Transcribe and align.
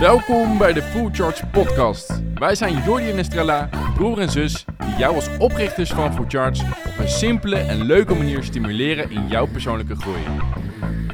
Welkom 0.00 0.58
bij 0.58 0.72
de 0.72 0.82
Full 0.82 1.08
Charge 1.12 1.46
Podcast. 1.46 2.22
Wij 2.34 2.54
zijn 2.54 2.82
Jordi 2.84 3.10
en 3.10 3.18
Estrella, 3.18 3.68
broer 3.94 4.18
en 4.18 4.30
zus, 4.30 4.64
die 4.78 4.96
jou 4.96 5.14
als 5.14 5.28
oprichters 5.38 5.90
van 5.90 6.14
Full 6.14 6.24
Charge 6.28 6.64
op 6.86 6.98
een 6.98 7.08
simpele 7.08 7.56
en 7.56 7.82
leuke 7.84 8.14
manier 8.14 8.42
stimuleren 8.42 9.10
in 9.10 9.28
jouw 9.28 9.46
persoonlijke 9.46 9.96
groei. 9.96 10.20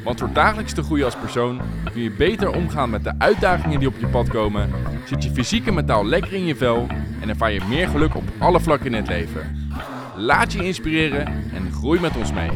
Want 0.05 0.19
door 0.19 0.33
dagelijks 0.33 0.73
te 0.73 0.83
groeien 0.83 1.05
als 1.05 1.17
persoon 1.17 1.61
kun 1.93 2.03
je 2.03 2.11
beter 2.11 2.55
omgaan 2.55 2.91
met 2.91 3.05
de 3.05 3.13
uitdagingen 3.19 3.79
die 3.79 3.89
op 3.89 3.99
je 4.01 4.07
pad 4.07 4.29
komen, 4.29 4.71
zit 5.05 5.25
je 5.25 5.31
fysiek 5.31 5.67
en 5.67 5.75
mentaal 5.75 6.07
lekker 6.07 6.33
in 6.33 6.47
je 6.47 6.57
vel 6.57 6.87
en 7.21 7.29
ervaar 7.29 7.53
je 7.53 7.61
meer 7.69 7.89
geluk 7.89 8.15
op 8.15 8.25
alle 8.39 8.61
vlakken 8.61 8.87
in 8.87 8.95
het 8.95 9.09
leven. 9.09 9.71
Laat 10.17 10.53
je 10.53 10.65
inspireren 10.65 11.27
en 11.27 11.73
groei 11.73 12.01
met 12.01 12.17
ons 12.17 12.33
mee. 12.33 12.51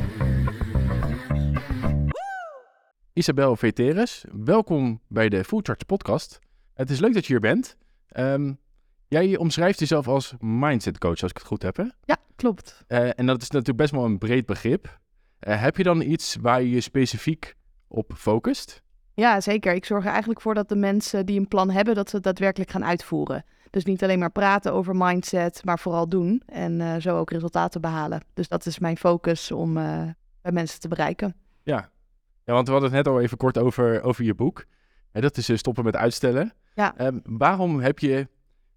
Isabel 3.16 3.56
Veteres, 3.56 4.24
welkom 4.32 5.00
bij 5.08 5.28
de 5.28 5.44
Full 5.44 5.60
Charge 5.62 5.84
podcast. 5.84 6.38
Het 6.74 6.90
is 6.90 6.98
leuk 6.98 7.14
dat 7.14 7.26
je 7.26 7.32
hier 7.32 7.40
bent. 7.40 7.76
Ehm, 8.08 8.52
jij 9.08 9.36
omschrijft 9.36 9.78
jezelf 9.78 10.08
als 10.08 10.34
mindset 10.40 10.98
coach, 10.98 11.22
als 11.22 11.30
ik 11.30 11.36
het 11.36 11.46
goed 11.46 11.62
heb, 11.62 11.76
hè? 11.76 11.84
Ja, 12.04 12.16
klopt. 12.34 12.84
Eh, 12.86 13.18
en 13.18 13.26
dat 13.26 13.42
is 13.42 13.50
natuurlijk 13.50 13.78
best 13.78 13.90
wel 13.90 14.04
een 14.04 14.18
breed 14.18 14.46
begrip. 14.46 14.98
Eh, 15.38 15.62
heb 15.62 15.76
je 15.76 15.82
dan 15.82 16.00
iets 16.00 16.36
waar 16.40 16.62
je 16.62 16.70
je 16.70 16.80
specifiek 16.80 17.56
op 17.88 18.12
focust? 18.16 18.82
Ja, 19.14 19.40
zeker. 19.40 19.74
Ik 19.74 19.84
zorg 19.84 20.04
er 20.04 20.10
eigenlijk 20.10 20.40
voor 20.40 20.54
dat 20.54 20.68
de 20.68 20.76
mensen 20.76 21.26
die 21.26 21.38
een 21.38 21.48
plan 21.48 21.70
hebben, 21.70 21.94
dat 21.94 22.10
ze 22.10 22.16
het 22.16 22.24
daadwerkelijk 22.24 22.70
gaan 22.70 22.84
uitvoeren. 22.84 23.44
Dus 23.70 23.84
niet 23.84 24.02
alleen 24.02 24.18
maar 24.18 24.32
praten 24.32 24.72
over 24.72 24.96
mindset, 24.96 25.64
maar 25.64 25.78
vooral 25.78 26.08
doen 26.08 26.42
en 26.46 26.80
eh, 26.80 26.96
zo 26.96 27.18
ook 27.18 27.30
resultaten 27.30 27.80
behalen. 27.80 28.24
Dus 28.34 28.48
dat 28.48 28.66
is 28.66 28.78
mijn 28.78 28.96
focus 28.96 29.52
om 29.52 29.74
bij 29.74 30.52
mensen 30.52 30.80
te 30.80 30.88
bereiken. 30.88 31.34
Ja, 31.62 31.90
ja, 32.46 32.52
want 32.52 32.66
we 32.66 32.72
hadden 32.72 32.92
het 32.92 33.04
net 33.04 33.14
al 33.14 33.20
even 33.20 33.36
kort 33.36 33.58
over, 33.58 34.02
over 34.02 34.24
je 34.24 34.34
boek. 34.34 34.64
En 35.12 35.20
dat 35.20 35.36
is 35.36 35.48
uh, 35.48 35.56
stoppen 35.56 35.84
met 35.84 35.96
uitstellen. 35.96 36.52
Ja. 36.74 36.94
Um, 37.00 37.20
waarom 37.24 37.80
heb 37.80 37.98
je 37.98 38.28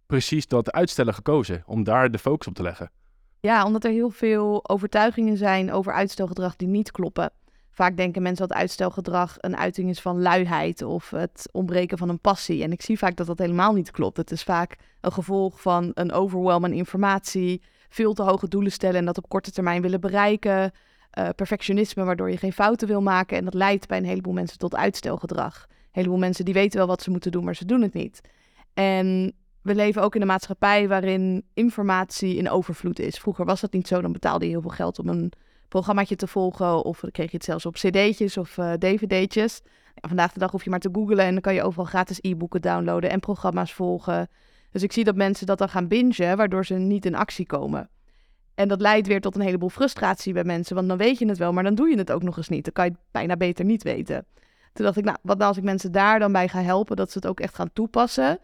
precies 0.06 0.48
dat 0.48 0.72
uitstellen 0.72 1.14
gekozen? 1.14 1.64
Om 1.66 1.84
daar 1.84 2.12
de 2.12 2.18
focus 2.18 2.48
op 2.48 2.54
te 2.54 2.62
leggen? 2.62 2.92
Ja, 3.40 3.66
omdat 3.66 3.84
er 3.84 3.92
heel 3.92 4.10
veel 4.10 4.70
overtuigingen 4.70 5.38
zijn 5.38 5.72
over 5.72 5.94
uitstelgedrag 5.94 6.56
die 6.56 6.68
niet 6.68 6.92
kloppen. 6.92 7.32
Vaak 7.72 7.98
denken 7.98 8.22
mensen 8.22 8.48
dat 8.48 8.58
uitstelgedrag 8.58 9.36
een 9.38 9.58
uiting 9.58 9.90
is 9.90 10.02
van 10.02 10.22
luiheid 10.22 10.82
of 10.82 11.10
het 11.10 11.50
ontbreken 11.52 11.98
van 11.98 12.10
een 12.10 12.20
passie. 12.20 12.64
En 12.64 12.72
ik 12.72 12.82
zie 12.82 12.98
vaak 12.98 13.16
dat 13.16 13.28
dat 13.28 13.40
helemaal 13.40 13.74
niet 13.74 13.92
klopt. 13.92 14.18
Het 14.18 14.32
is 14.32 14.44
vaak 14.44 14.76
een 15.02 15.12
gevolg 15.12 15.62
van 15.62 15.92
een 15.94 16.12
overwhelm 16.12 16.64
aan 16.64 16.74
informatie, 16.74 17.62
veel 17.90 18.14
te 18.14 18.24
hoge 18.24 18.48
doelen 18.48 18.72
stellen 18.72 19.00
en 19.00 19.06
dat 19.06 19.18
op 19.18 19.30
korte 19.30 19.52
termijn 19.52 19.82
willen 19.82 20.02
bereiken, 20.02 20.72
uh, 21.18 21.30
perfectionisme, 21.36 22.04
waardoor 22.04 22.30
je 22.30 22.38
geen 22.38 22.54
fouten 22.54 22.88
wil 22.88 23.02
maken. 23.02 23.38
En 23.38 23.44
dat 23.44 23.54
leidt 23.54 23.88
bij 23.88 23.98
een 23.98 24.06
heleboel 24.06 24.34
mensen 24.34 24.58
tot 24.58 24.76
uitstelgedrag. 24.76 25.66
Een 25.70 25.76
heleboel 25.92 26.18
mensen 26.18 26.46
die 26.46 26.54
weten 26.54 26.78
wel 26.78 26.88
wat 26.88 27.02
ze 27.02 27.10
moeten 27.10 27.32
doen, 27.32 27.44
maar 27.44 27.56
ze 27.56 27.66
doen 27.66 27.82
het 27.82 27.94
niet. 27.94 28.22
En 28.74 29.34
we 29.62 29.76
leven 29.76 30.02
ook 30.02 30.16
in 30.16 30.22
een 30.22 30.28
maatschappij 30.28 30.88
waarin 30.88 31.46
informatie 31.54 32.36
in 32.36 32.50
overvloed 32.50 33.00
is. 33.00 33.18
Vroeger 33.18 33.46
was 33.46 33.62
dat 33.62 33.74
niet 33.74 33.88
zo, 33.88 34.02
dan 34.02 34.12
betaalde 34.12 34.46
je 34.46 34.52
heel 34.52 34.62
veel 34.62 34.70
geld 34.70 35.00
om 35.00 35.08
een 35.08 35.32
programmaatje 35.68 36.16
te 36.16 36.28
volgen. 36.28 36.84
Of 36.84 37.00
dan 37.00 37.12
kreeg 37.12 37.32
je 37.32 37.38
het 37.38 37.46
zelfs 37.46 37.66
op 37.66 37.74
cd'tjes 37.74 38.38
of 38.38 38.58
uh, 38.58 38.74
dvd'tjes. 38.74 39.62
vandaag 39.94 40.34
de 40.34 40.40
dag 40.40 40.52
hoef 40.52 40.64
je 40.64 40.70
maar 40.70 40.80
te 40.80 40.90
googlen 40.92 41.26
en 41.26 41.32
dan 41.32 41.42
kan 41.42 41.54
je 41.54 41.64
overal 41.64 41.86
gratis 41.86 42.20
e-boeken 42.22 42.62
downloaden 42.62 43.10
en 43.10 43.20
programma's 43.20 43.74
volgen. 43.74 44.30
Dus 44.72 44.84
ik 44.84 44.92
zie 44.92 45.04
dat 45.04 45.16
mensen 45.16 45.46
dat 45.46 45.58
dan 45.58 45.70
gaan 45.70 45.88
bingen, 45.88 46.38
waardoor 46.38 46.66
ze 46.66 46.74
niet 46.74 47.06
in 47.06 47.16
actie 47.16 47.46
komen. 47.46 47.90
En 48.60 48.68
dat 48.68 48.82
leidt 48.82 49.08
weer 49.08 49.22
tot 49.22 49.36
een 49.36 49.42
heleboel 49.42 49.70
frustratie 49.70 50.34
bij 50.34 50.44
mensen. 50.44 50.76
Want 50.76 50.88
dan 50.88 50.98
weet 50.98 51.20
je 51.20 51.28
het 51.28 51.38
wel, 51.38 51.54
maar 51.54 51.64
dan 51.64 51.76
doe 51.76 51.90
je 51.90 51.98
het 51.98 52.12
ook 52.12 52.24
nog 52.24 52.38
eens 52.38 52.50
niet. 52.50 52.64
Dan 52.64 52.74
kan 52.74 52.86
je 52.86 52.92
het 52.92 53.00
bijna 53.12 53.38
beter 53.38 53.66
niet 53.66 53.84
weten. 53.84 54.26
Toen 54.74 54.86
dacht 54.86 54.98
ik, 54.98 55.04
nou, 55.04 55.18
wat 55.22 55.38
nou 55.38 55.50
als 55.50 55.58
ik 55.58 55.64
mensen 55.64 55.92
daar 55.92 56.20
dan 56.20 56.32
bij 56.32 56.48
ga 56.48 56.62
helpen, 56.62 56.96
dat 56.96 57.12
ze 57.12 57.18
het 57.18 57.28
ook 57.28 57.40
echt 57.40 57.56
gaan 57.56 57.74
toepassen. 57.74 58.40
90% 58.40 58.42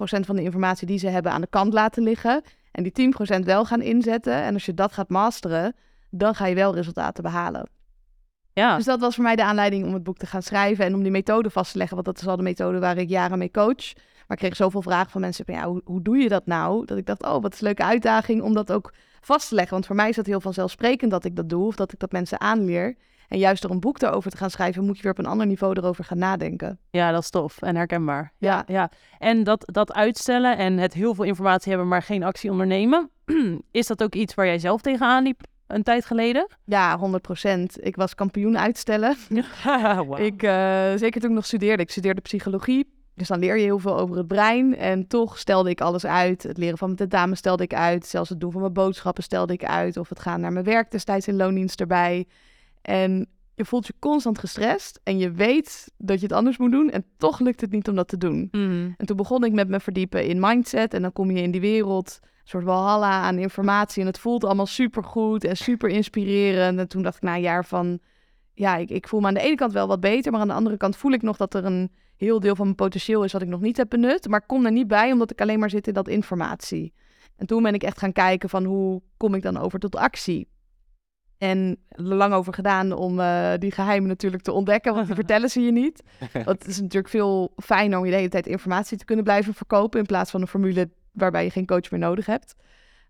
van 0.00 0.36
de 0.36 0.42
informatie 0.42 0.86
die 0.86 0.98
ze 0.98 1.08
hebben 1.08 1.32
aan 1.32 1.40
de 1.40 1.46
kant 1.46 1.72
laten 1.72 2.02
liggen. 2.02 2.42
En 2.70 2.82
die 2.82 3.12
10% 3.38 3.44
wel 3.44 3.64
gaan 3.64 3.82
inzetten. 3.82 4.34
En 4.34 4.54
als 4.54 4.66
je 4.66 4.74
dat 4.74 4.92
gaat 4.92 5.08
masteren, 5.08 5.74
dan 6.10 6.34
ga 6.34 6.46
je 6.46 6.54
wel 6.54 6.74
resultaten 6.74 7.22
behalen. 7.22 7.68
Ja. 8.52 8.76
Dus 8.76 8.84
dat 8.84 9.00
was 9.00 9.14
voor 9.14 9.24
mij 9.24 9.36
de 9.36 9.44
aanleiding 9.44 9.86
om 9.86 9.94
het 9.94 10.02
boek 10.02 10.16
te 10.16 10.26
gaan 10.26 10.42
schrijven 10.42 10.84
en 10.84 10.94
om 10.94 11.02
die 11.02 11.12
methode 11.12 11.50
vast 11.50 11.72
te 11.72 11.78
leggen. 11.78 11.94
Want 11.94 12.08
dat 12.08 12.20
is 12.20 12.26
al 12.26 12.36
de 12.36 12.42
methode 12.42 12.78
waar 12.78 12.96
ik 12.96 13.08
jaren 13.08 13.38
mee 13.38 13.50
coach. 13.50 13.92
Maar 14.26 14.36
ik 14.36 14.38
kreeg 14.38 14.56
zoveel 14.56 14.82
vragen 14.82 15.10
van 15.10 15.20
mensen 15.20 15.44
van 15.44 15.54
ja, 15.54 15.66
hoe, 15.66 15.80
hoe 15.84 16.02
doe 16.02 16.16
je 16.16 16.28
dat 16.28 16.46
nou? 16.46 16.84
Dat 16.84 16.98
ik 16.98 17.06
dacht, 17.06 17.22
oh, 17.22 17.42
wat 17.42 17.52
is 17.52 17.60
een 17.60 17.66
leuke 17.66 17.84
uitdaging 17.84 18.42
om 18.42 18.54
dat 18.54 18.72
ook 18.72 18.92
vast 19.24 19.48
te 19.48 19.54
leggen. 19.54 19.72
Want 19.72 19.86
voor 19.86 19.96
mij 19.96 20.08
is 20.08 20.16
dat 20.16 20.26
heel 20.26 20.40
vanzelfsprekend 20.40 21.10
dat 21.10 21.24
ik 21.24 21.36
dat 21.36 21.48
doe 21.48 21.66
of 21.66 21.76
dat 21.76 21.92
ik 21.92 21.98
dat 21.98 22.12
mensen 22.12 22.40
aanleer. 22.40 22.96
En 23.28 23.38
juist 23.38 23.62
door 23.62 23.70
een 23.70 23.80
boek 23.80 23.98
daarover 23.98 24.30
te 24.30 24.36
gaan 24.36 24.50
schrijven, 24.50 24.84
moet 24.84 24.96
je 24.96 25.02
weer 25.02 25.12
op 25.12 25.18
een 25.18 25.26
ander 25.26 25.46
niveau 25.46 25.78
erover 25.78 26.04
gaan 26.04 26.18
nadenken. 26.18 26.78
Ja, 26.90 27.10
dat 27.12 27.22
is 27.22 27.30
tof 27.30 27.62
en 27.62 27.76
herkenbaar. 27.76 28.32
Ja. 28.38 28.64
ja. 28.66 28.90
En 29.18 29.44
dat, 29.44 29.62
dat 29.72 29.92
uitstellen 29.92 30.56
en 30.56 30.78
het 30.78 30.94
heel 30.94 31.14
veel 31.14 31.24
informatie 31.24 31.68
hebben, 31.68 31.88
maar 31.88 32.02
geen 32.02 32.22
actie 32.22 32.50
ondernemen. 32.50 33.10
is 33.70 33.86
dat 33.86 34.02
ook 34.02 34.14
iets 34.14 34.34
waar 34.34 34.46
jij 34.46 34.58
zelf 34.58 34.80
tegenaan 34.80 35.22
liep 35.22 35.40
een 35.66 35.82
tijd 35.82 36.04
geleden? 36.04 36.46
Ja, 36.64 36.98
100 36.98 37.22
procent. 37.22 37.86
Ik 37.86 37.96
was 37.96 38.14
kampioen 38.14 38.58
uitstellen. 38.58 39.16
wow. 40.06 40.18
ik, 40.18 40.42
uh, 40.42 40.50
zeker 40.96 41.20
toen 41.20 41.30
ik 41.30 41.36
nog 41.36 41.46
studeerde. 41.46 41.82
Ik 41.82 41.90
studeerde 41.90 42.20
psychologie. 42.20 43.01
Dus 43.14 43.28
dan 43.28 43.38
leer 43.38 43.56
je 43.56 43.62
heel 43.62 43.78
veel 43.78 43.98
over 43.98 44.16
het 44.16 44.26
brein. 44.26 44.76
En 44.76 45.06
toch 45.06 45.38
stelde 45.38 45.70
ik 45.70 45.80
alles 45.80 46.06
uit. 46.06 46.42
Het 46.42 46.56
leren 46.56 46.78
van 46.78 46.86
mijn 46.86 46.98
tentamen 46.98 47.36
stelde 47.36 47.62
ik 47.62 47.74
uit. 47.74 48.06
Zelfs 48.06 48.28
het 48.28 48.40
doen 48.40 48.52
van 48.52 48.60
mijn 48.60 48.72
boodschappen 48.72 49.22
stelde 49.22 49.52
ik 49.52 49.64
uit. 49.64 49.96
Of 49.96 50.08
het 50.08 50.20
gaan 50.20 50.40
naar 50.40 50.52
mijn 50.52 50.64
werk 50.64 50.90
destijds 50.90 51.28
in 51.28 51.36
loondienst 51.36 51.80
erbij. 51.80 52.26
En 52.82 53.28
je 53.54 53.64
voelt 53.64 53.86
je 53.86 53.94
constant 53.98 54.38
gestrest. 54.38 55.00
En 55.02 55.18
je 55.18 55.30
weet 55.30 55.92
dat 55.96 56.20
je 56.20 56.26
het 56.26 56.34
anders 56.34 56.58
moet 56.58 56.70
doen. 56.70 56.90
En 56.90 57.04
toch 57.16 57.40
lukt 57.40 57.60
het 57.60 57.70
niet 57.70 57.88
om 57.88 57.94
dat 57.94 58.08
te 58.08 58.16
doen. 58.16 58.48
Mm. 58.50 58.94
En 58.96 59.06
toen 59.06 59.16
begon 59.16 59.44
ik 59.44 59.52
met 59.52 59.68
me 59.68 59.80
verdiepen 59.80 60.26
in 60.26 60.40
mindset. 60.40 60.94
En 60.94 61.02
dan 61.02 61.12
kom 61.12 61.30
je 61.30 61.42
in 61.42 61.50
die 61.50 61.60
wereld. 61.60 62.18
Een 62.22 62.48
soort 62.48 62.64
walhalla 62.64 63.20
aan 63.20 63.38
informatie. 63.38 64.00
En 64.00 64.06
het 64.06 64.18
voelt 64.18 64.44
allemaal 64.44 64.66
supergoed 64.66 65.44
en 65.44 65.56
super 65.56 65.88
inspirerend. 65.88 66.78
En 66.78 66.88
toen 66.88 67.02
dacht 67.02 67.16
ik 67.16 67.22
na 67.22 67.34
een 67.34 67.40
jaar 67.40 67.64
van... 67.64 67.98
Ja, 68.54 68.76
ik, 68.76 68.90
ik 68.90 69.08
voel 69.08 69.20
me 69.20 69.26
aan 69.26 69.34
de 69.34 69.40
ene 69.40 69.54
kant 69.54 69.72
wel 69.72 69.86
wat 69.86 70.00
beter. 70.00 70.32
Maar 70.32 70.40
aan 70.40 70.48
de 70.48 70.54
andere 70.54 70.76
kant 70.76 70.96
voel 70.96 71.12
ik 71.12 71.22
nog 71.22 71.36
dat 71.36 71.54
er 71.54 71.64
een 71.64 71.90
heel 72.24 72.40
deel 72.40 72.56
van 72.56 72.64
mijn 72.64 72.76
potentieel 72.76 73.24
is 73.24 73.32
wat 73.32 73.42
ik 73.42 73.48
nog 73.48 73.60
niet 73.60 73.76
heb 73.76 73.88
benut. 73.88 74.28
Maar 74.28 74.40
ik 74.40 74.46
kom 74.46 74.64
er 74.64 74.72
niet 74.72 74.88
bij 74.88 75.12
omdat 75.12 75.30
ik 75.30 75.40
alleen 75.40 75.58
maar 75.58 75.70
zit 75.70 75.86
in 75.86 75.94
dat 75.94 76.08
informatie. 76.08 76.92
En 77.36 77.46
toen 77.46 77.62
ben 77.62 77.74
ik 77.74 77.82
echt 77.82 77.98
gaan 77.98 78.12
kijken 78.12 78.48
van 78.48 78.64
hoe 78.64 79.02
kom 79.16 79.34
ik 79.34 79.42
dan 79.42 79.56
over 79.56 79.78
tot 79.78 79.96
actie. 79.96 80.48
En 81.38 81.76
lang 81.88 82.34
over 82.34 82.54
gedaan 82.54 82.92
om 82.92 83.18
uh, 83.18 83.52
die 83.58 83.72
geheimen 83.72 84.08
natuurlijk 84.08 84.42
te 84.42 84.52
ontdekken, 84.52 84.94
want 84.94 85.06
die 85.06 85.14
vertellen 85.22 85.50
ze 85.50 85.60
je 85.60 85.72
niet. 85.72 86.02
Want 86.32 86.58
het 86.58 86.66
is 86.66 86.80
natuurlijk 86.80 87.08
veel 87.08 87.52
fijner 87.56 87.98
om 87.98 88.04
je 88.04 88.10
de 88.10 88.16
hele 88.16 88.28
tijd 88.28 88.46
informatie 88.46 88.98
te 88.98 89.04
kunnen 89.04 89.24
blijven 89.24 89.54
verkopen 89.54 90.00
in 90.00 90.06
plaats 90.06 90.30
van 90.30 90.40
een 90.40 90.46
formule 90.46 90.90
waarbij 91.12 91.44
je 91.44 91.50
geen 91.50 91.66
coach 91.66 91.90
meer 91.90 92.00
nodig 92.00 92.26
hebt. 92.26 92.54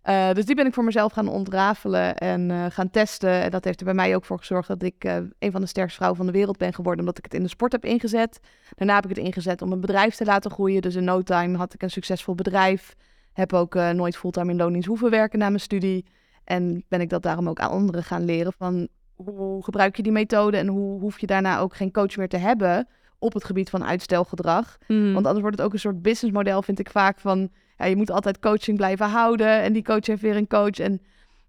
Uh, 0.08 0.32
dus 0.32 0.44
die 0.44 0.54
ben 0.54 0.66
ik 0.66 0.74
voor 0.74 0.84
mezelf 0.84 1.12
gaan 1.12 1.28
ontrafelen 1.28 2.16
en 2.16 2.50
uh, 2.50 2.66
gaan 2.68 2.90
testen. 2.90 3.42
En 3.42 3.50
dat 3.50 3.64
heeft 3.64 3.78
er 3.78 3.84
bij 3.84 3.94
mij 3.94 4.14
ook 4.14 4.24
voor 4.24 4.38
gezorgd 4.38 4.68
dat 4.68 4.82
ik 4.82 5.04
uh, 5.04 5.16
een 5.38 5.50
van 5.50 5.60
de 5.60 5.66
sterkste 5.66 5.96
vrouwen 5.96 6.18
van 6.18 6.32
de 6.32 6.38
wereld 6.38 6.56
ben 6.56 6.74
geworden. 6.74 7.00
Omdat 7.00 7.18
ik 7.18 7.24
het 7.24 7.34
in 7.34 7.42
de 7.42 7.48
sport 7.48 7.72
heb 7.72 7.84
ingezet. 7.84 8.40
Daarna 8.74 8.94
heb 8.94 9.04
ik 9.04 9.16
het 9.16 9.24
ingezet 9.24 9.62
om 9.62 9.72
een 9.72 9.80
bedrijf 9.80 10.14
te 10.14 10.24
laten 10.24 10.50
groeien. 10.50 10.82
Dus 10.82 10.94
in 10.94 11.04
no 11.04 11.22
time 11.22 11.56
had 11.56 11.74
ik 11.74 11.82
een 11.82 11.90
succesvol 11.90 12.34
bedrijf. 12.34 12.94
Heb 13.32 13.52
ook 13.52 13.74
nooit 13.74 14.16
fulltime 14.16 14.50
in 14.50 14.56
loondienst 14.56 14.88
hoeven 14.88 15.10
werken 15.10 15.38
na 15.38 15.48
mijn 15.48 15.60
studie. 15.60 16.04
En 16.44 16.84
ben 16.88 17.00
ik 17.00 17.08
dat 17.08 17.22
daarom 17.22 17.48
ook 17.48 17.60
aan 17.60 17.70
anderen 17.70 18.04
gaan 18.04 18.24
leren 18.24 18.52
van 18.58 18.88
hoe 19.14 19.64
gebruik 19.64 19.96
je 19.96 20.02
die 20.02 20.12
methode 20.12 20.56
en 20.56 20.66
hoe 20.66 21.00
hoef 21.00 21.20
je 21.20 21.26
daarna 21.26 21.58
ook 21.58 21.76
geen 21.76 21.92
coach 21.92 22.16
meer 22.16 22.28
te 22.28 22.36
hebben 22.36 22.88
op 23.19 23.32
het 23.32 23.44
gebied 23.44 23.70
van 23.70 23.84
uitstelgedrag. 23.84 24.78
Mm. 24.88 25.12
Want 25.12 25.26
anders 25.26 25.40
wordt 25.40 25.56
het 25.56 25.66
ook 25.66 25.72
een 25.72 25.78
soort 25.78 26.02
businessmodel, 26.02 26.62
vind 26.62 26.78
ik 26.78 26.90
vaak 26.90 27.20
van 27.20 27.50
ja, 27.82 27.88
je 27.88 27.97
moet 27.97 28.10
altijd 28.10 28.38
coaching 28.38 28.76
blijven 28.76 29.09
houden. 29.09 29.62
En 29.62 29.72
die 29.72 29.82
coach 29.82 30.06
heeft 30.06 30.22
weer 30.22 30.37
een 30.37 30.47
coach. 30.47 30.78
En 30.78 31.00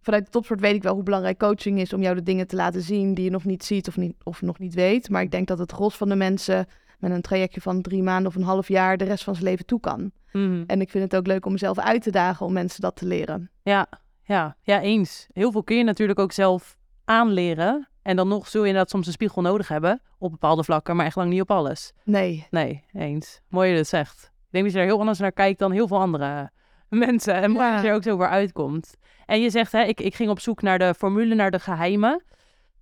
vanuit 0.02 0.26
de 0.26 0.32
topsport 0.32 0.60
weet 0.60 0.76
ik 0.76 0.84
wel 0.84 0.94
hoe 0.94 1.04
belangrijk 1.04 1.40
coaching 1.40 1.80
is 1.80 1.94
om 1.94 2.02
jou 2.02 2.16
de 2.16 2.24
dingen 2.24 2.48
te 2.48 2.56
laten 2.56 2.82
zien 2.82 3.14
die 3.14 3.24
je 3.24 3.30
nog 3.30 3.44
niet 3.44 3.64
ziet 3.64 3.88
of, 3.88 3.98
niet, 3.98 4.16
of 4.24 4.42
nog 4.42 4.60
niet 4.60 4.74
weet. 4.74 5.10
Maar 5.10 5.22
ik 5.22 5.32
denk 5.32 5.48
dat 5.48 5.60
het 5.60 5.72
gros 5.72 5.96
van 5.96 6.10
de 6.10 6.16
mensen 6.16 6.68
met 7.00 7.12
een 7.12 7.22
trajectje 7.22 7.62
van 7.62 7.82
drie 7.82 8.04
maanden 8.04 8.28
of 8.28 8.36
een 8.36 8.44
half 8.44 8.68
jaar 8.68 8.98
de 8.98 9.04
rest 9.04 9.24
van 9.24 9.34
zijn 9.34 9.46
leven 9.46 9.66
toe 9.66 9.80
kan. 9.80 10.12
Mm. 10.32 10.64
En 10.68 10.82
ik 10.82 10.90
vind 10.90 11.04
het 11.04 11.16
ook 11.16 11.28
leuk 11.28 11.46
om 11.46 11.52
mezelf 11.52 11.80
uit 11.80 12.02
te 12.02 12.12
dagen 12.12 12.46
om 12.46 12.54
mensen 12.54 12.82
dat 12.82 12.96
te 12.96 13.06
leren. 13.06 13.50
Ja, 13.64 13.88
ja, 14.24 14.56
ja, 14.62 14.82
eens. 14.82 15.28
Heel 15.34 15.52
veel 15.52 15.64
kun 15.64 15.78
je 15.78 15.84
natuurlijk 15.84 16.20
ook 16.20 16.32
zelf 16.32 16.78
aanleren. 17.06 17.88
En 18.02 18.16
dan 18.16 18.28
nog 18.28 18.48
zul 18.48 18.62
je 18.62 18.68
inderdaad 18.68 18.92
soms 18.92 19.08
een 19.08 19.14
spiegel 19.14 19.42
nodig 19.42 19.68
hebben 19.68 20.02
op 20.18 20.32
bepaalde 20.32 20.64
vlakken, 20.64 20.96
maar 20.96 21.06
echt 21.06 21.16
lang 21.16 21.30
niet 21.30 21.42
op 21.42 21.52
alles. 21.52 21.94
Nee. 22.04 22.48
Nee, 22.50 22.84
eens. 22.94 23.42
Mooi 23.48 23.70
je 23.70 23.78
dat 23.78 23.88
zegt. 23.88 24.33
Ik 24.54 24.60
denk 24.60 24.72
dat 24.72 24.74
je 24.74 24.80
er 24.88 24.94
heel 24.94 25.00
anders 25.00 25.20
naar 25.20 25.32
kijkt 25.32 25.60
dan 25.60 25.72
heel 25.72 25.88
veel 25.88 26.00
andere 26.00 26.52
mensen. 26.90 27.34
En 27.34 27.54
Ja. 27.54 27.74
dat 27.74 27.82
je 27.82 27.88
er 27.88 27.96
ook 27.96 28.04
zo 28.04 28.16
voor 28.16 28.28
uitkomt. 28.28 28.96
En 29.26 29.42
je 29.42 29.50
zegt, 29.50 29.72
hè, 29.72 29.84
ik, 29.84 30.02
ik 30.02 30.16
ging 30.16 30.30
op 30.30 30.40
zoek 30.40 30.62
naar 30.62 30.80
de 30.80 30.94
formule, 30.94 31.36
naar 31.36 31.52
de 31.52 31.60
geheimen. 31.60 32.24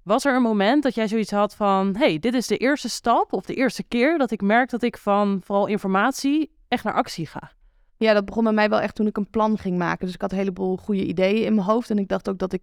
Was 0.03 0.25
er 0.25 0.35
een 0.35 0.41
moment 0.41 0.83
dat 0.83 0.95
jij 0.95 1.07
zoiets 1.07 1.31
had 1.31 1.55
van... 1.55 1.95
hey, 1.97 2.19
dit 2.19 2.33
is 2.33 2.47
de 2.47 2.57
eerste 2.57 2.89
stap 2.89 3.33
of 3.33 3.45
de 3.45 3.53
eerste 3.53 3.83
keer 3.83 4.17
dat 4.17 4.31
ik 4.31 4.41
merk 4.41 4.69
dat 4.69 4.81
ik 4.81 4.97
van 4.97 5.41
vooral 5.43 5.67
informatie 5.67 6.51
echt 6.67 6.83
naar 6.83 6.93
actie 6.93 7.25
ga? 7.27 7.51
Ja, 7.97 8.13
dat 8.13 8.25
begon 8.25 8.43
bij 8.43 8.53
mij 8.53 8.69
wel 8.69 8.79
echt 8.81 8.95
toen 8.95 9.07
ik 9.07 9.17
een 9.17 9.29
plan 9.29 9.57
ging 9.57 9.77
maken. 9.77 10.05
Dus 10.05 10.15
ik 10.15 10.21
had 10.21 10.31
een 10.31 10.37
heleboel 10.37 10.77
goede 10.77 11.05
ideeën 11.05 11.45
in 11.45 11.55
mijn 11.55 11.67
hoofd. 11.67 11.89
En 11.89 11.97
ik 11.97 12.07
dacht 12.07 12.29
ook 12.29 12.37
dat 12.37 12.53
ik 12.53 12.61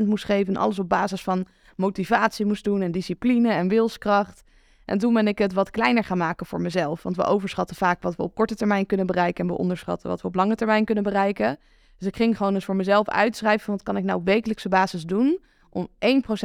200% 0.00 0.04
moest 0.06 0.24
geven. 0.24 0.54
En 0.54 0.60
alles 0.60 0.78
op 0.78 0.88
basis 0.88 1.22
van 1.22 1.46
motivatie 1.76 2.46
moest 2.46 2.64
doen 2.64 2.82
en 2.82 2.92
discipline 2.92 3.52
en 3.52 3.68
wilskracht. 3.68 4.42
En 4.90 4.98
toen 4.98 5.14
ben 5.14 5.28
ik 5.28 5.38
het 5.38 5.52
wat 5.52 5.70
kleiner 5.70 6.04
gaan 6.04 6.18
maken 6.18 6.46
voor 6.46 6.60
mezelf. 6.60 7.02
Want 7.02 7.16
we 7.16 7.24
overschatten 7.24 7.76
vaak 7.76 8.02
wat 8.02 8.16
we 8.16 8.22
op 8.22 8.34
korte 8.34 8.54
termijn 8.54 8.86
kunnen 8.86 9.06
bereiken. 9.06 9.44
En 9.44 9.50
we 9.50 9.58
onderschatten 9.58 10.08
wat 10.08 10.20
we 10.20 10.28
op 10.28 10.34
lange 10.34 10.54
termijn 10.54 10.84
kunnen 10.84 11.04
bereiken. 11.04 11.58
Dus 11.98 12.08
ik 12.08 12.16
ging 12.16 12.36
gewoon 12.36 12.54
eens 12.54 12.64
voor 12.64 12.76
mezelf 12.76 13.08
uitschrijven 13.08 13.70
wat 13.70 13.82
kan 13.82 13.96
ik 13.96 14.04
nou 14.04 14.18
op 14.18 14.24
wekelijkse 14.24 14.68
basis 14.68 15.04
doen 15.04 15.38
om 15.70 15.88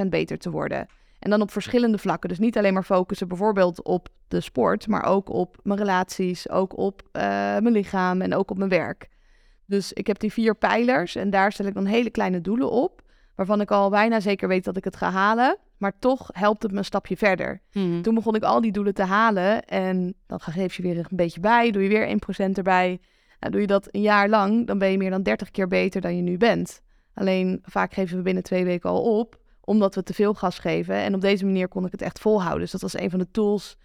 1% 0.03 0.07
beter 0.09 0.37
te 0.37 0.49
worden. 0.49 0.87
En 1.19 1.29
dan 1.29 1.41
op 1.41 1.51
verschillende 1.51 1.97
vlakken. 1.97 2.29
Dus 2.29 2.39
niet 2.39 2.57
alleen 2.57 2.73
maar 2.73 2.83
focussen 2.83 3.27
bijvoorbeeld 3.27 3.83
op 3.83 4.09
de 4.27 4.41
sport, 4.41 4.87
maar 4.87 5.03
ook 5.03 5.29
op 5.29 5.57
mijn 5.63 5.79
relaties, 5.79 6.49
ook 6.49 6.77
op 6.77 7.01
eh, 7.11 7.21
mijn 7.31 7.71
lichaam 7.71 8.21
en 8.21 8.35
ook 8.35 8.51
op 8.51 8.57
mijn 8.57 8.69
werk. 8.69 9.09
Dus 9.65 9.93
ik 9.93 10.07
heb 10.07 10.19
die 10.19 10.33
vier 10.33 10.55
pijlers 10.55 11.15
en 11.15 11.29
daar 11.29 11.51
stel 11.51 11.65
ik 11.65 11.73
dan 11.73 11.85
hele 11.85 12.09
kleine 12.09 12.41
doelen 12.41 12.71
op, 12.71 13.01
waarvan 13.35 13.61
ik 13.61 13.71
al 13.71 13.89
bijna 13.89 14.19
zeker 14.19 14.47
weet 14.47 14.63
dat 14.63 14.77
ik 14.77 14.83
het 14.83 14.95
ga 14.95 15.11
halen. 15.11 15.57
Maar 15.77 15.99
toch 15.99 16.29
helpt 16.31 16.63
het 16.63 16.71
me 16.71 16.77
een 16.77 16.85
stapje 16.85 17.17
verder. 17.17 17.61
Mhm. 17.71 18.01
Toen 18.01 18.15
begon 18.15 18.35
ik 18.35 18.43
al 18.43 18.61
die 18.61 18.71
doelen 18.71 18.93
te 18.93 19.03
halen 19.03 19.65
en 19.65 20.15
dan 20.27 20.39
geef 20.39 20.75
je 20.75 20.83
weer 20.83 20.97
een 20.97 21.05
beetje 21.09 21.39
bij, 21.39 21.71
doe 21.71 21.83
je 21.83 21.89
weer 21.89 22.07
1% 22.07 22.57
erbij. 22.57 22.99
Nou, 23.39 23.51
doe 23.51 23.61
je 23.61 23.67
dat 23.67 23.87
een 23.91 24.01
jaar 24.01 24.29
lang, 24.29 24.67
dan 24.67 24.77
ben 24.77 24.91
je 24.91 24.97
meer 24.97 25.09
dan 25.09 25.23
30 25.23 25.51
keer 25.51 25.67
beter 25.67 26.01
dan 26.01 26.15
je 26.15 26.21
nu 26.21 26.37
bent. 26.37 26.81
Alleen 27.13 27.59
vaak 27.63 27.93
geven 27.93 28.17
we 28.17 28.23
binnen 28.23 28.43
twee 28.43 28.65
weken 28.65 28.89
al 28.89 29.19
op, 29.19 29.39
omdat 29.61 29.95
we 29.95 30.03
te 30.03 30.13
veel 30.13 30.33
gas 30.33 30.59
geven. 30.59 30.95
En 30.95 31.15
op 31.15 31.21
deze 31.21 31.45
manier 31.45 31.67
kon 31.67 31.85
ik 31.85 31.91
het 31.91 32.01
echt 32.01 32.19
volhouden. 32.19 32.61
Dus 32.61 32.71
dat 32.71 32.81
was 32.81 32.97
een 32.97 33.09
van 33.09 33.19
de 33.19 33.31
tools 33.31 33.77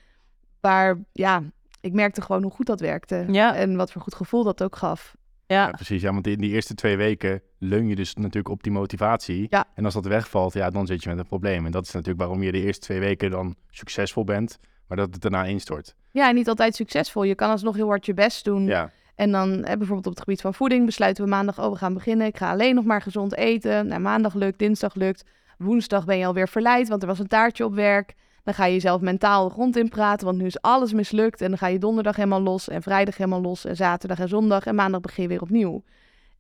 waar, 0.61 0.99
ja, 1.13 1.43
ik 1.81 1.93
merkte 1.93 2.23
gewoon 2.23 2.43
hoe 2.43 2.53
goed 2.53 2.67
dat 2.67 2.81
werkte. 2.81 3.25
Ja. 3.31 3.55
En 3.55 3.77
wat 3.77 3.93
voor 3.93 4.03
goed 4.03 4.15
gevoel 4.15 4.45
dat 4.45 4.63
ook 4.63 4.77
gaf. 4.77 5.17
Ja. 5.55 5.67
Ja, 5.67 5.71
precies. 5.71 6.03
Ja, 6.03 6.13
want 6.13 6.27
in 6.27 6.41
die 6.41 6.51
eerste 6.51 6.75
twee 6.75 6.97
weken 6.97 7.43
leun 7.59 7.89
je 7.89 7.95
dus 7.95 8.15
natuurlijk 8.15 8.49
op 8.49 8.63
die 8.63 8.73
motivatie. 8.73 9.47
Ja. 9.51 9.65
En 9.75 9.85
als 9.85 9.95
dat 9.95 10.07
wegvalt, 10.07 10.53
ja, 10.53 10.71
dan 10.71 10.87
zit 10.87 11.03
je 11.03 11.09
met 11.09 11.19
een 11.19 11.27
probleem. 11.27 11.67
En 11.67 11.73
dat 11.73 11.87
is 11.87 11.93
natuurlijk 11.93 12.21
waarom 12.21 12.43
je 12.43 12.53
de 12.53 12.63
eerste 12.63 12.81
twee 12.81 13.01
weken 13.01 13.31
dan 13.31 13.55
succesvol 13.71 14.25
bent, 14.25 14.59
maar 14.87 14.97
dat 14.97 15.09
het 15.13 15.23
daarna 15.23 15.45
instort. 15.45 15.95
Ja, 16.11 16.29
en 16.29 16.35
niet 16.35 16.49
altijd 16.49 16.75
succesvol. 16.75 17.23
Je 17.23 17.35
kan 17.35 17.51
alsnog 17.51 17.75
heel 17.77 17.89
hard 17.89 18.07
je 18.07 18.15
best 18.15 18.45
doen. 18.45 18.67
Ja, 18.67 18.91
En 19.15 19.31
dan 19.31 19.65
eh, 19.65 19.77
bijvoorbeeld 19.77 20.07
op 20.07 20.13
het 20.13 20.23
gebied 20.23 20.41
van 20.41 20.55
voeding 20.55 20.87
besluiten 20.87 21.25
we 21.25 21.31
maandag, 21.31 21.61
oh 21.61 21.71
we 21.71 21.77
gaan 21.77 21.95
beginnen. 21.95 22.27
Ik 22.27 22.37
ga 22.37 22.51
alleen 22.51 22.75
nog 22.75 22.85
maar 22.85 23.03
gezond 23.03 23.37
eten. 23.37 23.87
Nou, 23.87 24.01
maandag 24.01 24.35
lukt, 24.35 24.59
dinsdag 24.59 24.95
lukt. 24.95 25.25
Woensdag 25.59 26.05
ben 26.05 26.19
je 26.19 26.27
alweer 26.27 26.49
verleid, 26.49 26.89
want 26.89 27.03
er 27.03 27.09
was 27.09 27.19
een 27.19 27.27
taartje 27.27 27.65
op 27.65 27.75
werk. 27.75 28.15
Dan 28.45 28.55
ga 28.55 28.65
je 28.65 28.73
jezelf 28.73 29.01
mentaal 29.01 29.49
de 29.49 29.55
grond 29.55 29.77
in 29.77 29.89
praten, 29.89 30.27
want 30.27 30.39
nu 30.39 30.47
is 30.47 30.61
alles 30.61 30.93
mislukt. 30.93 31.41
En 31.41 31.49
dan 31.49 31.59
ga 31.59 31.67
je 31.67 31.79
donderdag 31.79 32.17
helemaal 32.17 32.43
los 32.43 32.69
en 32.69 32.83
vrijdag 32.83 33.17
helemaal 33.17 33.41
los 33.41 33.65
en 33.65 33.77
zaterdag 33.77 34.19
en 34.19 34.29
zondag. 34.29 34.67
En 34.67 34.75
maandag 34.75 35.01
begin 35.01 35.29
weer 35.29 35.43
opnieuw. 35.43 35.83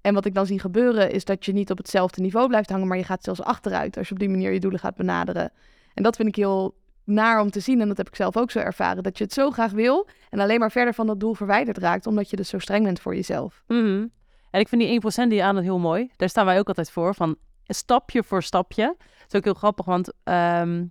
En 0.00 0.14
wat 0.14 0.24
ik 0.24 0.34
dan 0.34 0.46
zie 0.46 0.60
gebeuren 0.60 1.10
is 1.10 1.24
dat 1.24 1.44
je 1.44 1.52
niet 1.52 1.70
op 1.70 1.78
hetzelfde 1.78 2.20
niveau 2.20 2.48
blijft 2.48 2.70
hangen, 2.70 2.86
maar 2.86 2.96
je 2.96 3.04
gaat 3.04 3.24
zelfs 3.24 3.42
achteruit 3.42 3.96
als 3.96 4.08
je 4.08 4.14
op 4.14 4.20
die 4.20 4.28
manier 4.28 4.52
je 4.52 4.60
doelen 4.60 4.80
gaat 4.80 4.96
benaderen. 4.96 5.52
En 5.94 6.02
dat 6.02 6.16
vind 6.16 6.28
ik 6.28 6.36
heel 6.36 6.74
naar 7.04 7.40
om 7.40 7.50
te 7.50 7.60
zien 7.60 7.80
en 7.80 7.88
dat 7.88 7.96
heb 7.96 8.08
ik 8.08 8.16
zelf 8.16 8.36
ook 8.36 8.50
zo 8.50 8.58
ervaren. 8.58 9.02
Dat 9.02 9.18
je 9.18 9.24
het 9.24 9.32
zo 9.32 9.50
graag 9.50 9.72
wil 9.72 10.08
en 10.30 10.40
alleen 10.40 10.58
maar 10.58 10.70
verder 10.70 10.94
van 10.94 11.06
dat 11.06 11.20
doel 11.20 11.34
verwijderd 11.34 11.78
raakt, 11.78 12.06
omdat 12.06 12.30
je 12.30 12.36
dus 12.36 12.48
zo 12.48 12.58
streng 12.58 12.84
bent 12.84 13.00
voor 13.00 13.14
jezelf. 13.14 13.62
Mhm. 13.66 14.06
En 14.50 14.60
ik 14.60 14.68
vind 14.68 14.82
die 14.82 14.90
1% 14.90 15.28
die 15.28 15.38
je 15.38 15.44
aan 15.44 15.56
het 15.56 15.64
heel 15.64 15.78
mooi. 15.78 16.10
Daar 16.16 16.28
staan 16.28 16.44
wij 16.44 16.58
ook 16.58 16.68
altijd 16.68 16.90
voor, 16.90 17.14
van 17.14 17.36
stapje 17.66 18.22
voor 18.22 18.42
stapje. 18.42 18.94
Dat 18.96 19.26
is 19.28 19.34
ook 19.34 19.44
heel 19.44 19.54
grappig, 19.54 19.84
want 19.84 20.12
ehm, 20.24 20.84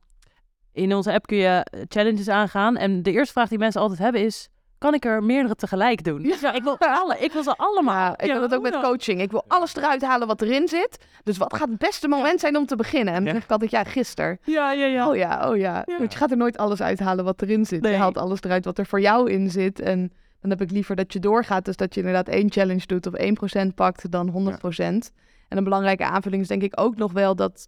in 0.82 0.96
onze 0.96 1.14
app 1.14 1.28
kun 1.28 1.38
je 1.38 1.64
eh, 1.64 1.82
challenges 1.88 2.28
aangaan. 2.30 2.78
En 2.78 3.04
de 3.04 3.12
eerste 3.12 3.34
vraag 3.34 3.50
die 3.50 3.58
mensen 3.58 3.82
altijd 3.82 4.00
hebben 4.00 4.22
is, 4.26 4.50
kan 4.78 4.94
ik 4.94 5.06
er 5.06 5.24
meerdere 5.24 5.56
tegelijk 5.56 6.04
doen? 6.04 6.22
Ja. 6.42 6.54
ik 6.54 6.64
wil 6.64 6.78
alle, 6.80 7.18
ik 7.20 7.32
wil 7.32 7.44
ze 7.44 7.56
allemaal. 7.58 7.94
Maar 7.94 8.12
ik 8.12 8.26
Ja, 8.26 8.34
heb 8.34 8.42
het 8.42 8.54
ook 8.56 8.62
met 8.62 8.72
dan? 8.72 8.82
coaching. 8.82 9.22
Ik 9.22 9.32
wil 9.32 9.44
alles 9.48 9.76
eruit 9.76 10.02
halen 10.02 10.28
wat 10.28 10.42
erin 10.42 10.68
zit. 10.68 11.06
Dus 11.24 11.38
wat 11.38 11.56
gaat 11.56 11.70
het 11.70 11.78
beste 11.78 12.08
moment 12.08 12.40
zijn 12.40 12.58
om 12.58 12.66
te 12.66 12.76
beginnen? 12.76 13.14
En 13.14 13.20
dan 13.20 13.28
Ja. 13.28 13.34
zeg 13.34 13.44
ik 13.44 13.52
altijd, 13.52 13.72
ja, 13.72 13.84
gisteren. 13.84 14.40
Ja, 14.44 14.72
ja, 14.72 14.86
ja. 14.86 15.10
Oh 15.10 15.16
ja, 15.16 15.50
oh 15.50 15.58
ja. 15.58 15.84
Ja. 15.86 15.98
Want 15.98 16.12
je 16.12 16.18
gaat 16.18 16.32
er 16.32 16.38
nooit 16.38 16.58
alles 16.58 16.82
uithalen 16.82 17.26
wat 17.26 17.42
erin 17.42 17.66
zit. 17.66 17.82
Nee. 17.82 17.92
Je 17.92 17.98
haalt 17.98 18.18
alles 18.18 18.42
eruit 18.42 18.66
wat 18.66 18.78
er 18.78 18.86
voor 18.86 19.02
jou 19.02 19.32
in 19.32 19.50
zit. 19.50 19.80
En 19.80 20.14
dan 20.42 20.50
heb 20.50 20.62
ik 20.62 20.72
liever 20.72 20.96
dat 20.96 21.14
je 21.14 21.20
doorgaat. 21.20 21.66
Dus 21.66 21.76
dat 21.76 21.94
je 21.94 22.00
inderdaad 22.00 22.28
één 22.28 22.52
challenge 22.52 22.86
doet 22.86 23.08
of 23.08 23.14
1% 23.14 23.76
pakt 23.76 24.12
dan 24.12 24.30
100%. 24.30 25.12
En 25.48 25.58
een 25.58 25.64
belangrijke 25.64 26.04
aanvulling 26.06 26.42
is 26.42 26.48
denk 26.48 26.62
ik 26.64 26.80
ook 26.80 26.96
nog 26.96 27.12
wel 27.12 27.36
dat 27.36 27.68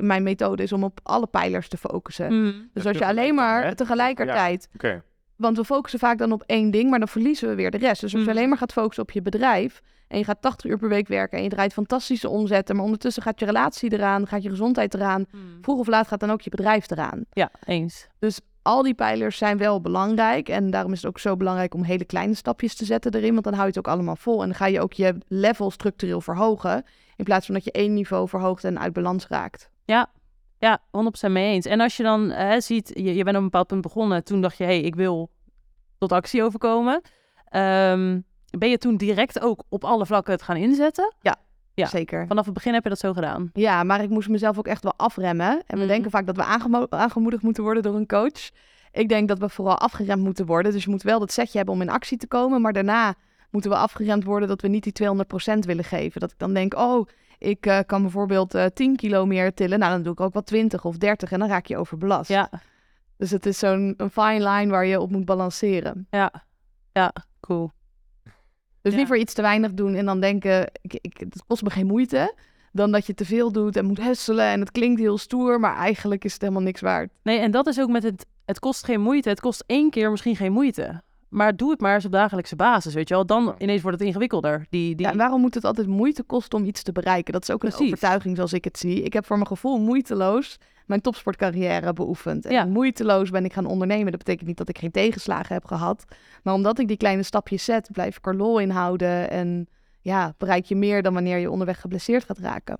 mijn 0.00 0.22
methode 0.22 0.62
is 0.62 0.72
om 0.72 0.84
op 0.84 1.00
alle 1.02 1.26
pijlers 1.26 1.68
te 1.68 1.76
focussen. 1.76 2.42
Mhm. 2.42 2.52
Dus 2.72 2.86
als 2.86 2.98
je 2.98 3.06
alleen 3.06 3.34
maar 3.34 3.74
tegelijkertijd 3.74 4.68
oké. 4.74 5.02
want 5.36 5.56
we 5.56 5.64
focussen 5.64 5.98
vaak 5.98 6.18
dan 6.18 6.32
op 6.32 6.42
één 6.46 6.70
ding, 6.70 6.90
maar 6.90 6.98
dan 6.98 7.08
verliezen 7.08 7.48
we 7.48 7.54
weer 7.54 7.70
de 7.70 7.78
rest. 7.78 8.00
Dus 8.00 8.02
als 8.02 8.22
je 8.22 8.28
Mhm. 8.28 8.36
alleen 8.36 8.48
maar 8.48 8.58
gaat 8.58 8.72
focussen 8.72 9.02
op 9.02 9.10
je 9.10 9.22
bedrijf 9.22 9.80
en 10.08 10.18
je 10.18 10.24
gaat 10.24 10.42
80 10.42 10.70
uur 10.70 10.78
per 10.78 10.88
week 10.88 11.08
werken 11.08 11.38
en 11.38 11.44
je 11.44 11.50
draait 11.50 11.72
fantastische 11.72 12.28
omzetten, 12.28 12.76
maar 12.76 12.84
ondertussen 12.84 13.22
gaat 13.22 13.40
je 13.40 13.46
relatie 13.46 13.92
eraan, 13.92 14.26
gaat 14.26 14.42
je 14.42 14.48
gezondheid 14.48 14.94
eraan. 14.94 15.24
Mhm. 15.30 15.42
Vroeg 15.62 15.78
of 15.78 15.86
laat 15.86 16.08
gaat 16.08 16.20
dan 16.20 16.30
ook 16.30 16.40
je 16.40 16.50
bedrijf 16.50 16.90
eraan. 16.90 17.24
Ja, 17.32 17.50
eens. 17.64 18.06
Dus 18.18 18.40
al 18.62 18.82
die 18.82 18.94
pijlers 18.94 19.36
zijn 19.38 19.58
wel 19.58 19.80
belangrijk 19.80 20.48
en 20.48 20.70
daarom 20.70 20.92
is 20.92 20.98
het 21.02 21.06
ook 21.10 21.18
zo 21.18 21.36
belangrijk 21.36 21.74
om 21.74 21.82
hele 21.82 22.04
kleine 22.04 22.34
stapjes 22.34 22.74
te 22.76 22.84
zetten 22.84 23.14
erin, 23.14 23.32
want 23.32 23.44
dan 23.44 23.52
hou 23.54 23.64
je 23.64 23.72
het 23.74 23.86
ook 23.86 23.92
allemaal 23.94 24.16
vol 24.16 24.40
en 24.40 24.46
dan 24.46 24.56
ga 24.56 24.66
je 24.66 24.80
ook 24.80 24.92
je 24.92 25.14
level 25.28 25.70
structureel 25.70 26.20
verhogen 26.20 26.84
in 27.16 27.24
plaats 27.24 27.46
van 27.46 27.54
dat 27.54 27.64
je 27.64 27.72
één 27.72 27.94
niveau 27.94 28.28
verhoogt 28.28 28.64
en 28.64 28.78
uit 28.80 28.92
balans 28.92 29.26
raakt. 29.28 29.70
Ja, 29.84 30.78
100% 31.28 31.30
mee 31.30 31.52
eens. 31.52 31.66
En 31.66 31.80
als 31.80 31.96
je 31.96 32.02
dan 32.02 32.30
hè, 32.30 32.60
ziet, 32.60 32.90
je, 32.94 33.14
je 33.14 33.24
bent 33.24 33.36
op 33.36 33.42
een 33.42 33.48
bepaald 33.50 33.66
punt 33.66 33.80
begonnen, 33.82 34.24
toen 34.24 34.40
dacht 34.40 34.56
je, 34.56 34.64
hé, 34.64 34.70
hey, 34.70 34.80
ik 34.80 34.94
wil 34.94 35.30
tot 35.98 36.12
actie 36.12 36.42
overkomen. 36.42 37.00
Ehm, 37.48 38.20
ben 38.58 38.68
je 38.68 38.78
toen 38.78 38.96
direct 38.96 39.40
ook 39.40 39.62
op 39.68 39.84
alle 39.84 40.06
vlakken 40.06 40.32
het 40.32 40.42
gaan 40.42 40.56
inzetten? 40.56 41.14
Ja. 41.20 41.36
Zeker. 41.86 42.26
Vanaf 42.26 42.44
het 42.44 42.54
begin 42.54 42.74
heb 42.74 42.82
je 42.82 42.88
dat 42.88 42.98
zo 42.98 43.12
gedaan. 43.12 43.50
Ja, 43.52 43.82
maar 43.82 44.02
ik 44.02 44.08
moest 44.08 44.28
mezelf 44.28 44.58
ook 44.58 44.66
echt 44.66 44.82
wel 44.82 44.94
afremmen. 44.96 45.50
En 45.50 45.62
we 45.66 45.76
Mhm. 45.76 45.86
denken 45.86 46.10
vaak 46.10 46.26
dat 46.26 46.36
we 46.36 46.42
aangemo- 46.44 46.86
aangemoedigd 46.88 47.42
moeten 47.42 47.62
worden 47.62 47.82
door 47.82 47.94
een 47.94 48.06
coach. 48.06 48.50
Ik 48.92 49.08
denk 49.08 49.28
dat 49.28 49.38
we 49.38 49.48
vooral 49.48 49.78
afgeremd 49.78 50.22
moeten 50.22 50.46
worden. 50.46 50.72
Dus 50.72 50.84
je 50.84 50.90
moet 50.90 51.02
wel 51.02 51.18
dat 51.18 51.32
setje 51.32 51.56
hebben 51.56 51.74
om 51.74 51.80
in 51.80 51.88
actie 51.90 52.18
te 52.18 52.26
komen. 52.26 52.60
Maar 52.60 52.72
daarna 52.72 53.14
moeten 53.50 53.70
we 53.70 53.76
afgeremd 53.76 54.24
worden 54.24 54.48
dat 54.48 54.60
we 54.60 54.68
niet 54.68 54.82
die 54.82 54.92
200% 54.92 55.64
willen 55.64 55.84
geven. 55.84 56.20
Dat 56.20 56.30
ik 56.30 56.38
dan 56.38 56.54
denk, 56.54 56.74
oh, 56.74 57.06
ik 57.42 57.66
eh, 57.66 57.78
kan 57.86 58.02
bijvoorbeeld 58.02 58.54
eh 58.54 58.64
10 58.74 58.96
kilo 58.96 59.26
meer 59.26 59.54
tillen. 59.54 59.78
Nou, 59.78 59.92
dan 59.92 60.02
doe 60.02 60.12
ik 60.12 60.20
ook 60.20 60.32
wel 60.32 60.42
20 60.42 60.84
of 60.84 60.96
30 60.96 61.32
en 61.32 61.38
dan 61.38 61.48
raak 61.48 61.66
je 61.66 61.76
overbelast. 61.76 62.28
Ja, 62.30 62.50
Dus 63.16 63.30
het 63.30 63.46
is 63.46 63.58
zo'n 63.58 63.94
een 63.96 64.10
fine 64.10 64.48
line 64.50 64.70
waar 64.70 64.86
je 64.86 65.00
op 65.00 65.10
moet 65.10 65.24
balanceren. 65.24 66.06
ja, 66.10 66.32
ja, 66.92 67.12
cool. 67.40 67.70
Dus 68.82 68.92
Ja. 68.92 68.98
liever 68.98 69.16
iets 69.16 69.34
te 69.34 69.42
weinig 69.42 69.72
doen 69.74 69.94
en 69.94 70.04
dan 70.06 70.20
denken, 70.20 70.70
ik, 70.80 70.98
ik, 71.00 71.16
het 71.18 71.42
kost 71.46 71.62
me 71.62 71.70
geen 71.70 71.86
moeite. 71.86 72.34
Dan 72.72 72.92
dat 72.92 73.06
je 73.06 73.14
te 73.14 73.24
veel 73.24 73.52
doet 73.52 73.76
en 73.76 73.84
moet 73.84 74.00
hustelen 74.02 74.44
en 74.46 74.60
het 74.60 74.70
klinkt 74.70 75.00
heel 75.00 75.18
stoer, 75.18 75.60
maar 75.60 75.76
eigenlijk 75.76 76.24
is 76.24 76.32
het 76.32 76.40
helemaal 76.42 76.62
niks 76.62 76.80
waard. 76.80 77.10
Nee, 77.22 77.38
en 77.38 77.50
dat 77.50 77.66
is 77.66 77.80
ook 77.80 77.88
met 77.90 78.02
het, 78.02 78.26
het 78.44 78.58
kost 78.58 78.84
geen 78.84 79.00
moeite. 79.00 79.28
Het 79.28 79.40
kost 79.40 79.64
één 79.66 79.90
keer 79.90 80.10
misschien 80.10 80.36
geen 80.36 80.52
moeite. 80.52 81.02
Maar 81.32 81.56
doe 81.56 81.70
het 81.70 81.80
maar 81.80 81.94
eens 81.94 82.04
op 82.04 82.12
dagelijkse 82.12 82.56
basis, 82.56 82.94
weet 82.94 83.08
je 83.08 83.14
wel. 83.14 83.26
Dan 83.26 83.54
ineens 83.58 83.82
wordt 83.82 83.98
het 83.98 84.06
ingewikkelder. 84.06 84.66
Die, 84.70 84.94
die... 84.94 85.06
Ja, 85.06 85.12
en 85.12 85.18
waarom 85.18 85.40
moet 85.40 85.54
het 85.54 85.64
altijd 85.64 85.86
moeite 85.86 86.22
kosten 86.22 86.58
om 86.58 86.64
iets 86.64 86.82
te 86.82 86.92
bereiken? 86.92 87.32
Dat 87.32 87.42
is 87.42 87.50
ook 87.50 87.62
een 87.62 87.68
Precies. 87.68 87.86
overtuiging 87.86 88.36
zoals 88.36 88.52
ik 88.52 88.64
het 88.64 88.78
zie. 88.78 89.02
Ik 89.02 89.12
heb 89.12 89.26
voor 89.26 89.36
mijn 89.36 89.48
gevoel 89.48 89.78
moeiteloos 89.78 90.56
mijn 90.86 91.00
topsportcarrière 91.00 91.92
beoefend. 91.92 92.46
En 92.46 92.52
Ja. 92.52 92.64
moeiteloos 92.64 93.30
ben 93.30 93.44
ik 93.44 93.52
gaan 93.52 93.66
ondernemen. 93.66 94.10
Dat 94.10 94.18
betekent 94.24 94.48
niet 94.48 94.56
dat 94.56 94.68
ik 94.68 94.78
geen 94.78 94.90
tegenslagen 94.90 95.54
heb 95.54 95.64
gehad. 95.64 96.04
Maar 96.42 96.54
omdat 96.54 96.78
ik 96.78 96.88
die 96.88 96.96
kleine 96.96 97.22
stapjes 97.22 97.64
zet, 97.64 97.88
blijf 97.92 98.16
ik 98.16 98.26
er 98.26 98.36
lol 98.36 98.58
in 98.58 98.70
houden. 98.70 99.30
En 99.30 99.66
ja, 100.00 100.34
bereik 100.38 100.64
je 100.64 100.76
meer 100.76 101.02
dan 101.02 101.14
wanneer 101.14 101.38
je 101.38 101.50
onderweg 101.50 101.80
geblesseerd 101.80 102.24
gaat 102.24 102.38
raken. 102.38 102.78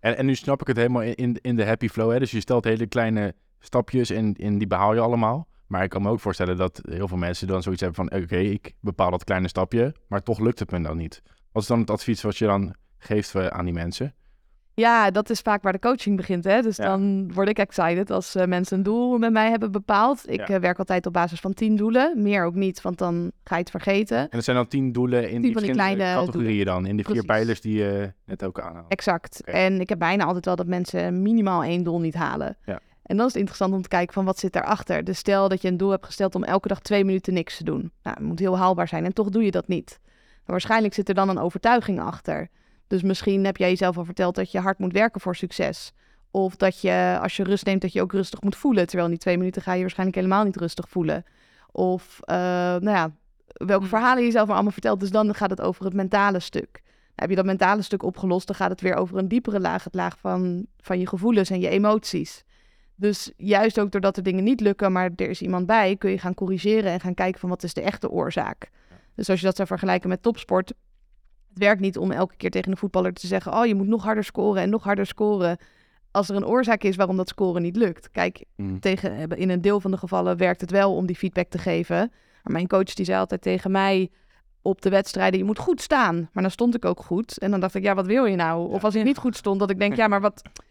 En, 0.00 0.16
en 0.16 0.26
nu 0.26 0.34
snap 0.34 0.60
ik 0.60 0.66
het 0.66 0.76
helemaal 0.76 1.02
in- 1.02 1.14
in, 1.14 1.38
in 1.40 1.56
de 1.56 1.64
happy 1.64 1.88
flow. 1.88 2.10
Hè? 2.12 2.18
Dus 2.18 2.30
je 2.30 2.40
stelt 2.40 2.64
hele 2.64 2.86
kleine 2.86 3.34
stapjes 3.60 4.10
en, 4.10 4.34
en 4.34 4.58
die 4.58 4.66
behaal 4.66 4.94
je 4.94 5.00
allemaal. 5.00 5.46
Maar 5.72 5.82
ik 5.82 5.90
kan 5.90 6.02
me 6.02 6.08
ook 6.10 6.20
voorstellen 6.20 6.56
dat 6.56 6.80
heel 6.90 7.08
veel 7.08 7.16
mensen 7.16 7.46
dan 7.46 7.62
zoiets 7.62 7.80
hebben 7.82 8.08
van... 8.08 8.20
oké, 8.22 8.36
ik 8.36 8.72
bepaal 8.80 9.10
dat 9.10 9.24
kleine 9.24 9.48
stapje, 9.48 9.94
maar 10.08 10.22
toch 10.22 10.38
lukt 10.40 10.58
het 10.58 10.70
me 10.70 10.80
dan 10.82 10.96
niet. 10.96 11.22
Wat 11.52 11.62
is 11.62 11.68
dan 11.68 11.80
het 11.80 11.90
advies 11.90 12.22
wat 12.22 12.36
je 12.36 12.46
dan 12.46 12.74
geeft 12.98 13.34
eh, 13.34 13.46
aan 13.46 13.64
die 13.64 13.74
mensen? 13.74 14.14
Ja, 14.74 15.10
dat 15.10 15.30
is 15.30 15.40
vaak 15.40 15.62
waar 15.62 15.72
de 15.72 15.78
coaching 15.78 16.16
begint. 16.16 16.44
Hè? 16.44 16.62
Dus 16.62 16.76
Ja. 16.76 16.84
dan 16.84 17.32
word 17.32 17.48
ik 17.48 17.58
excited 17.58 18.10
als 18.10 18.34
eh, 18.34 18.46
mensen 18.46 18.76
een 18.76 18.82
doel 18.82 19.18
met 19.18 19.32
mij 19.32 19.50
hebben 19.50 19.72
bepaald. 19.72 20.22
Ik 20.30 20.48
Ja. 20.48 20.54
eh, 20.54 20.60
werk 20.60 20.78
altijd 20.78 21.06
op 21.06 21.12
basis 21.12 21.40
van 21.40 21.54
tien 21.54 21.76
doelen. 21.76 22.22
Meer 22.22 22.44
ook 22.44 22.54
niet, 22.54 22.82
want 22.82 22.98
dan 22.98 23.32
ga 23.44 23.54
je 23.54 23.60
het 23.60 23.70
vergeten. 23.70 24.18
En 24.18 24.28
er 24.30 24.42
zijn 24.42 24.56
dan 24.56 24.68
tien 24.68 24.92
doelen 24.92 25.18
in 25.18 25.28
die, 25.28 25.32
van 25.32 25.40
die 25.42 25.52
verschillende 25.52 25.94
kleine 26.02 26.24
categorieën 26.26 26.64
dan. 26.64 26.86
In 26.86 26.96
die 26.96 27.04
vier 27.04 27.24
pijlers 27.24 27.60
die 27.60 27.74
je 27.78 28.12
net 28.24 28.44
ook 28.44 28.60
aanhaalt. 28.60 28.88
Exact. 28.88 29.44
En 29.44 29.80
ik 29.80 29.88
heb 29.88 29.98
bijna 29.98 30.24
altijd 30.24 30.44
wel 30.44 30.56
dat 30.56 30.66
mensen 30.66 31.22
minimaal 31.22 31.62
één 31.62 31.82
doel 31.82 32.00
niet 32.00 32.14
halen. 32.14 32.56
Ja. 32.64 32.80
En 33.12 33.18
dan 33.18 33.26
is 33.26 33.32
het 33.32 33.40
interessant 33.40 33.74
om 33.74 33.82
te 33.82 33.88
kijken 33.88 34.14
van 34.14 34.24
wat 34.24 34.38
zit 34.38 34.52
daarachter. 34.52 35.04
Dus 35.04 35.18
stel 35.18 35.48
dat 35.48 35.62
je 35.62 35.68
een 35.68 35.76
doel 35.76 35.90
hebt 35.90 36.06
gesteld 36.06 36.34
om 36.34 36.44
elke 36.44 36.68
dag 36.68 36.80
twee 36.80 37.04
minuten 37.04 37.34
niks 37.34 37.56
te 37.56 37.64
doen. 37.64 37.92
Nou, 38.02 38.16
het 38.16 38.26
moet 38.26 38.38
heel 38.38 38.58
haalbaar 38.58 38.88
zijn 38.88 39.04
en 39.04 39.12
toch 39.12 39.28
doe 39.28 39.44
je 39.44 39.50
dat 39.50 39.68
niet. 39.68 40.00
Maar 40.02 40.42
waarschijnlijk 40.44 40.94
zit 40.94 41.08
er 41.08 41.14
dan 41.14 41.28
een 41.28 41.38
overtuiging 41.38 42.00
achter. 42.00 42.48
Dus 42.86 43.02
misschien 43.02 43.44
heb 43.44 43.56
jij 43.56 43.68
jezelf 43.68 43.98
al 43.98 44.04
verteld 44.04 44.34
dat 44.34 44.52
je 44.52 44.58
hard 44.58 44.78
moet 44.78 44.92
werken 44.92 45.20
voor 45.20 45.36
succes. 45.36 45.92
Of 46.30 46.56
dat 46.56 46.80
je 46.80 47.18
als 47.22 47.36
je 47.36 47.42
rust 47.42 47.64
neemt 47.64 47.80
dat 47.80 47.92
je 47.92 48.02
ook 48.02 48.12
rustig 48.12 48.42
moet 48.42 48.56
voelen. 48.56 48.86
Terwijl 48.86 49.04
in 49.04 49.12
die 49.12 49.22
twee 49.22 49.38
minuten 49.38 49.62
ga 49.62 49.72
je 49.72 49.80
waarschijnlijk 49.80 50.18
helemaal 50.18 50.44
niet 50.44 50.56
rustig 50.56 50.88
voelen. 50.88 51.24
Of 51.72 52.20
eh, 52.20 52.36
nou 52.36 52.90
ja, 52.90 53.10
welke 53.46 53.82
Hmm. 53.82 53.88
verhalen 53.88 54.18
je 54.18 54.24
jezelf 54.24 54.46
maar 54.46 54.54
allemaal 54.54 54.72
vertelt. 54.72 55.00
Dus 55.00 55.10
dan 55.10 55.34
gaat 55.34 55.50
het 55.50 55.60
over 55.60 55.84
het 55.84 55.94
mentale 55.94 56.40
stuk. 56.40 56.82
Heb 57.14 57.30
je 57.30 57.36
dat 57.36 57.44
mentale 57.44 57.82
stuk 57.82 58.02
opgelost, 58.02 58.46
dan 58.46 58.56
gaat 58.56 58.70
het 58.70 58.80
weer 58.80 58.94
over 58.94 59.18
een 59.18 59.28
diepere 59.28 59.60
laag. 59.60 59.84
Het 59.84 59.94
laag 59.94 60.18
van, 60.18 60.66
van 60.80 60.98
je 60.98 61.06
gevoelens 61.06 61.50
en 61.50 61.60
je 61.60 61.68
emoties. 61.68 62.44
Dus 62.94 63.32
juist 63.36 63.80
ook 63.80 63.90
doordat 63.90 64.16
er 64.16 64.22
dingen 64.22 64.44
niet 64.44 64.60
lukken, 64.60 64.92
maar 64.92 65.10
er 65.16 65.28
is 65.28 65.42
iemand 65.42 65.66
bij, 65.66 65.96
kun 65.96 66.10
je 66.10 66.18
gaan 66.18 66.34
corrigeren 66.34 66.92
en 66.92 67.00
gaan 67.00 67.14
kijken 67.14 67.40
van 67.40 67.48
wat 67.48 67.62
is 67.62 67.74
de 67.74 67.80
echte 67.82 68.10
oorzaak. 68.10 68.70
Dus 69.14 69.30
als 69.30 69.40
je 69.40 69.46
dat 69.46 69.56
zou 69.56 69.68
vergelijken 69.68 70.08
met 70.08 70.22
topsport, 70.22 70.68
het 71.48 71.58
werkt 71.58 71.80
niet 71.80 71.98
om 71.98 72.10
elke 72.10 72.36
keer 72.36 72.50
tegen 72.50 72.70
een 72.70 72.76
voetballer 72.76 73.12
te 73.12 73.26
zeggen, 73.26 73.52
oh 73.54 73.66
je 73.66 73.74
moet 73.74 73.86
nog 73.86 74.02
harder 74.04 74.24
scoren 74.24 74.62
en 74.62 74.70
nog 74.70 74.82
harder 74.84 75.06
scoren. 75.06 75.56
Als 76.10 76.28
er 76.28 76.36
een 76.36 76.46
oorzaak 76.46 76.82
is 76.82 76.96
waarom 76.96 77.16
dat 77.16 77.28
scoren 77.28 77.62
niet 77.62 77.76
lukt. 77.76 78.10
Kijk, 78.10 78.44
Mm. 78.56 78.80
tegen, 78.80 79.28
in 79.28 79.50
een 79.50 79.60
deel 79.60 79.80
van 79.80 79.90
de 79.90 79.96
gevallen 79.96 80.36
werkt 80.36 80.60
het 80.60 80.70
wel 80.70 80.94
om 80.94 81.06
die 81.06 81.16
feedback 81.16 81.48
te 81.48 81.58
geven. 81.58 81.96
Maar 82.42 82.52
mijn 82.52 82.66
coach 82.66 82.94
die 82.94 83.04
zei 83.04 83.18
altijd 83.18 83.42
tegen 83.42 83.70
mij 83.70 84.10
op 84.62 84.82
de 84.82 84.90
wedstrijden, 84.90 85.38
je 85.38 85.44
moet 85.44 85.58
goed 85.58 85.80
staan. 85.80 86.28
Maar 86.32 86.42
dan 86.42 86.52
stond 86.52 86.74
ik 86.74 86.84
ook 86.84 87.00
goed. 87.00 87.38
En 87.38 87.50
dan 87.50 87.60
dacht 87.60 87.74
ik, 87.74 87.82
ja, 87.82 87.94
wat 87.94 88.06
wil 88.06 88.24
je 88.24 88.36
nou? 88.36 88.68
Of 88.72 88.84
als 88.84 88.94
ik 88.94 89.04
niet 89.04 89.18
goed 89.18 89.36
stond, 89.36 89.60
dat 89.60 89.70
ik 89.70 89.78
denk, 89.78 89.96
ja, 90.02 90.08
maar 90.08 90.20
wat, 90.20 90.42
wa- 90.42 90.50
wa- 90.50 90.62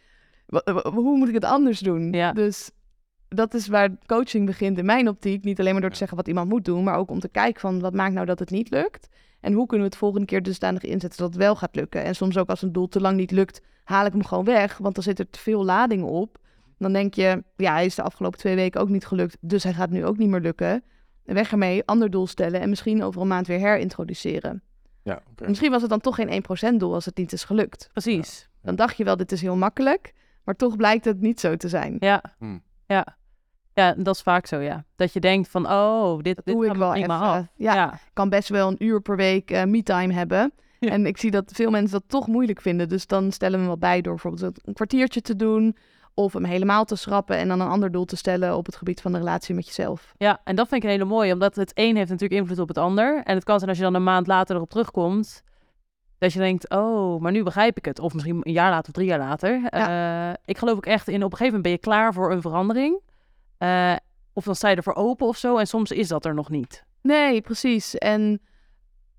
hoe 0.83 1.17
moet 1.17 1.27
ik 1.27 1.33
het 1.33 1.43
anders 1.43 1.79
doen? 1.79 2.11
Ja. 2.11 2.31
Dus 2.33 2.71
dat 3.27 3.53
is 3.53 3.67
waar 3.67 3.89
coaching 4.05 4.45
begint 4.45 4.77
in 4.77 4.85
mijn 4.85 5.07
optiek. 5.07 5.43
Niet 5.43 5.59
alleen 5.59 5.71
maar 5.71 5.81
door 5.81 5.91
te 5.91 5.97
zeggen 5.97 6.17
wat 6.17 6.27
iemand 6.27 6.49
moet 6.49 6.65
doen, 6.65 6.83
maar 6.83 6.97
ook 6.97 7.09
om 7.09 7.19
te 7.19 7.29
kijken 7.29 7.61
van 7.61 7.79
wat 7.79 7.93
maakt 7.93 8.13
nou 8.13 8.25
dat 8.25 8.39
het 8.39 8.49
niet 8.49 8.69
lukt. 8.69 9.07
En 9.39 9.53
hoe 9.53 9.65
kunnen 9.65 9.85
we 9.85 9.91
het 9.91 10.01
volgende 10.01 10.25
keer 10.25 10.43
dusdanig 10.43 10.83
inzetten 10.83 11.19
dat 11.19 11.27
het 11.27 11.37
wel 11.37 11.55
gaat 11.55 11.75
lukken. 11.75 12.03
En 12.03 12.15
soms 12.15 12.37
ook 12.37 12.49
als 12.49 12.61
een 12.61 12.71
doel 12.71 12.87
te 12.87 13.01
lang 13.01 13.17
niet 13.17 13.31
lukt, 13.31 13.61
haal 13.83 14.05
ik 14.05 14.11
hem 14.11 14.25
gewoon 14.25 14.45
weg. 14.45 14.77
Want 14.77 14.95
dan 14.95 15.03
zit 15.03 15.19
er 15.19 15.29
te 15.29 15.39
veel 15.39 15.65
lading 15.65 16.03
op. 16.03 16.37
Dan 16.77 16.93
denk 16.93 17.13
je, 17.13 17.43
ja, 17.55 17.73
hij 17.73 17.85
is 17.85 17.95
de 17.95 18.01
afgelopen 18.01 18.39
twee 18.39 18.55
weken 18.55 18.81
ook 18.81 18.89
niet 18.89 19.05
gelukt. 19.05 19.37
Dus 19.39 19.63
hij 19.63 19.73
gaat 19.73 19.89
nu 19.89 20.05
ook 20.05 20.17
niet 20.17 20.29
meer 20.29 20.39
lukken. 20.39 20.83
Weg 21.23 21.51
ermee, 21.51 21.85
ander 21.85 22.09
doel 22.09 22.27
stellen 22.27 22.61
en 22.61 22.69
misschien 22.69 23.03
over 23.03 23.21
een 23.21 23.27
maand 23.27 23.47
weer 23.47 23.59
herintroduceren. 23.59 24.61
Ja, 25.03 25.21
oké. 25.31 25.47
Misschien 25.47 25.71
was 25.71 25.81
het 25.81 25.89
dan 25.89 25.99
toch 25.99 26.15
geen 26.15 26.43
1% 26.73 26.77
doel 26.77 26.93
als 26.93 27.05
het 27.05 27.17
niet 27.17 27.33
is 27.33 27.43
gelukt. 27.43 27.89
Precies. 27.91 28.49
Dan 28.61 28.75
dacht 28.75 28.97
je 28.97 29.03
wel, 29.03 29.17
dit 29.17 29.31
is 29.31 29.41
heel 29.41 29.55
makkelijk. 29.55 30.13
Maar 30.43 30.55
toch 30.55 30.75
blijkt 30.75 31.05
het 31.05 31.21
niet 31.21 31.39
zo 31.39 31.55
te 31.55 31.69
zijn. 31.69 31.95
Ja. 31.99 32.23
Hmm. 32.37 32.61
Ja. 32.85 33.19
Ja, 33.73 33.93
dat 33.97 34.15
is 34.15 34.21
vaak 34.21 34.45
zo, 34.45 34.59
ja. 34.59 34.83
Dat 34.95 35.13
je 35.13 35.19
denkt 35.19 35.49
van, 35.49 35.67
oh, 35.71 36.13
dit, 36.21 36.35
dit 36.35 36.45
Doe 36.55 36.65
ik 36.65 36.73
wel 36.75 36.91
prima 36.91 37.15
even. 37.15 37.27
af. 37.27 37.45
Ja, 37.55 37.73
ja. 37.73 37.93
ik 37.93 37.99
kan 38.13 38.29
best 38.29 38.49
wel 38.49 38.67
een 38.67 38.83
uur 38.83 39.01
per 39.01 39.15
week 39.15 39.51
eh 39.51 39.63
me-time 39.63 40.13
hebben. 40.13 40.53
Ja. 40.79 40.89
En 40.89 41.05
ik 41.05 41.17
zie 41.17 41.31
dat 41.31 41.51
veel 41.53 41.69
mensen 41.69 41.91
dat 41.99 42.09
toch 42.09 42.27
moeilijk 42.27 42.61
vinden. 42.61 42.89
Dus 42.89 43.07
dan 43.07 43.31
stellen 43.31 43.53
we 43.53 43.59
hem 43.59 43.69
wat 43.69 43.79
bij 43.79 44.01
door 44.01 44.13
bijvoorbeeld 44.13 44.67
een 44.67 44.73
kwartiertje 44.73 45.21
te 45.21 45.35
doen. 45.35 45.75
Of 46.13 46.33
hem 46.33 46.43
helemaal 46.43 46.85
te 46.85 46.95
schrappen 46.95 47.37
en 47.37 47.47
dan 47.47 47.61
een 47.61 47.67
ander 47.67 47.91
doel 47.91 48.05
te 48.05 48.15
stellen 48.15 48.55
op 48.57 48.65
het 48.65 48.75
gebied 48.75 49.01
van 49.01 49.11
de 49.11 49.17
relatie 49.17 49.55
met 49.55 49.65
jezelf. 49.65 50.13
Ja, 50.17 50.41
en 50.43 50.55
dat 50.55 50.67
vind 50.67 50.83
ik 50.83 50.89
een 50.89 50.95
hele 50.95 51.09
mooie, 51.09 51.33
omdat 51.33 51.55
het 51.55 51.71
een 51.73 51.95
heeft 51.95 52.09
natuurlijk 52.09 52.41
invloed 52.41 52.59
op 52.59 52.67
het 52.67 52.77
ander. 52.77 53.21
En 53.23 53.35
het 53.35 53.43
kan 53.43 53.57
zijn 53.57 53.69
als 53.69 53.77
je 53.77 53.83
dan 53.83 53.95
een 53.95 54.03
maand 54.03 54.27
later 54.27 54.55
erop 54.55 54.69
terugkomt, 54.69 55.43
dat 56.21 56.33
je 56.33 56.39
denkt, 56.39 56.69
oh, 56.69 57.21
maar 57.21 57.31
nu 57.31 57.43
begrijp 57.43 57.77
ik 57.77 57.85
het. 57.85 57.99
Of 57.99 58.13
misschien 58.13 58.41
een 58.43 58.51
jaar 58.51 58.69
later 58.69 58.87
of 58.87 58.93
drie 58.93 59.07
jaar 59.07 59.19
later. 59.19 59.63
Eh, 59.69 60.33
ik 60.45 60.57
geloof 60.57 60.75
ook 60.75 60.85
echt 60.85 61.07
in, 61.07 61.23
op 61.23 61.31
een 61.31 61.37
gegeven 61.37 61.45
moment 61.45 61.63
ben 61.63 61.71
je 61.71 61.77
klaar 61.77 62.13
voor 62.13 62.31
een 62.31 62.41
verandering. 62.41 62.99
Eh, 63.57 63.95
of 64.33 64.43
dan 64.43 64.55
sta 64.55 64.69
je 64.69 64.75
ervoor 64.75 64.95
open 64.95 65.27
of 65.27 65.37
zo, 65.37 65.57
en 65.57 65.67
soms 65.67 65.91
is 65.91 66.07
dat 66.07 66.25
er 66.25 66.33
nog 66.33 66.49
niet. 66.49 66.83
Nee, 67.01 67.41
precies. 67.41 67.95
En 67.95 68.41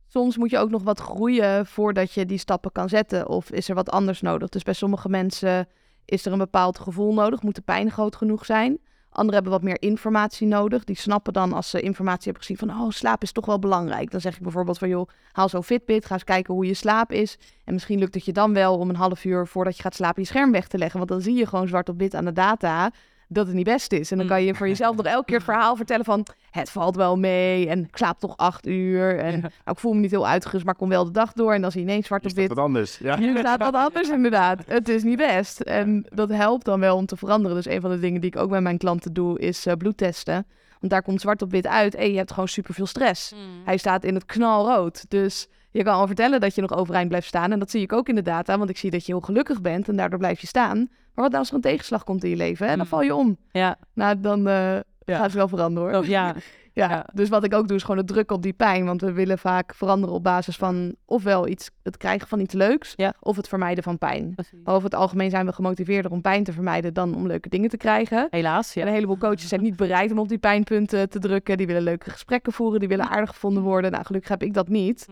soms 0.07 0.37
moet 0.37 0.51
je 0.51 0.59
ook 0.59 0.71
nog 0.71 0.83
wat 0.83 1.01
groeien 1.01 1.67
voordat 1.67 2.13
je 2.13 2.27
die 2.27 2.39
stappen 2.39 2.73
kan 2.73 2.89
zetten. 2.89 3.29
Of 3.29 3.51
is 3.51 3.69
er 3.69 3.75
wat 3.75 3.91
anders 3.91 4.21
nodig? 4.21 4.49
Dus 4.49 4.63
bij 4.63 4.75
sommige 4.75 5.09
mensen 5.09 5.69
is 6.05 6.27
er 6.27 6.33
een 6.33 6.39
bepaald 6.39 6.79
gevoel 6.79 7.15
nodig. 7.15 7.43
Moet 7.43 7.55
de 7.55 7.63
pijn 7.63 7.91
groot 7.91 8.17
genoeg 8.17 8.45
zijn? 8.45 8.79
Anderen 9.13 9.35
hebben 9.35 9.53
wat 9.53 9.63
meer 9.63 9.83
informatie 9.83 10.47
nodig. 10.47 10.85
Die 10.85 10.97
snappen 10.97 11.33
dan 11.33 11.53
als 11.53 11.71
ze 11.71 11.81
informatie 11.81 12.25
hebben 12.25 12.43
gezien 12.43 12.57
van... 12.57 12.71
oh, 12.71 12.91
slaap 12.91 13.23
is 13.23 13.33
toch 13.33 13.47
wel 13.47 13.59
belangrijk. 13.59 14.11
Dan 14.11 14.21
zeg 14.21 14.37
ik 14.37 14.43
bijvoorbeeld 14.43 14.79
van... 14.79 14.89
joh, 14.89 15.09
haal 15.33 15.49
zo'n 15.49 15.65
Fitbit, 15.65 16.07
ga 16.07 16.15
eens 16.15 16.25
kijken 16.25 16.55
hoe 16.55 16.67
je 16.67 16.75
slaap 16.75 17.13
is. 17.13 17.39
En 17.65 17.73
misschien 17.73 17.99
lukt 17.99 18.15
het 18.15 18.25
je 18.25 18.33
dan 18.33 18.55
wel 18.55 18.79
om 18.79 18.89
een 18.89 18.97
half 18.97 19.25
uur 19.25 19.47
voordat 19.47 19.77
je 19.77 19.83
gaat 19.83 19.95
slapen... 19.95 20.23
je 20.23 20.29
scherm 20.29 20.53
weg 20.53 20.69
te 20.69 20.79
leggen. 20.79 20.99
Want 20.99 21.11
dan 21.11 21.21
zie 21.21 21.35
je 21.35 21.47
gewoon 21.47 21.69
zwart 21.69 21.89
op 21.89 21.99
wit 21.99 22.15
aan 22.15 22.25
de 22.25 22.33
data 22.33 22.91
dat 23.35 23.47
het 23.47 23.55
niet 23.57 23.65
best 23.65 23.93
is. 23.93 24.11
En 24.11 24.17
dan 24.17 24.27
Mm. 24.27 24.33
kan 24.33 24.43
je 24.45 24.55
voor 24.55 24.69
jezelf 24.69 24.97
nog 24.97 25.07
elke 25.07 25.25
keer 25.25 25.35
het 25.37 25.45
verhaal 25.45 25.77
vertellen 25.77 26.05
van... 26.05 26.27
het 26.51 26.71
valt 26.71 26.97
wel 26.97 27.17
mee 27.19 27.69
en 27.69 27.85
ik 27.85 27.97
slaap 27.97 28.19
toch 28.21 28.37
acht 28.37 28.67
uur. 28.67 29.19
En 29.19 29.41
nou, 29.41 29.53
ik 29.65 29.79
voel 29.79 29.93
me 29.93 30.01
niet 30.01 30.11
heel 30.11 30.27
uitgerust, 30.27 30.65
maar 30.65 30.75
kom 30.75 30.89
wel 30.89 31.05
de 31.05 31.11
dag 31.11 31.33
door. 31.33 31.55
En 31.55 31.63
dan 31.63 31.71
zie 31.71 31.81
je 31.81 31.87
ineens 31.89 32.07
zwart 32.07 32.23
op 32.23 32.29
dat 32.29 32.39
wit. 32.39 32.49
wat 32.49 32.59
anders? 32.59 32.99
Ja. 32.99 33.19
Hier 33.19 33.39
staat 33.39 33.59
wat 33.59 33.75
anders 33.75 34.09
inderdaad. 34.11 34.63
Het 34.67 34.89
is 34.89 35.03
niet 35.03 35.17
best. 35.19 35.61
En 35.61 36.07
dat 36.15 36.29
helpt 36.31 36.65
dan 36.65 36.81
wel 36.81 36.97
om 36.97 37.07
te 37.07 37.17
veranderen. 37.17 37.57
Dus 37.57 37.67
een 37.67 37.81
van 37.81 37.91
de 37.91 37.99
dingen 37.99 38.21
die 38.21 38.31
ik 38.31 38.37
ook 38.41 38.51
met 38.51 38.63
mijn 38.63 38.79
klanten 38.79 39.13
doe, 39.13 39.39
is 39.39 39.67
eh, 39.67 39.75
bloedtesten. 39.75 40.47
Want 40.81 40.93
daar 40.93 41.03
komt 41.03 41.21
zwart 41.21 41.43
op 41.43 41.51
wit 41.51 41.67
uit. 41.67 41.95
En 41.95 42.11
je 42.11 42.17
hebt 42.17 42.33
gewoon 42.33 42.49
superveel 42.49 42.87
stress. 42.87 43.35
Hij 43.65 43.77
staat 43.77 44.05
in 44.05 44.15
het 44.15 44.25
knalrood. 44.25 45.05
Dus 45.09 45.49
je 45.73 45.83
kan 45.83 45.95
al 45.95 46.07
vertellen 46.07 46.41
dat 46.41 46.55
je 46.55 46.61
nog 46.61 46.73
overeind 46.75 47.09
blijft 47.09 47.27
staan. 47.27 47.53
En 47.53 47.59
dat 47.59 47.71
zie 47.71 47.83
ik 47.83 47.93
ook 47.93 48.09
in 48.09 48.15
de 48.15 48.23
data, 48.23 48.59
want 48.59 48.71
ik 48.71 48.77
zie 48.77 48.91
dat 48.91 49.07
je 49.07 49.13
heel 49.13 49.21
gelukkig 49.21 49.61
bent 49.61 49.89
en 49.89 49.97
daardoor 49.97 50.19
blijf 50.19 50.41
je 50.41 50.47
staan. 50.47 50.77
Maar 50.79 51.25
wat 51.25 51.27
nou 51.29 51.37
als 51.39 51.49
er 51.49 51.55
een 51.55 51.61
tegenslag 51.61 52.05
komt 52.05 52.25
in 52.25 52.31
je 52.31 52.37
leven 52.37 52.67
en 52.67 52.73
dan 52.77 52.87
Mm. 52.87 52.91
val 52.93 53.03
je 53.03 53.15
om? 53.15 53.37
Ja, 53.51 53.77
Nou, 53.95 54.21
dan 54.21 54.43
Ja. 54.43 55.17
gaat 55.17 55.23
het 55.25 55.33
wel 55.33 55.49
veranderen 55.49 55.91
hoor. 55.93 56.03
oh, 56.03 56.07
ja. 56.09 56.35
Ja, 56.75 56.91
Ja. 56.91 57.07
dus 57.15 57.29
wat 57.29 57.45
ik 57.45 57.55
ook 57.55 57.69
doe 57.69 57.77
is 57.77 57.83
gewoon 57.83 57.97
het 57.97 58.07
druk 58.07 58.31
op 58.31 58.43
die 58.43 58.53
pijn. 58.53 58.85
Want 58.85 59.01
we 59.01 59.13
willen 59.13 59.39
vaak 59.39 59.75
veranderen 59.75 60.15
op 60.15 60.23
basis 60.23 60.57
van 60.57 60.95
ofwel 61.05 61.49
iets, 61.49 61.71
het 61.83 61.97
krijgen 61.97 62.29
van 62.29 62.41
iets 62.41 62.55
leuks 62.55 62.93
Ja. 62.97 63.15
of 63.21 63.37
het 63.37 63.49
vermijden 63.49 63.85
van 63.85 63.99
pijn. 63.99 64.35
precies. 64.35 64.59
Maar 64.65 64.75
over 64.75 64.85
het 64.91 64.99
algemeen 64.99 65.31
zijn 65.31 65.47
we 65.47 65.53
gemotiveerder 65.53 66.11
om 66.11 66.21
pijn 66.21 66.45
te 66.45 66.53
vermijden 66.53 66.95
dan 66.95 67.15
om 67.15 67.27
leuke 67.27 67.49
dingen 67.49 67.69
te 67.71 67.77
krijgen. 67.77 68.27
Helaas, 68.31 68.75
En 68.75 68.81
ja. 68.83 68.87
een 68.87 68.93
heleboel 68.95 69.19
coaches 69.19 69.49
zijn 69.49 69.63
niet 69.63 69.77
bereid 69.77 70.11
om 70.13 70.19
op 70.19 70.29
die 70.29 70.39
pijnpunten 70.39 71.09
te 71.09 71.19
drukken. 71.19 71.57
Die 71.57 71.67
willen 71.67 71.83
leuke 71.83 72.11
gesprekken 72.11 72.53
voeren, 72.53 72.81
die 72.81 72.89
willen 72.89 73.09
aardig 73.09 73.31
gevonden 73.31 73.63
worden. 73.63 73.91
Nou, 73.91 74.05
gelukkig 74.05 74.31
heb 74.31 74.43
ik 74.43 74.55
dat 74.55 74.69
niet. 74.69 75.07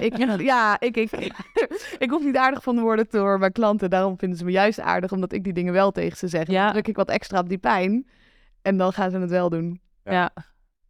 Ik, 0.00 0.16
ja, 0.40 0.80
ik, 0.80 0.96
ik, 0.96 1.10
ik 2.04 2.10
hoef 2.10 2.24
niet 2.24 2.36
aardig 2.36 2.58
gevonden 2.58 2.84
worden 2.84 3.06
door 3.10 3.38
mijn 3.38 3.52
klanten. 3.52 3.90
Daarom 3.90 4.18
vinden 4.18 4.38
ze 4.38 4.44
me 4.44 4.50
juist 4.50 4.80
aardig, 4.80 5.12
omdat 5.12 5.32
ik 5.32 5.44
die 5.44 5.52
dingen 5.52 5.72
wel 5.72 5.90
tegen 5.90 6.16
ze 6.16 6.28
zeg. 6.28 6.46
Ja. 6.46 6.62
Dan 6.64 6.72
druk 6.72 6.88
ik 6.88 6.96
wat 6.96 7.08
extra 7.08 7.38
op 7.38 7.48
die 7.48 7.58
pijn 7.58 8.06
en 8.62 8.76
dan 8.76 8.92
gaan 8.92 9.10
ze 9.10 9.18
het 9.18 9.30
wel 9.30 9.48
doen. 9.48 9.80
Ja. 10.04 10.30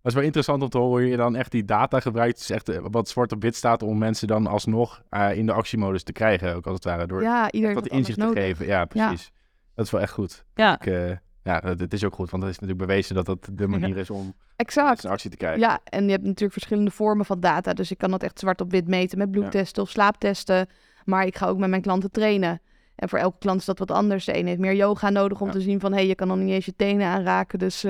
Dat 0.04 0.12
is 0.12 0.18
wel 0.18 0.28
interessant 0.28 0.62
om 0.62 0.68
te 0.68 0.78
horen 0.78 1.00
hoe 1.02 1.10
je 1.10 1.16
dan 1.16 1.36
echt 1.36 1.50
die 1.50 1.64
data 1.64 2.00
gebruikt. 2.00 2.38
Dus 2.38 2.50
echt 2.50 2.68
eh, 2.68 2.78
wat 2.90 3.08
zwart 3.08 3.32
op 3.32 3.42
wit 3.42 3.56
staat 3.56 3.82
om 3.82 3.98
mensen 3.98 4.26
dan 4.28 4.46
alsnog 4.46 5.02
eh, 5.08 5.36
in 5.36 5.46
de 5.46 5.52
actiemodus 5.52 6.02
te 6.02 6.12
krijgen. 6.12 6.54
Ook 6.54 6.64
als 6.66 6.74
het 6.74 6.84
ware 6.84 7.06
door 7.06 7.22
Ja, 7.22 7.50
wat 7.74 7.86
inzicht 7.86 8.18
te 8.18 8.30
geven. 8.32 8.66
Ja, 8.66 8.84
precies. 8.84 9.30
Dat 9.74 9.84
is 9.84 9.90
wel 9.90 10.00
echt 10.00 10.12
goed. 10.12 10.44
Ja. 10.54 10.74
Ik, 10.74 10.86
eh, 10.86 11.08
ja, 11.42 11.60
het 11.64 11.80
het 11.80 11.92
is 11.92 12.04
ook 12.04 12.14
goed, 12.14 12.30
want 12.30 12.42
het 12.42 12.52
is 12.52 12.58
natuurlijk 12.58 12.88
bewezen 12.88 13.14
dat 13.14 13.26
dat 13.26 13.48
de 13.52 13.66
manier 13.68 13.96
is 13.96 14.10
om 14.10 14.34
Exact. 14.56 15.04
actie 15.04 15.30
te 15.30 15.36
krijgen. 15.36 15.60
Ja, 15.60 15.80
en 15.84 16.04
je 16.04 16.10
hebt 16.10 16.22
natuurlijk 16.24 16.52
verschillende 16.52 16.90
vormen 16.90 17.24
van 17.26 17.40
data. 17.40 17.72
Dus 17.74 17.90
ik 17.90 17.98
kan 17.98 18.10
dat 18.10 18.22
echt 18.22 18.38
zwart 18.38 18.60
op 18.60 18.70
wit 18.70 18.88
meten 18.88 19.18
met 19.18 19.30
bloedtesten 19.30 19.82
of 19.82 19.90
slaaptesten. 19.90 20.66
Maar 21.04 21.26
ik 21.26 21.36
ga 21.36 21.46
ook 21.46 21.58
met 21.58 21.68
mijn 21.70 21.82
klanten 21.82 22.10
trainen. 22.10 22.60
En 22.94 23.08
voor 23.08 23.18
elke 23.18 23.38
klant 23.38 23.60
is 23.60 23.66
dat 23.66 23.78
wat 23.78 23.90
anders. 23.90 24.24
De 24.24 24.38
een 24.38 24.46
heeft 24.46 24.58
meer 24.60 24.74
yoga 24.74 25.10
nodig 25.10 25.40
om 25.40 25.46
Ja. 25.46 25.52
te 25.52 25.60
zien 25.60 25.80
van... 25.80 25.90
hé, 25.92 25.98
hey, 25.98 26.06
je 26.06 26.14
kan 26.14 26.28
nog 26.28 26.36
niet 26.36 26.50
eens 26.50 26.64
je 26.64 26.76
tenen 26.76 27.06
aanraken, 27.06 27.58
dus 27.58 27.84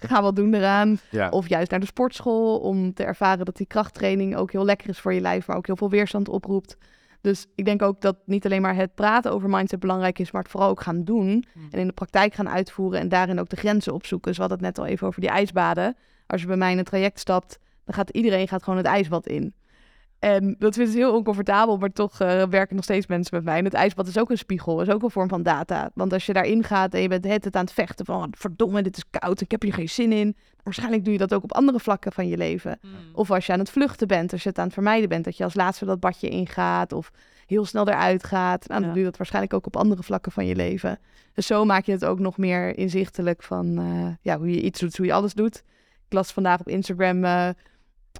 ga 0.00 0.22
wat 0.22 0.36
doen 0.36 0.54
eraan. 0.54 0.98
Ja. 1.10 1.28
Of 1.28 1.48
juist 1.48 1.70
naar 1.70 1.80
de 1.80 1.86
sportschool 1.86 2.58
om 2.58 2.94
te 2.94 3.04
ervaren 3.04 3.44
dat 3.44 3.56
die 3.56 3.66
krachttraining 3.66 4.36
ook 4.36 4.52
heel 4.52 4.64
lekker 4.64 4.88
is 4.88 4.98
voor 4.98 5.12
je 5.12 5.20
lijf... 5.20 5.46
maar 5.46 5.56
ook 5.56 5.66
heel 5.66 5.76
veel 5.76 5.90
weerstand 5.90 6.28
oproept. 6.28 6.76
Dus 7.20 7.46
ik 7.54 7.64
denk 7.64 7.82
ook 7.82 8.00
dat 8.00 8.16
niet 8.24 8.44
alleen 8.44 8.62
maar 8.62 8.74
het 8.74 8.94
praten 8.94 9.32
over 9.32 9.48
mindset 9.48 9.80
belangrijk 9.80 10.18
is... 10.18 10.30
maar 10.30 10.42
het 10.42 10.50
vooral 10.50 10.68
ook 10.68 10.82
gaan 10.82 11.04
doen 11.04 11.44
en 11.70 11.78
in 11.78 11.86
de 11.86 11.92
praktijk 11.92 12.34
gaan 12.34 12.48
uitvoeren... 12.48 13.00
en 13.00 13.08
daarin 13.08 13.40
ook 13.40 13.48
de 13.48 13.56
grenzen 13.56 13.94
opzoeken. 13.94 14.28
Dus 14.28 14.36
we 14.36 14.46
hadden 14.46 14.64
het 14.64 14.76
net 14.76 14.86
al 14.86 14.92
even 14.92 15.06
over 15.06 15.20
die 15.20 15.30
ijsbaden. 15.30 15.96
Als 16.26 16.40
je 16.40 16.46
bij 16.46 16.56
mij 16.56 16.72
in 16.72 16.78
een 16.78 16.84
traject 16.84 17.20
stapt, 17.20 17.58
dan 17.84 17.94
gaat 17.94 18.10
iedereen 18.10 18.48
gaat 18.48 18.62
gewoon 18.62 18.78
het 18.78 18.86
ijsbad 18.86 19.26
in. 19.26 19.54
En 20.18 20.56
dat 20.58 20.74
vinden 20.74 20.92
ze 20.92 20.98
heel 20.98 21.14
oncomfortabel, 21.16 21.76
maar 21.76 21.92
toch 21.92 22.20
eh, 22.20 22.42
werken 22.42 22.74
nog 22.74 22.84
steeds 22.84 23.06
mensen 23.06 23.36
met 23.36 23.44
mij. 23.44 23.58
En 23.58 23.64
het 23.64 23.74
ijsbad 23.74 24.06
is 24.06 24.18
ook 24.18 24.30
een 24.30 24.38
spiegel, 24.38 24.80
is 24.80 24.88
ook 24.90 25.02
een 25.02 25.10
vorm 25.10 25.28
van 25.28 25.42
data. 25.42 25.90
Want 25.94 26.12
als 26.12 26.26
je 26.26 26.32
daarin 26.32 26.64
gaat 26.64 26.94
en 26.94 27.00
je 27.02 27.08
bent 27.08 27.44
het 27.44 27.56
aan 27.56 27.64
het 27.64 27.72
vechten 27.72 28.04
van... 28.04 28.16
"Oh, 28.22 28.28
verdomme, 28.30 28.82
dit 28.82 28.96
is 28.96 29.04
koud, 29.10 29.40
ik 29.40 29.50
heb 29.50 29.62
hier 29.62 29.72
geen 29.72 29.88
zin 29.88 30.12
in. 30.12 30.36
Waarschijnlijk 30.62 31.04
doe 31.04 31.12
je 31.12 31.18
dat 31.18 31.34
ook 31.34 31.42
op 31.42 31.52
andere 31.54 31.80
vlakken 31.80 32.12
van 32.12 32.28
je 32.28 32.36
leven. 32.36 32.78
Of 33.12 33.30
als 33.30 33.46
je 33.46 33.52
aan 33.52 33.58
het 33.58 33.70
vluchten 33.70 34.08
bent, 34.08 34.32
als 34.32 34.42
je 34.42 34.48
het 34.48 34.58
aan 34.58 34.64
het 34.64 34.74
vermijden 34.74 35.08
bent... 35.08 35.24
dat 35.24 35.36
je 35.36 35.44
als 35.44 35.54
laatste 35.54 35.84
dat 35.84 36.00
badje 36.00 36.28
ingaat 36.28 36.92
of 36.92 37.10
heel 37.46 37.64
snel 37.64 37.88
eruit 37.88 38.24
gaat. 38.24 38.68
Nou, 38.68 38.80
dan 38.80 38.88
Ja. 38.88 38.94
doe 38.94 38.98
je 38.98 39.08
dat 39.08 39.16
waarschijnlijk 39.16 39.54
ook 39.54 39.66
op 39.66 39.76
andere 39.76 40.02
vlakken 40.02 40.32
van 40.32 40.46
je 40.46 40.56
leven. 40.56 40.98
Dus 41.34 41.46
zo 41.46 41.64
maak 41.64 41.84
je 41.84 41.92
het 41.92 42.04
ook 42.04 42.18
nog 42.18 42.36
meer 42.38 42.78
inzichtelijk 42.78 43.42
van 43.42 43.78
eh, 43.78 44.08
ja, 44.20 44.38
hoe 44.38 44.50
je 44.50 44.60
iets 44.62 44.80
doet, 44.80 44.96
hoe 44.96 45.06
je 45.06 45.12
alles 45.12 45.34
doet. 45.34 45.56
Ik 46.06 46.12
las 46.12 46.32
vandaag 46.32 46.60
op 46.60 46.68
Instagram 46.68 47.24
eh, 47.24 47.48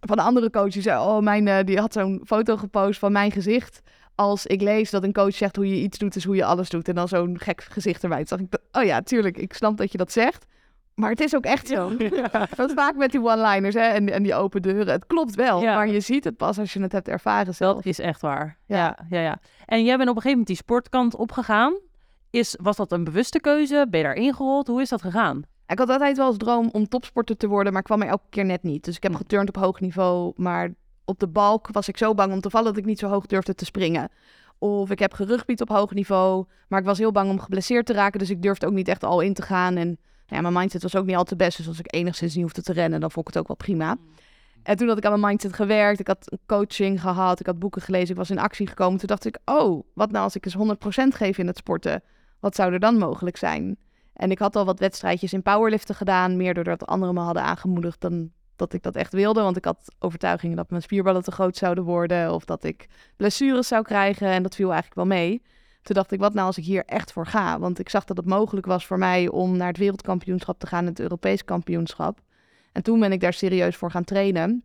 van 0.01 0.19
een 0.19 0.25
andere 0.25 0.51
coach 0.51 0.73
die 0.73 0.83
zei... 0.83 0.99
oh, 1.01 1.19
mijn, 1.23 1.49
eh, 1.49 1.65
die 1.65 1.79
had 1.81 1.93
zo'n 1.93 2.21
foto 2.25 2.57
gepost 2.57 2.99
van 2.99 3.13
mijn 3.13 3.31
gezicht... 3.33 3.81
als 4.15 4.47
ik 4.47 4.61
lees 4.61 4.91
dat 4.91 5.03
een 5.05 5.13
coach 5.13 5.35
zegt 5.35 5.57
hoe 5.57 5.69
je 5.69 5.83
iets 5.83 5.99
doet, 5.99 6.17
is 6.17 6.25
hoe 6.25 6.37
je 6.37 6.45
alles 6.45 6.69
doet. 6.69 6.89
En 6.89 6.95
dan 6.95 7.09
zo'n 7.09 7.39
gek 7.41 7.63
gezicht 7.71 8.03
erbij. 8.03 8.25
Toen 8.25 8.39
dacht 8.51 8.63
ik, 8.63 8.77
oh 8.81 8.85
ja, 8.85 9.03
tuurlijk, 9.03 9.37
ik 9.39 9.53
snap 9.53 9.77
dat 9.77 9.93
je 9.93 9.99
dat 9.99 10.13
zegt... 10.13 10.47
Maar 10.95 11.11
het 11.11 11.21
is 11.21 11.35
ook 11.37 11.45
echt 11.45 11.69
zo. 11.69 11.97
Dat 12.57 12.73
vaak 12.73 12.97
met 12.97 13.11
die 13.11 13.21
one-liners 13.23 13.75
hè, 13.75 13.81
en, 13.81 14.13
en 14.13 14.23
die 14.23 14.35
open 14.35 14.63
deuren. 14.63 14.93
Het 14.93 15.07
klopt 15.07 15.35
wel, 15.35 15.63
Ja. 15.63 15.75
maar 15.75 15.89
je 15.89 16.01
ziet 16.01 16.25
het 16.25 16.37
pas 16.37 16.59
als 16.59 16.73
je 16.73 16.81
het 16.81 16.93
hebt 16.93 17.09
ervaren 17.09 17.55
zelf. 17.55 17.75
Dat 17.75 17.87
is 17.87 17.99
echt 17.99 18.21
waar. 18.21 18.59
Ja. 18.67 18.77
Ja. 18.77 18.97
Ja, 19.09 19.21
ja, 19.21 19.39
En 19.67 19.85
jij 19.85 19.97
bent 19.97 20.09
op 20.09 20.17
een 20.17 20.23
gegeven 20.23 20.31
moment 20.31 20.47
die 20.47 20.57
sportkant 20.57 21.17
opgegaan. 21.17 21.75
Is, 22.31 22.59
was 22.63 22.77
dat 22.77 22.93
een 22.93 23.05
bewuste 23.05 23.41
keuze? 23.41 23.87
Ben 23.91 24.01
je 24.01 24.07
daar 24.07 24.15
ingerold? 24.15 24.67
Hoe 24.67 24.81
is 24.81 24.89
dat 24.89 25.03
gegaan? 25.03 25.43
Ik 25.67 25.79
had 25.79 25.89
altijd 25.89 26.17
wel 26.17 26.27
als 26.27 26.37
droom 26.37 26.69
om 26.73 26.89
topsporter 26.89 27.37
te 27.37 27.49
worden, 27.49 27.73
maar 27.73 27.83
kwam 27.83 28.03
er 28.03 28.09
elke 28.09 28.27
keer 28.31 28.45
net 28.45 28.63
niet. 28.63 28.85
Dus 28.85 28.97
ik 28.97 29.03
heb 29.03 29.15
geturnd 29.15 29.49
op 29.49 29.57
hoog 29.57 29.81
niveau, 29.81 30.33
maar 30.37 30.75
op 31.05 31.19
de 31.19 31.29
balk 31.29 31.69
was 31.73 31.89
ik 31.89 31.97
zo 31.97 32.15
bang 32.15 32.33
om 32.33 32.41
te 32.41 32.51
vallen 32.51 32.69
dat 32.69 32.77
ik 32.77 32.85
niet 32.85 32.99
zo 32.99 33.09
hoog 33.09 33.27
durfde 33.27 33.55
te 33.55 33.65
springen. 33.65 34.09
Of 34.59 34.91
ik 34.91 34.99
heb 34.99 35.13
gerugbied 35.13 35.61
op 35.61 35.69
hoog 35.69 35.93
niveau, 35.93 36.45
maar 36.69 36.81
ik 36.81 36.87
was 36.87 36.99
heel 36.99 37.13
bang 37.13 37.31
om 37.31 37.41
geblesseerd 37.41 37.87
te 37.87 37.93
raken. 37.93 38.19
Dus 38.19 38.31
ik 38.31 38.43
durfde 38.43 38.67
ook 38.67 38.73
niet 38.73 38.89
echt 38.89 39.05
al 39.05 39.21
in 39.21 39.35
te 39.35 39.43
gaan. 39.43 39.77
En 39.77 39.99
ja, 40.27 40.41
mijn 40.41 40.55
mindset 40.55 40.83
was 40.83 40.97
ook 40.97 41.07
niet 41.07 41.17
al 41.17 41.25
te 41.25 41.37
best. 41.37 41.57
Dus 41.57 41.69
als 41.69 41.79
ik 41.79 41.95
enigszins 41.95 42.35
niet 42.35 42.43
hoefde 42.43 42.63
te 42.63 42.73
rennen, 42.73 43.01
dan 43.01 43.11
vond 43.11 43.29
ik 43.29 43.35
het 43.35 43.43
ook 43.43 43.49
wel 43.49 43.57
prima. 43.57 43.97
En 44.63 44.77
toen 44.77 44.89
had 44.89 44.99
ik 44.99 45.05
aan 45.05 45.21
mijn 45.21 45.31
mindset 45.31 45.53
gewerkt. 45.53 46.01
Ik 46.01 46.07
had 46.07 46.39
coaching 46.47 47.01
gehad. 47.01 47.41
Ik 47.41 47.47
had 47.47 47.59
boeken 47.59 47.83
gelezen. 47.83 48.11
Ik 48.11 48.17
was 48.17 48.31
in 48.31 48.39
actie 48.39 48.67
gekomen. 48.67 48.99
Toen 48.99 49.09
dacht 49.09 49.25
ik, 49.25 49.39
oh, 49.45 49.85
wat 49.95 50.11
nou 50.11 50.25
als 50.25 50.37
ik 50.37 50.45
eens 50.45 50.57
100% 51.15 51.17
geef 51.17 51.39
in 51.39 51.47
het 51.47 51.57
sporten? 51.57 52.03
Wat 52.41 52.55
zou 52.55 52.73
er 52.73 52.81
dan 52.81 52.99
mogelijk 52.99 53.37
zijn? 53.37 53.77
En 54.17 54.31
ik 54.31 54.39
had 54.39 54.57
al 54.57 54.65
wat 54.65 54.79
wedstrijdjes 54.79 55.33
in 55.33 55.43
powerliften 55.43 55.95
gedaan. 55.95 56.37
Meer 56.37 56.55
doordat 56.55 56.87
anderen 56.87 57.15
me 57.15 57.21
hadden 57.21 57.43
aangemoedigd 57.43 58.01
dan 58.01 58.31
dat 58.57 58.73
ik 58.73 58.83
dat 58.83 58.97
echt 58.97 59.13
wilde. 59.13 59.43
Want 59.43 59.57
ik 59.57 59.65
had 59.65 59.95
overtuigingen 59.99 60.57
dat 60.57 60.71
mijn 60.71 60.83
spierballen 60.83 61.23
te 61.23 61.31
groot 61.31 61.57
zouden 61.57 61.85
worden. 61.85 62.33
Of 62.33 62.45
dat 62.45 62.65
ik 62.65 62.87
blessures 63.17 63.69
zou 63.69 63.83
krijgen. 63.83 64.29
En 64.29 64.43
dat 64.43 64.55
viel 64.55 64.73
eigenlijk 64.73 64.95
wel 64.95 65.19
mee. 65.19 65.43
Toen 65.83 65.95
dacht 65.95 66.13
ik, 66.13 66.21
wat 66.21 66.35
nou 66.35 66.47
als 66.47 66.59
ik 66.59 66.65
hier 66.65 66.85
echt 66.85 67.13
voor 67.13 67.27
ga? 67.27 67.59
Want 67.59 67.79
ik 67.79 67.89
zag 67.89 68.05
dat 68.05 68.17
het 68.17 68.27
mogelijk 68.27 68.67
was 68.67 68.87
voor 68.87 68.99
mij 68.99 69.29
om 69.29 69.57
naar 69.57 69.69
het 69.69 69.77
wereldkampioenschap 69.77 70.59
te 70.59 70.67
gaan. 70.67 70.87
Het 70.87 71.01
Europees 71.01 71.45
kampioenschap. 71.45 72.21
En 72.73 72.83
toen 72.83 73.01
ben 73.01 73.13
ik 73.13 73.21
daar 73.21 73.33
serieus 73.33 73.77
voor 73.77 73.91
gaan 73.91 74.05
trainen. 74.05 74.65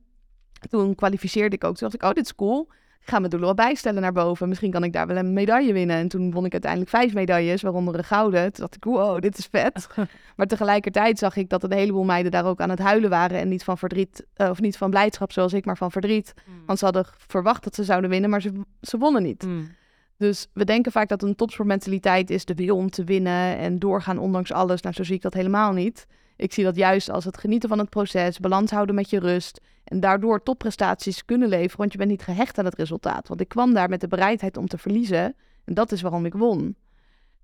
Toen 0.69 0.95
kwalificeerde 0.95 1.55
ik 1.55 1.63
ook. 1.63 1.75
Toen 1.75 1.89
dacht 1.89 2.03
ik, 2.03 2.09
oh, 2.09 2.15
dit 2.15 2.25
is 2.25 2.35
cool. 2.35 2.69
Ga 3.03 3.19
mijn 3.19 3.29
doelen 3.29 3.55
wel 3.55 3.65
bijstellen 3.65 4.01
naar 4.01 4.11
boven. 4.11 4.49
Misschien 4.49 4.71
kan 4.71 4.83
ik 4.83 4.93
daar 4.93 5.07
wel 5.07 5.17
een 5.17 5.33
medaille 5.33 5.73
winnen. 5.73 5.95
En 5.95 6.07
toen 6.07 6.31
won 6.31 6.45
ik 6.45 6.51
uiteindelijk 6.51 6.91
vijf 6.91 7.13
medailles, 7.13 7.61
waaronder 7.61 7.95
een 7.95 8.03
gouden. 8.03 8.41
Toen 8.41 8.61
dacht 8.61 8.75
ik, 8.75 8.83
wow, 8.83 9.21
dit 9.21 9.37
is 9.37 9.47
vet. 9.51 9.87
maar 10.35 10.47
tegelijkertijd 10.47 11.19
zag 11.19 11.35
ik 11.35 11.49
dat 11.49 11.63
een 11.63 11.71
heleboel 11.71 12.03
meiden 12.03 12.31
daar 12.31 12.45
ook 12.45 12.61
aan 12.61 12.69
het 12.69 12.79
huilen 12.79 13.09
waren. 13.09 13.39
En 13.39 13.47
niet 13.47 13.63
van 13.63 13.77
verdriet, 13.77 14.25
uh, 14.37 14.49
of 14.49 14.61
niet 14.61 14.77
van 14.77 14.89
blijdschap 14.89 15.31
zoals 15.31 15.53
ik, 15.53 15.65
maar 15.65 15.77
van 15.77 15.91
verdriet. 15.91 16.33
Mm. 16.45 16.53
Want 16.65 16.79
ze 16.79 16.85
hadden 16.85 17.05
verwacht 17.27 17.63
dat 17.63 17.75
ze 17.75 17.83
zouden 17.83 18.09
winnen, 18.09 18.29
maar 18.29 18.41
ze, 18.41 18.51
ze 18.81 18.97
wonnen 18.97 19.23
niet. 19.23 19.43
Mm. 19.43 19.69
Dus 20.17 20.47
we 20.53 20.65
denken 20.65 20.91
vaak 20.91 21.07
dat 21.07 21.23
een 21.23 21.35
topsportmentaliteit 21.35 22.29
is 22.29 22.45
de 22.45 22.55
wil 22.55 22.75
om 22.75 22.89
te 22.89 23.03
winnen 23.03 23.57
en 23.57 23.79
doorgaan 23.79 24.17
ondanks 24.17 24.51
alles. 24.51 24.81
Nou, 24.81 24.95
zo 24.95 25.03
zie 25.03 25.15
ik 25.15 25.21
dat 25.21 25.33
helemaal 25.33 25.73
niet. 25.73 26.07
Ik 26.41 26.53
zie 26.53 26.63
dat 26.63 26.75
juist 26.75 27.09
als 27.09 27.25
het 27.25 27.37
genieten 27.37 27.69
van 27.69 27.79
het 27.79 27.89
proces, 27.89 28.39
balans 28.39 28.71
houden 28.71 28.95
met 28.95 29.09
je 29.09 29.19
rust 29.19 29.61
en 29.83 29.99
daardoor 29.99 30.43
topprestaties 30.43 31.25
kunnen 31.25 31.47
leveren, 31.47 31.77
want 31.77 31.91
je 31.91 31.97
bent 31.97 32.09
niet 32.09 32.21
gehecht 32.21 32.57
aan 32.57 32.65
het 32.65 32.75
resultaat. 32.75 33.27
Want 33.27 33.41
ik 33.41 33.47
kwam 33.47 33.73
daar 33.73 33.89
met 33.89 34.01
de 34.01 34.07
bereidheid 34.07 34.57
om 34.57 34.67
te 34.67 34.77
verliezen 34.77 35.35
en 35.65 35.73
dat 35.73 35.91
is 35.91 36.01
waarom 36.01 36.25
ik 36.25 36.33
won. 36.33 36.75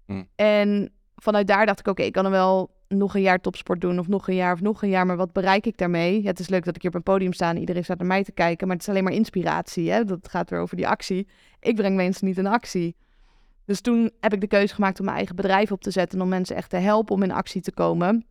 Hm. 0.05 0.23
En 0.35 0.91
vanuit 1.15 1.47
daar 1.47 1.65
dacht 1.65 1.79
ik, 1.79 1.87
oké, 1.87 2.01
ik 2.01 2.11
kan 2.11 2.25
er 2.25 2.31
wel 2.31 2.71
nog 2.87 3.15
een 3.15 3.21
jaar 3.21 3.41
topsport 3.41 3.81
doen 3.81 3.99
of 3.99 4.07
nog 4.07 4.27
een 4.27 4.35
jaar 4.35 4.53
of 4.53 4.61
nog 4.61 4.83
een 4.83 4.89
jaar, 4.89 5.05
maar 5.05 5.17
wat 5.17 5.33
bereik 5.33 5.65
ik 5.65 5.77
daarmee? 5.77 6.25
het 6.25 6.39
is 6.39 6.49
leuk 6.49 6.65
dat 6.65 6.75
ik 6.75 6.81
hier 6.81 6.91
op 6.91 6.97
een 6.97 7.03
podium 7.03 7.33
sta 7.33 7.49
en 7.49 7.59
iedereen 7.59 7.83
staat 7.83 7.97
naar 7.97 8.07
mij 8.07 8.23
te 8.23 8.31
kijken, 8.31 8.67
maar 8.67 8.75
het 8.75 8.85
is 8.85 8.91
alleen 8.91 9.03
maar 9.03 9.13
inspiratie. 9.13 9.91
Hè? 9.91 10.03
Dat 10.03 10.27
gaat 10.29 10.49
weer 10.49 10.59
over 10.59 10.75
die 10.75 10.87
actie. 10.87 11.27
Ik 11.59 11.75
breng 11.75 11.95
mensen 11.95 12.27
niet 12.27 12.37
in 12.37 12.47
actie. 12.47 12.95
Dus 13.65 13.81
toen 13.81 14.11
heb 14.19 14.33
ik 14.33 14.41
de 14.41 14.47
keuze 14.47 14.73
gemaakt 14.73 14.99
om 14.99 15.05
mijn 15.05 15.17
eigen 15.17 15.35
bedrijf 15.35 15.71
op 15.71 15.81
te 15.81 15.91
zetten 15.91 16.17
en 16.17 16.23
om 16.23 16.29
mensen 16.29 16.55
echt 16.55 16.69
te 16.69 16.77
helpen 16.77 17.15
om 17.15 17.23
in 17.23 17.31
actie 17.31 17.61
te 17.61 17.71
komen. 17.71 18.25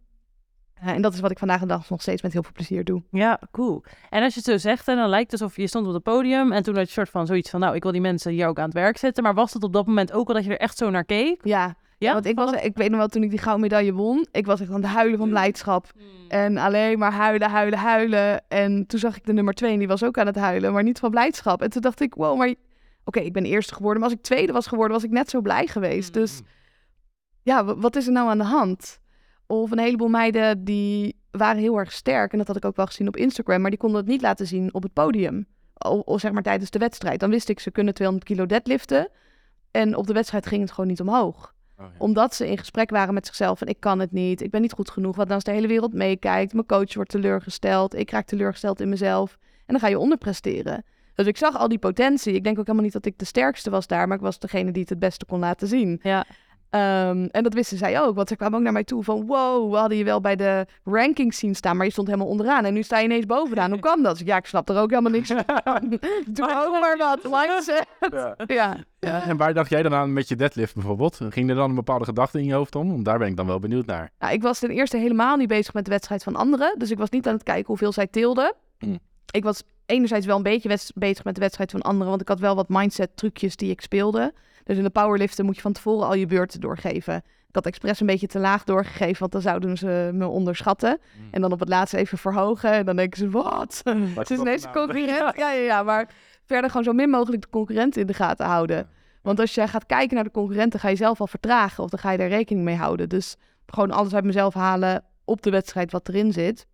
Uh, 0.82 0.88
en 0.88 1.02
dat 1.02 1.14
is 1.14 1.20
wat 1.20 1.30
ik 1.30 1.38
vandaag 1.38 1.60
de 1.60 1.66
dag 1.66 1.90
nog 1.90 2.00
steeds 2.00 2.22
met 2.22 2.32
heel 2.32 2.42
veel 2.42 2.52
plezier 2.52 2.84
doe. 2.84 3.02
Ja, 3.10 3.40
cool. 3.50 3.84
En 4.10 4.22
als 4.22 4.34
je 4.34 4.40
het 4.40 4.48
zo 4.48 4.68
zegt, 4.68 4.86
dan 4.86 5.08
lijkt 5.08 5.30
het 5.30 5.40
alsof 5.40 5.56
je 5.56 5.66
stond 5.66 5.86
op 5.86 5.92
het 5.92 6.02
podium 6.02 6.52
en 6.52 6.62
toen 6.62 6.76
had 6.76 6.86
je 6.86 6.92
soort 6.92 7.10
van 7.10 7.26
zoiets 7.26 7.50
van, 7.50 7.60
nou, 7.60 7.74
ik 7.74 7.82
wil 7.82 7.92
die 7.92 8.00
mensen 8.00 8.32
hier 8.32 8.46
ook 8.46 8.58
aan 8.58 8.64
het 8.64 8.74
werk 8.74 8.96
zetten. 8.96 9.22
Maar 9.22 9.34
was 9.34 9.52
het 9.52 9.62
op 9.62 9.72
dat 9.72 9.86
moment 9.86 10.12
ook 10.12 10.28
al 10.28 10.34
dat 10.34 10.44
je 10.44 10.50
er 10.50 10.58
echt 10.58 10.76
zo 10.76 10.90
naar 10.90 11.04
keek? 11.04 11.40
Ja, 11.44 11.76
ja, 11.98 12.12
want 12.12 12.26
ik, 12.26 12.36
was, 12.36 12.52
ik 12.52 12.76
weet 12.76 12.88
nog 12.90 12.98
wel, 12.98 13.08
toen 13.08 13.22
ik 13.22 13.30
die 13.30 13.38
gouden 13.38 13.62
medaille 13.62 13.92
won, 13.92 14.26
ik 14.32 14.46
was 14.46 14.60
echt 14.60 14.70
aan 14.70 14.82
het 14.82 14.90
huilen 14.90 15.18
van 15.18 15.28
blijdschap. 15.28 15.90
Hmm. 15.94 16.04
En 16.28 16.56
alleen 16.56 16.98
maar 16.98 17.12
huilen, 17.12 17.50
huilen, 17.50 17.78
huilen. 17.78 18.48
En 18.48 18.86
toen 18.86 18.98
zag 18.98 19.16
ik 19.16 19.26
de 19.26 19.32
nummer 19.32 19.54
twee 19.54 19.72
en 19.72 19.78
die 19.78 19.88
was 19.88 20.04
ook 20.04 20.18
aan 20.18 20.26
het 20.26 20.36
huilen, 20.36 20.72
maar 20.72 20.82
niet 20.82 20.98
van 20.98 21.10
blijdschap. 21.10 21.62
En 21.62 21.70
toen 21.70 21.82
dacht 21.82 22.00
ik, 22.00 22.14
wow, 22.14 22.38
maar 22.38 22.54
oké, 23.04 23.20
ik 23.20 23.32
ben 23.32 23.44
eerste 23.44 23.74
geworden. 23.74 24.00
Maar 24.00 24.10
als 24.10 24.18
ik 24.18 24.24
tweede 24.24 24.52
was 24.52 24.66
geworden, 24.66 24.94
was 24.94 25.04
ik 25.04 25.10
net 25.10 25.30
zo 25.30 25.40
blij 25.40 25.66
geweest. 25.66 26.14
Dus 26.14 26.38
hmm. 26.38 26.46
ja, 27.42 27.64
wat 27.64 27.96
is 27.96 28.06
er 28.06 28.12
nou 28.12 28.28
aan 28.28 28.38
de 28.38 28.44
hand? 28.44 29.00
Of 29.46 29.70
een 29.70 29.78
heleboel 29.78 30.08
meiden 30.08 30.64
die 30.64 31.16
waren 31.30 31.60
heel 31.60 31.78
erg 31.78 31.92
sterk. 31.92 32.32
En 32.32 32.38
dat 32.38 32.46
had 32.46 32.56
ik 32.56 32.64
ook 32.64 32.76
wel 32.76 32.86
gezien 32.86 33.08
op 33.08 33.16
Instagram. 33.16 33.60
Maar 33.60 33.70
die 33.70 33.78
konden 33.78 34.00
het 34.00 34.08
niet 34.08 34.22
laten 34.22 34.46
zien 34.46 34.74
op 34.74 34.82
het 34.82 34.92
podium. 34.92 35.46
Of, 36.04 36.20
zeg 36.20 36.32
maar 36.32 36.42
tijdens 36.42 36.70
de 36.70 36.78
wedstrijd. 36.78 37.20
Dan 37.20 37.30
wist 37.30 37.48
ik, 37.48 37.60
ze 37.60 37.70
kunnen 37.70 37.94
200 37.94 38.28
kilo 38.28 38.46
deadliften. 38.46 39.08
En 39.70 39.96
op 39.96 40.06
de 40.06 40.12
wedstrijd 40.12 40.46
ging 40.46 40.60
het 40.60 40.70
gewoon 40.70 40.90
niet 40.90 41.00
omhoog. 41.00 41.54
Oh, 41.78 41.84
ja. 41.84 41.92
Omdat 41.98 42.34
ze 42.34 42.48
in 42.48 42.58
gesprek 42.58 42.90
waren 42.90 43.14
met 43.14 43.26
zichzelf. 43.26 43.60
En 43.60 43.66
ik 43.66 43.80
kan 43.80 43.98
het 43.98 44.12
niet. 44.12 44.42
Ik 44.42 44.50
ben 44.50 44.60
niet 44.60 44.72
goed 44.72 44.90
genoeg. 44.90 45.16
Wat 45.16 45.26
dan 45.26 45.34
als 45.34 45.44
de 45.44 45.50
hele 45.50 45.66
wereld 45.66 45.92
meekijkt. 45.92 46.52
Mijn 46.52 46.66
coach 46.66 46.94
wordt 46.94 47.10
teleurgesteld. 47.10 47.94
Ik 47.94 48.10
raak 48.10 48.26
teleurgesteld 48.26 48.80
in 48.80 48.88
mezelf. 48.88 49.38
En 49.40 49.64
dan 49.66 49.80
ga 49.80 49.88
je 49.88 49.98
onderpresteren. 49.98 50.84
Dus 51.14 51.26
ik 51.26 51.36
zag 51.36 51.56
al 51.56 51.68
die 51.68 51.78
potentie. 51.78 52.34
Ik 52.34 52.44
denk 52.44 52.58
ook 52.58 52.64
helemaal 52.66 52.84
niet 52.84 52.94
dat 52.94 53.06
ik 53.06 53.18
de 53.18 53.24
sterkste 53.24 53.70
was 53.70 53.86
daar. 53.86 54.08
Maar 54.08 54.16
ik 54.16 54.22
was 54.22 54.38
degene 54.38 54.72
die 54.72 54.80
het 54.80 54.90
het 54.90 54.98
beste 54.98 55.24
kon 55.24 55.38
laten 55.38 55.68
zien. 55.68 56.00
Ja. 56.02 56.24
Um, 56.70 57.24
en 57.24 57.42
dat 57.42 57.54
wisten 57.54 57.78
zij 57.78 58.00
ook, 58.00 58.16
want 58.16 58.28
ze 58.28 58.36
kwamen 58.36 58.58
ook 58.58 58.64
naar 58.64 58.72
mij 58.72 58.84
toe 58.84 59.04
van... 59.04 59.26
wow, 59.26 59.70
we 59.70 59.76
hadden 59.76 59.98
je 59.98 60.04
wel 60.04 60.20
bij 60.20 60.36
de 60.36 60.66
rankings 60.84 61.38
zien 61.38 61.54
staan, 61.54 61.76
maar 61.76 61.86
je 61.86 61.92
stond 61.92 62.06
helemaal 62.08 62.28
onderaan. 62.28 62.64
En 62.64 62.74
nu 62.74 62.82
sta 62.82 62.98
je 62.98 63.04
ineens 63.04 63.26
bovenaan. 63.26 63.70
Hoe 63.70 63.80
kan 63.80 64.02
dat? 64.02 64.18
Ja, 64.18 64.36
ik 64.36 64.46
snap 64.46 64.68
er 64.68 64.78
ook 64.78 64.90
helemaal 64.90 65.12
niks 65.12 65.28
van. 65.28 65.44
Doe 66.26 66.64
ook 66.66 66.80
maar 66.80 66.96
wat, 66.96 67.22
mindset. 67.22 67.86
Ja. 68.10 68.34
ja. 68.46 68.76
Ja. 69.00 69.22
En 69.26 69.36
waar 69.36 69.54
dacht 69.54 69.70
jij 69.70 69.82
dan 69.82 69.94
aan 69.94 70.12
met 70.12 70.28
je 70.28 70.36
deadlift 70.36 70.74
bijvoorbeeld? 70.74 71.20
Ging 71.28 71.50
er 71.50 71.56
dan 71.56 71.68
een 71.68 71.74
bepaalde 71.74 72.04
gedachte 72.04 72.38
in 72.38 72.44
je 72.44 72.54
hoofd 72.54 72.74
om? 72.74 72.90
Want 72.90 73.04
daar 73.04 73.18
ben 73.18 73.28
ik 73.28 73.36
dan 73.36 73.46
wel 73.46 73.58
benieuwd 73.58 73.86
naar. 73.86 74.10
Nou, 74.18 74.32
ik 74.32 74.42
was 74.42 74.58
ten 74.58 74.70
eerste 74.70 74.96
helemaal 74.96 75.36
niet 75.36 75.48
bezig 75.48 75.74
met 75.74 75.84
de 75.84 75.90
wedstrijd 75.90 76.22
van 76.22 76.36
anderen. 76.36 76.74
Dus 76.78 76.90
ik 76.90 76.98
was 76.98 77.10
niet 77.10 77.26
aan 77.26 77.34
het 77.34 77.42
kijken 77.42 77.66
hoeveel 77.66 77.92
zij 77.92 78.06
tilden. 78.06 78.54
Mm. 78.78 78.98
Ik 79.30 79.44
was 79.44 79.62
enerzijds 79.86 80.26
wel 80.26 80.36
een 80.36 80.42
beetje 80.42 80.78
bezig 80.94 81.24
met 81.24 81.34
de 81.34 81.40
wedstrijd 81.40 81.70
van 81.70 81.82
anderen, 81.82 82.08
want 82.08 82.20
ik 82.20 82.28
had 82.28 82.40
wel 82.40 82.54
wat 82.54 82.68
mindset 82.68 83.16
trucjes 83.16 83.56
die 83.56 83.70
ik 83.70 83.80
speelde. 83.80 84.32
Dus 84.66 84.76
in 84.76 84.82
de 84.82 84.90
powerliften 84.90 85.44
moet 85.44 85.56
je 85.56 85.60
van 85.60 85.72
tevoren 85.72 86.06
al 86.06 86.14
je 86.14 86.26
beurten 86.26 86.60
doorgeven. 86.60 87.14
Ik 87.48 87.54
had 87.54 87.66
expres 87.66 88.00
een 88.00 88.06
beetje 88.06 88.26
te 88.26 88.38
laag 88.38 88.64
doorgegeven, 88.64 89.18
want 89.18 89.32
dan 89.32 89.40
zouden 89.40 89.76
ze 89.76 90.10
me 90.12 90.26
onderschatten. 90.26 90.98
Mm. 91.18 91.28
En 91.30 91.40
dan 91.40 91.52
op 91.52 91.60
het 91.60 91.68
laatste 91.68 91.96
even 91.96 92.18
verhogen. 92.18 92.72
En 92.72 92.84
dan 92.84 92.96
denken 92.96 93.18
ze, 93.18 93.30
wat? 93.30 93.82
Het 94.14 94.30
is 94.30 94.38
ineens 94.38 94.62
nou? 94.62 94.74
concurrent. 94.74 95.36
Ja, 95.36 95.50
ja, 95.52 95.62
ja. 95.62 95.82
Maar 95.82 96.08
verder 96.44 96.70
gewoon 96.70 96.84
zo 96.84 96.92
min 96.92 97.10
mogelijk 97.10 97.42
de 97.42 97.48
concurrenten 97.50 98.00
in 98.00 98.06
de 98.06 98.14
gaten 98.14 98.46
houden. 98.46 98.88
Want 99.22 99.40
als 99.40 99.54
je 99.54 99.68
gaat 99.68 99.86
kijken 99.86 100.14
naar 100.14 100.24
de 100.24 100.30
concurrenten, 100.30 100.80
ga 100.80 100.88
je 100.88 100.96
zelf 100.96 101.20
al 101.20 101.26
vertragen. 101.26 101.84
Of 101.84 101.90
dan 101.90 101.98
ga 101.98 102.10
je 102.10 102.18
daar 102.18 102.28
rekening 102.28 102.64
mee 102.64 102.76
houden. 102.76 103.08
Dus 103.08 103.36
gewoon 103.66 103.90
alles 103.90 104.14
uit 104.14 104.24
mezelf 104.24 104.54
halen 104.54 105.04
op 105.24 105.42
de 105.42 105.50
wedstrijd 105.50 105.92
wat 105.92 106.08
erin 106.08 106.32
zit. 106.32 106.66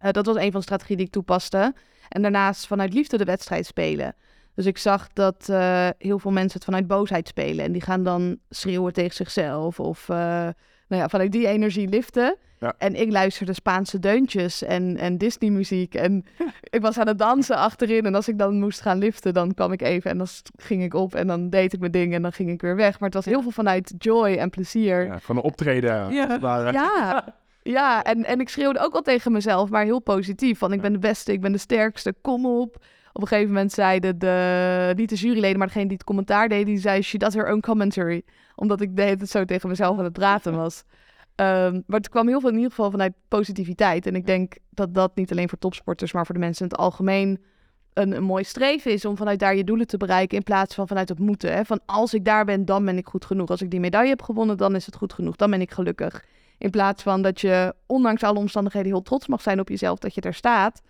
Uh, 0.00 0.10
dat 0.10 0.26
was 0.26 0.36
een 0.36 0.50
van 0.50 0.60
de 0.60 0.66
strategieën 0.66 0.96
die 0.96 1.06
ik 1.06 1.12
toepaste. 1.12 1.74
En 2.08 2.22
daarnaast 2.22 2.66
vanuit 2.66 2.92
liefde 2.92 3.16
de 3.16 3.24
wedstrijd 3.24 3.66
spelen. 3.66 4.14
Dus 4.60 4.68
ik 4.68 4.78
zag 4.78 5.08
dat 5.12 5.46
uh, 5.50 5.88
heel 5.98 6.18
veel 6.18 6.30
mensen 6.30 6.54
het 6.54 6.64
vanuit 6.64 6.86
boosheid 6.86 7.28
spelen. 7.28 7.64
En 7.64 7.72
die 7.72 7.82
gaan 7.82 8.02
dan 8.02 8.38
schreeuwen 8.50 8.92
tegen 8.92 9.14
zichzelf. 9.14 9.80
Of 9.80 10.08
uh, 10.08 10.16
nou 10.16 11.02
ja, 11.02 11.08
vanuit 11.08 11.32
die 11.32 11.46
energie 11.46 11.88
liften. 11.88 12.36
Ja. 12.58 12.74
En 12.78 12.94
ik 12.94 13.10
luisterde 13.10 13.52
Spaanse 13.52 13.98
deuntjes 13.98 14.62
en, 14.62 14.96
en 14.96 15.18
Disney-muziek. 15.18 15.94
En 15.94 16.24
ik 16.76 16.80
was 16.80 16.98
aan 16.98 17.06
het 17.06 17.18
dansen 17.18 17.56
achterin. 17.56 18.06
En 18.06 18.14
als 18.14 18.28
ik 18.28 18.38
dan 18.38 18.58
moest 18.58 18.80
gaan 18.80 18.98
liften, 18.98 19.34
dan 19.34 19.54
kwam 19.54 19.72
ik 19.72 19.82
even 19.82 20.10
en 20.10 20.18
dan 20.18 20.26
ging 20.56 20.82
ik 20.82 20.94
op. 20.94 21.14
En 21.14 21.26
dan 21.26 21.50
deed 21.50 21.72
ik 21.72 21.80
mijn 21.80 21.92
ding 21.92 22.14
en 22.14 22.22
dan 22.22 22.32
ging 22.32 22.50
ik 22.50 22.60
weer 22.60 22.76
weg. 22.76 22.98
Maar 22.98 23.08
het 23.08 23.24
was 23.24 23.24
heel 23.24 23.42
veel 23.42 23.50
vanuit 23.50 23.94
joy 23.98 24.34
en 24.34 24.50
plezier. 24.50 25.04
Ja, 25.04 25.18
van 25.18 25.36
een 25.36 25.42
optreden. 25.42 26.12
Ja, 26.12 26.38
ja. 26.70 27.24
ja. 27.62 28.02
en, 28.02 28.24
en 28.24 28.40
ik 28.40 28.48
schreeuwde 28.48 28.80
ook 28.80 28.94
al 28.94 29.02
tegen 29.02 29.32
mezelf, 29.32 29.70
maar 29.70 29.84
heel 29.84 30.00
positief. 30.00 30.58
Van 30.58 30.72
ik 30.72 30.80
ben 30.80 30.92
de 30.92 30.98
beste, 30.98 31.32
ik 31.32 31.40
ben 31.40 31.52
de 31.52 31.58
sterkste, 31.58 32.14
kom 32.20 32.46
op 32.46 32.78
op 33.12 33.22
een 33.22 33.28
gegeven 33.28 33.52
moment 33.52 33.72
zeiden 33.72 34.18
de, 34.18 34.92
niet 34.96 35.08
de 35.08 35.14
juryleden, 35.14 35.58
maar 35.58 35.66
degene 35.66 35.86
die 35.86 35.96
het 35.96 36.06
commentaar 36.06 36.48
deed, 36.48 36.66
die 36.66 36.78
zei, 36.78 37.02
she 37.02 37.18
does 37.18 37.34
her 37.34 37.52
own 37.52 37.60
commentary. 37.60 38.22
Omdat 38.54 38.80
ik 38.80 38.96
deed 38.96 39.20
het 39.20 39.30
zo 39.30 39.44
tegen 39.44 39.68
mezelf 39.68 39.98
aan 39.98 40.04
het 40.04 40.12
praten 40.12 40.56
was. 40.56 40.84
Um, 41.36 41.72
maar 41.86 41.98
het 41.98 42.08
kwam 42.08 42.28
heel 42.28 42.40
veel 42.40 42.48
in 42.48 42.54
ieder 42.54 42.70
geval 42.70 42.90
vanuit 42.90 43.12
positiviteit. 43.28 44.06
En 44.06 44.14
ik 44.14 44.26
denk 44.26 44.54
dat 44.70 44.94
dat 44.94 45.16
niet 45.16 45.30
alleen 45.30 45.48
voor 45.48 45.58
topsporters, 45.58 46.12
maar 46.12 46.26
voor 46.26 46.34
de 46.34 46.40
mensen 46.40 46.64
in 46.64 46.70
het 46.70 46.80
algemeen 46.80 47.40
een, 47.92 48.16
een 48.16 48.22
mooi 48.22 48.44
streven 48.44 48.92
is 48.92 49.04
om 49.04 49.16
vanuit 49.16 49.38
daar 49.38 49.56
je 49.56 49.64
doelen 49.64 49.86
te 49.86 49.96
bereiken 49.96 50.36
in 50.36 50.42
plaats 50.42 50.74
van 50.74 50.88
vanuit 50.88 51.08
het 51.08 51.18
moeten. 51.18 51.52
Hè? 51.52 51.64
Van 51.64 51.80
als 51.86 52.14
ik 52.14 52.24
daar 52.24 52.44
ben, 52.44 52.64
dan 52.64 52.84
ben 52.84 52.96
ik 52.96 53.06
goed 53.06 53.24
genoeg. 53.24 53.48
Als 53.48 53.62
ik 53.62 53.70
die 53.70 53.80
medaille 53.80 54.08
heb 54.08 54.22
gewonnen, 54.22 54.56
dan 54.56 54.74
is 54.74 54.86
het 54.86 54.96
goed 54.96 55.12
genoeg. 55.12 55.36
Dan 55.36 55.50
ben 55.50 55.60
ik 55.60 55.70
gelukkig. 55.70 56.24
In 56.58 56.70
plaats 56.70 57.02
van 57.02 57.22
dat 57.22 57.40
je 57.40 57.74
ondanks 57.86 58.22
alle 58.22 58.38
omstandigheden 58.38 58.92
heel 58.92 59.02
trots 59.02 59.26
mag 59.26 59.42
zijn 59.42 59.60
op 59.60 59.68
jezelf 59.68 59.98
dat 59.98 60.14
je 60.14 60.20
er 60.20 60.34
staat. 60.34 60.82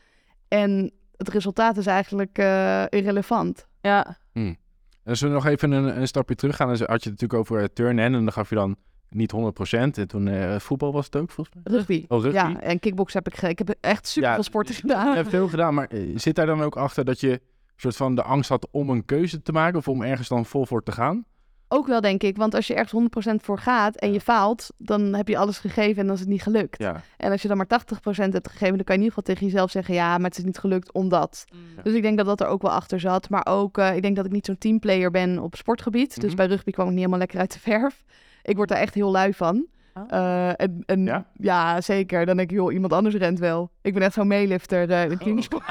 En 0.49 0.93
het 1.21 1.29
resultaat 1.29 1.77
is 1.77 1.87
eigenlijk 1.87 2.39
uh, 2.39 2.85
irrelevant. 2.89 3.67
Ja. 3.81 4.17
Hmm. 4.33 4.57
En 5.03 5.11
als 5.11 5.21
we 5.21 5.29
nog 5.29 5.47
even 5.47 5.73
een, 5.73 6.01
een 6.01 6.07
stapje 6.07 6.35
terug 6.35 6.57
gaan, 6.57 6.69
dan 6.69 6.77
had 6.77 7.03
je 7.03 7.11
het 7.11 7.21
natuurlijk 7.21 7.35
over 7.35 7.61
uh, 7.61 7.65
turnen 7.73 8.05
en 8.05 8.13
dan 8.13 8.33
gaf 8.33 8.49
je 8.49 8.55
dan 8.55 8.77
niet 9.09 9.33
100%. 9.35 9.39
En 9.71 10.09
toen 10.09 10.27
uh, 10.27 10.59
voetbal 10.59 10.93
was 10.93 11.05
het 11.05 11.17
ook 11.17 11.31
volgens 11.31 11.57
mij? 11.57 11.75
Rugby. 11.77 12.05
Oh, 12.09 12.23
rugby. 12.23 12.39
Ja, 12.39 12.61
en 12.61 12.79
kickbox 12.79 13.13
heb 13.13 13.27
ik, 13.27 13.43
ik 13.43 13.59
heb 13.59 13.75
echt 13.81 14.07
super 14.07 14.35
veel 14.35 14.43
sporten 14.43 14.75
gedaan. 14.75 15.09
Je 15.09 15.17
hebt 15.17 15.29
veel 15.29 15.49
gedaan, 15.49 15.75
maar 15.75 15.91
zit 16.15 16.35
daar 16.35 16.47
dan 16.47 16.63
ook 16.63 16.77
achter 16.77 17.05
dat 17.05 17.21
je 17.21 17.41
soort 17.77 17.97
van 17.97 18.15
de 18.15 18.23
angst 18.23 18.49
had 18.49 18.69
om 18.71 18.91
een 18.91 19.05
keuze 19.05 19.43
te 19.43 19.53
maken 19.53 19.79
of 19.79 19.89
om 19.89 20.03
ergens 20.03 20.29
dan 20.29 20.47
vol 20.47 20.67
voor 20.67 20.83
te 20.83 20.93
gaan? 20.93 21.25
Ook 21.73 21.87
wel, 21.87 22.01
denk 22.01 22.23
ik. 22.23 22.37
Want 22.37 22.55
als 22.55 22.67
je 22.67 22.75
ergens 22.75 22.93
100% 23.33 23.35
voor 23.43 23.59
gaat 23.59 23.97
en 23.97 24.13
je 24.13 24.21
faalt, 24.21 24.69
dan 24.79 25.15
heb 25.15 25.29
je 25.29 25.39
alles 25.39 25.59
gegeven 25.59 26.01
en 26.01 26.05
dan 26.07 26.15
is 26.15 26.21
het 26.21 26.29
niet 26.29 26.43
gelukt. 26.43 26.79
Ja. 26.79 27.03
En 27.17 27.31
als 27.31 27.43
je 27.43 27.49
dan 27.49 27.57
maar 27.57 27.67
80% 27.67 28.33
hebt 28.33 28.49
gegeven, 28.49 28.77
dan 28.77 28.85
kan 28.85 28.95
je 28.95 29.01
in 29.01 29.07
ieder 29.07 29.09
geval 29.09 29.23
tegen 29.23 29.47
jezelf 29.47 29.71
zeggen, 29.71 29.95
ja, 29.95 30.17
maar 30.19 30.29
het 30.29 30.39
is 30.39 30.45
niet 30.45 30.59
gelukt 30.59 30.93
omdat. 30.93 31.45
Mm. 31.53 31.83
Dus 31.83 31.95
ik 31.95 32.03
denk 32.03 32.17
dat 32.17 32.27
dat 32.27 32.41
er 32.41 32.47
ook 32.47 32.63
wel 32.63 32.71
achter 32.71 33.01
zat. 33.01 33.29
Maar 33.29 33.47
ook, 33.47 33.79
eh, 33.79 33.97
ik 33.97 34.03
denk 34.03 34.17
dat 34.17 34.25
ik 34.25 34.33
niet 34.33 34.47
zo'n 34.47 34.59
teamplayer 34.59 35.11
ben 35.11 35.39
op 35.39 35.55
sportgebied. 35.57 36.15
Dus 36.21 36.27
Mhm. 36.29 36.37
bij 36.37 36.47
rugby 36.47 36.71
kwam 36.71 36.85
ik 36.85 36.91
niet 36.91 36.99
helemaal 36.99 37.19
lekker 37.21 37.39
uit 37.39 37.53
de 37.53 37.59
verf. 37.71 38.05
Ik 38.43 38.57
word 38.57 38.69
daar 38.69 38.79
echt 38.79 38.95
heel 38.95 39.11
lui 39.11 39.35
van. 39.35 39.67
Oh. 40.11 40.19
Eh, 40.19 40.49
en, 40.57 40.83
en 40.87 41.05
Ja? 41.05 41.25
ja? 41.33 41.81
zeker. 41.81 42.27
Dan 42.27 42.37
denk 42.37 42.51
ik, 42.51 42.57
joh, 42.57 42.73
iemand 42.73 42.93
anders 42.93 43.15
rent 43.15 43.39
wel. 43.39 43.71
Ik 43.83 43.95
ben 43.95 44.03
echt 44.03 44.15
zo'n 44.15 44.27
meelifter 44.27 44.91
eh, 44.91 45.05
in 45.05 45.11
Oh. 45.13 45.19
teamsport. 45.25 45.65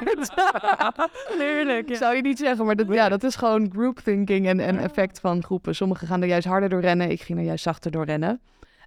Heerlijk. 1.38 1.90
Ja. 1.90 1.96
Zou 1.96 2.16
je 2.16 2.22
niet 2.22 2.38
zeggen, 2.38 2.66
maar 2.66 2.76
dat, 2.76 2.88
ja, 2.90 3.10
dat 3.10 3.24
is 3.24 3.36
gewoon 3.36 3.70
group 3.72 4.00
thinking 4.00 4.48
en, 4.48 4.60
en 4.60 4.78
effect 4.78 5.20
van 5.20 5.44
groepen. 5.44 5.76
Sommigen 5.76 6.08
gaan 6.08 6.22
er 6.22 6.28
juist 6.28 6.48
harder 6.48 6.70
door 6.70 6.82
rennen, 6.82 7.10
ik 7.12 7.22
ging 7.22 7.40
er 7.40 7.46
juist 7.46 7.64
zachter 7.64 7.92
door 7.92 8.06
rennen. 8.06 8.42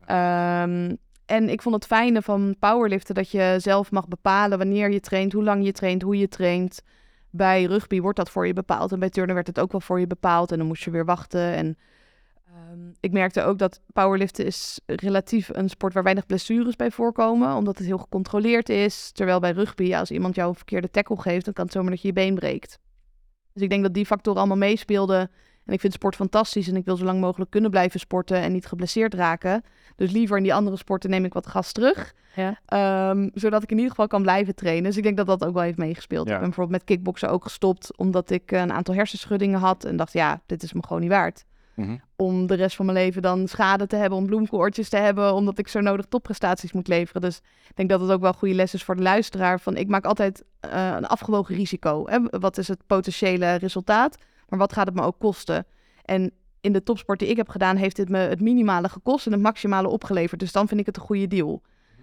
Ehm, 0.07 0.94
en 1.26 1.48
ik 1.48 1.62
vond 1.62 1.74
het 1.74 1.87
fijne 1.87 2.22
van 2.22 2.57
powerliften 2.59 3.14
dat 3.14 3.31
je 3.31 3.55
zelf 3.59 3.90
mag 3.90 4.09
bepalen 4.09 4.59
wanneer 4.59 4.90
je 4.90 5.00
traint, 5.00 5.33
hoe 5.33 5.44
lang 5.44 5.64
je 5.64 5.72
traint, 5.72 6.02
hoe 6.02 6.18
je 6.18 6.28
traint. 6.28 6.83
Bij 7.31 7.64
rugby 7.64 8.00
wordt 8.00 8.18
dat 8.18 8.31
voor 8.31 8.46
je 8.46 8.52
bepaald 8.52 8.92
en 8.92 8.98
bij 8.98 9.11
turnen 9.11 9.35
werd 9.35 9.46
het 9.46 9.61
ook 9.61 9.72
wel 9.72 9.81
voor 9.81 10.00
je 10.00 10.07
bepaald 10.07 10.52
en 10.52 10.59
dan 10.59 10.66
moest 10.66 10.83
je 10.85 10.90
weer 10.90 11.05
wachten. 11.05 11.55
En 11.55 11.78
ehm, 12.55 12.91
ik 13.01 13.12
merkte 13.12 13.43
ook 13.43 13.59
dat 13.59 13.81
powerliften 13.93 14.47
is 14.47 14.81
relatief 14.87 15.49
een 15.53 15.69
sport 15.69 15.95
waar 15.95 16.03
weinig 16.03 16.27
blessures 16.27 16.77
bij 16.77 16.91
voorkomen, 16.91 17.55
omdat 17.55 17.79
het 17.79 17.87
heel 17.87 17.99
gecontroleerd 17.99 18.69
is. 18.69 19.11
Terwijl 19.12 19.41
bij 19.41 19.53
rugby, 19.53 19.85
ja, 19.85 19.99
als 19.99 20.11
iemand 20.11 20.35
jou 20.35 20.49
een 20.49 20.55
verkeerde 20.55 20.91
tackle 20.91 21.21
geeft, 21.21 21.45
dan 21.45 21.55
kan 21.55 21.65
het 21.65 21.73
zomaar 21.73 21.91
dat 21.91 22.01
je 22.01 22.09
je 22.09 22.15
been 22.15 22.35
breekt. 22.35 22.79
Dus 23.53 23.62
ik 23.62 23.71
denk 23.71 23.83
dat 23.83 23.95
die 23.95 24.07
factoren 24.07 24.38
allemaal 24.38 24.57
meespeelden. 24.57 25.31
En 25.65 25.73
ik 25.73 25.81
vind 25.81 25.93
sport 25.93 26.17
fantastisch 26.17 26.69
en 26.69 26.77
ik 26.77 26.85
wil 26.85 26.97
zo 26.97 27.05
lang 27.05 27.21
mogelijk 27.21 27.51
kunnen 27.51 27.71
blijven 27.71 28.01
sporten 28.01 28.37
en 28.37 28.53
niet 28.53 28.67
geblesseerd 28.67 29.15
raken. 29.15 29.62
Dus 29.97 30.11
liever 30.11 30.37
in 30.37 30.43
die 30.43 30.55
andere 30.55 30.77
sporten 30.77 31.11
neem 31.11 31.25
ik 31.25 31.33
wat 31.33 31.47
gas 31.47 31.73
terug. 31.73 32.15
Ja. 32.37 32.61
Ehm, 32.67 33.29
zodat 33.35 33.62
ik 33.62 33.71
in 33.71 33.77
ieder 33.77 33.91
geval 33.91 34.07
kan 34.07 34.23
blijven 34.23 34.55
trainen. 34.55 34.85
Dus 34.85 34.97
ik 34.97 35.03
denk 35.03 35.17
dat 35.17 35.27
dat 35.27 35.45
ook 35.45 35.55
wel 35.55 35.62
heeft 35.62 35.79
meegespeeld. 35.79 36.27
Ja. 36.27 36.33
Ik 36.33 36.41
ben 36.41 36.49
bijvoorbeeld 36.49 36.79
met 36.79 36.88
kickboksen 36.88 37.31
ook 37.31 37.43
gestopt 37.43 37.97
omdat 37.97 38.31
ik 38.31 38.51
een 38.51 38.73
aantal 38.73 38.95
hersenschuddingen 38.95 39.59
had. 39.59 39.85
En 39.85 39.97
dacht, 39.97 40.12
ja, 40.12 40.43
dit 40.47 40.62
is 40.62 40.73
me 40.73 40.83
gewoon 40.83 41.03
niet 41.03 41.11
waard. 41.11 41.45
Mhm. 41.74 41.96
Om 42.16 42.46
de 42.46 42.54
rest 42.54 42.76
van 42.76 42.87
mijn 42.87 42.98
leven 42.98 43.22
dan 43.22 43.48
schade 43.48 43.87
te 43.87 43.96
hebben, 43.96 44.18
om 44.18 44.26
bloemkoortjes 44.26 44.88
te 44.88 44.96
hebben, 44.96 45.35
omdat 45.35 45.58
ik 45.58 45.68
zo 45.68 45.80
nodig 45.80 46.06
topprestaties 46.06 46.72
moet 46.72 46.88
leveren. 46.88 47.20
Dus 47.20 47.37
ik 47.68 47.76
denk 47.76 47.88
dat 47.88 48.00
het 48.00 48.11
ook 48.11 48.20
wel 48.20 48.32
goede 48.32 48.54
les 48.54 48.74
is 48.74 48.85
voor 48.85 48.96
de 48.96 49.02
luisteraar. 49.02 49.61
Van 49.61 49.76
ik 49.76 49.88
maak 49.88 50.04
altijd 50.04 50.44
eh, 50.61 50.92
een 50.96 51.06
afgewogen 51.06 51.54
risico. 51.54 52.08
Hè? 52.08 52.18
Wat 52.30 52.58
is 52.58 52.68
het 52.68 52.87
potentiële 52.87 53.54
resultaat? 53.54 54.16
Maar 54.48 54.58
wat 54.58 54.72
gaat 54.72 54.87
het 54.87 54.94
me 54.94 55.02
ook 55.02 55.18
kosten? 55.18 55.66
En 56.04 56.32
in 56.61 56.72
de 56.72 56.82
topsport 56.82 57.18
die 57.18 57.28
ik 57.28 57.37
heb 57.37 57.48
gedaan, 57.48 57.76
heeft 57.76 57.96
dit 57.96 58.08
me 58.08 58.18
het 58.18 58.40
minimale 58.40 58.88
gekost 58.88 59.26
en 59.26 59.32
het 59.32 59.40
maximale 59.40 59.88
opgeleverd. 59.88 60.40
Dus 60.40 60.52
dan 60.52 60.68
vind 60.68 60.80
ik 60.80 60.87
het 60.87 60.96
een 60.96 61.02
goede 61.02 61.26
deal. 61.26 61.62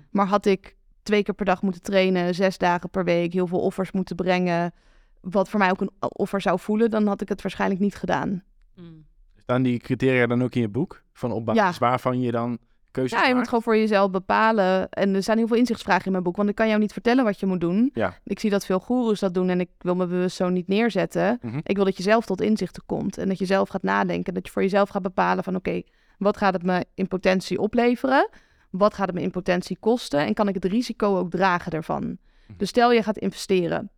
Maar 0.10 0.28
had 0.28 0.46
ik 0.46 0.76
twee 1.04 1.24
keer 1.24 1.34
per 1.34 1.46
dag 1.46 1.62
moeten 1.62 1.82
trainen, 1.82 2.36
zes 2.36 2.58
dagen 2.58 2.90
per 2.90 3.04
week, 3.04 3.34
heel 3.34 3.48
veel 3.48 3.60
offers 3.60 3.92
moeten 3.92 4.16
brengen, 4.16 4.74
wat 5.22 5.50
voor 5.50 5.60
mij 5.60 5.70
ook 5.70 5.82
een 5.82 5.92
offer 6.00 6.42
zou 6.42 6.60
voelen, 6.60 6.90
dan 6.90 7.08
had 7.08 7.22
ik 7.22 7.30
het 7.30 7.42
waarschijnlijk 7.42 7.82
niet 7.82 7.96
gedaan. 7.96 8.44
Mm. 8.76 9.06
Staan 9.50 9.64
die 9.64 9.80
criteria 9.80 10.28
dan 10.28 10.44
ook 10.44 10.56
in 10.56 10.62
je 10.62 10.70
boek? 10.70 11.02
Van 11.14 11.32
op 11.32 11.46
basis 11.46 11.78
waarvan 11.78 12.22
je 12.22 12.32
dan 12.32 12.58
keuzes 12.92 13.20
Ja, 13.20 13.28
je 13.28 13.36
moet 13.36 13.46
gewoon 13.46 13.62
voor 13.62 13.78
jezelf 13.78 14.12
bepalen. 14.12 14.90
En 14.90 15.16
er 15.16 15.24
zijn 15.24 15.38
heel 15.38 15.48
veel 15.48 15.58
inzichtsvragen 15.58 16.06
in 16.06 16.12
mijn 16.12 16.24
boek, 16.24 16.36
want 16.36 16.50
ik 16.50 16.56
kan 16.56 16.68
jou 16.68 16.80
niet 16.80 16.94
vertellen 16.94 17.24
wat 17.24 17.40
je 17.40 17.46
moet 17.46 17.60
doen. 17.60 17.92
Ja. 17.94 18.18
Ik 18.24 18.40
zie 18.40 18.50
dat 18.50 18.66
veel 18.66 18.80
goeroes 18.80 19.20
dat 19.20 19.34
doen 19.34 19.50
en 19.50 19.60
ik 19.60 19.70
wil 19.78 19.96
me 19.96 20.08
bewust 20.08 20.36
zo 20.36 20.50
niet 20.50 20.68
neerzetten. 20.68 21.40
Mhm. 21.42 21.60
Ik 21.64 21.76
wil 21.76 21.86
dat 21.86 21.98
je 21.98 22.04
zelf 22.04 22.26
tot 22.26 22.42
inzichten 22.42 22.84
komt 22.86 23.18
en 23.18 23.28
dat 23.28 23.38
je 23.38 23.46
zelf 23.46 23.70
gaat 23.70 23.84
nadenken. 23.84 24.34
Dat 24.34 24.46
je 24.46 24.52
voor 24.52 24.62
jezelf 24.62 24.90
gaat 24.90 25.02
bepalen 25.02 25.44
van 25.44 25.56
oké, 25.56 25.82
wat 26.18 26.38
gaat 26.38 26.54
het 26.54 26.64
me 26.64 26.86
in 26.94 27.08
potentie 27.08 27.60
opleveren? 27.60 28.30
Wat 28.70 28.94
gaat 28.94 29.08
het 29.08 29.16
me 29.16 29.22
in 29.22 29.32
potentie 29.32 29.78
kosten? 29.80 30.20
En 30.20 30.34
kan 30.34 30.48
ik 30.48 30.54
het 30.54 30.66
risico 30.66 31.18
ook 31.18 31.30
dragen 31.30 31.72
daarvan? 31.72 32.18
Dus 32.58 32.70
stel 32.70 32.92
je 32.92 33.04
gaat 33.04 33.18
investeren. 33.18 33.90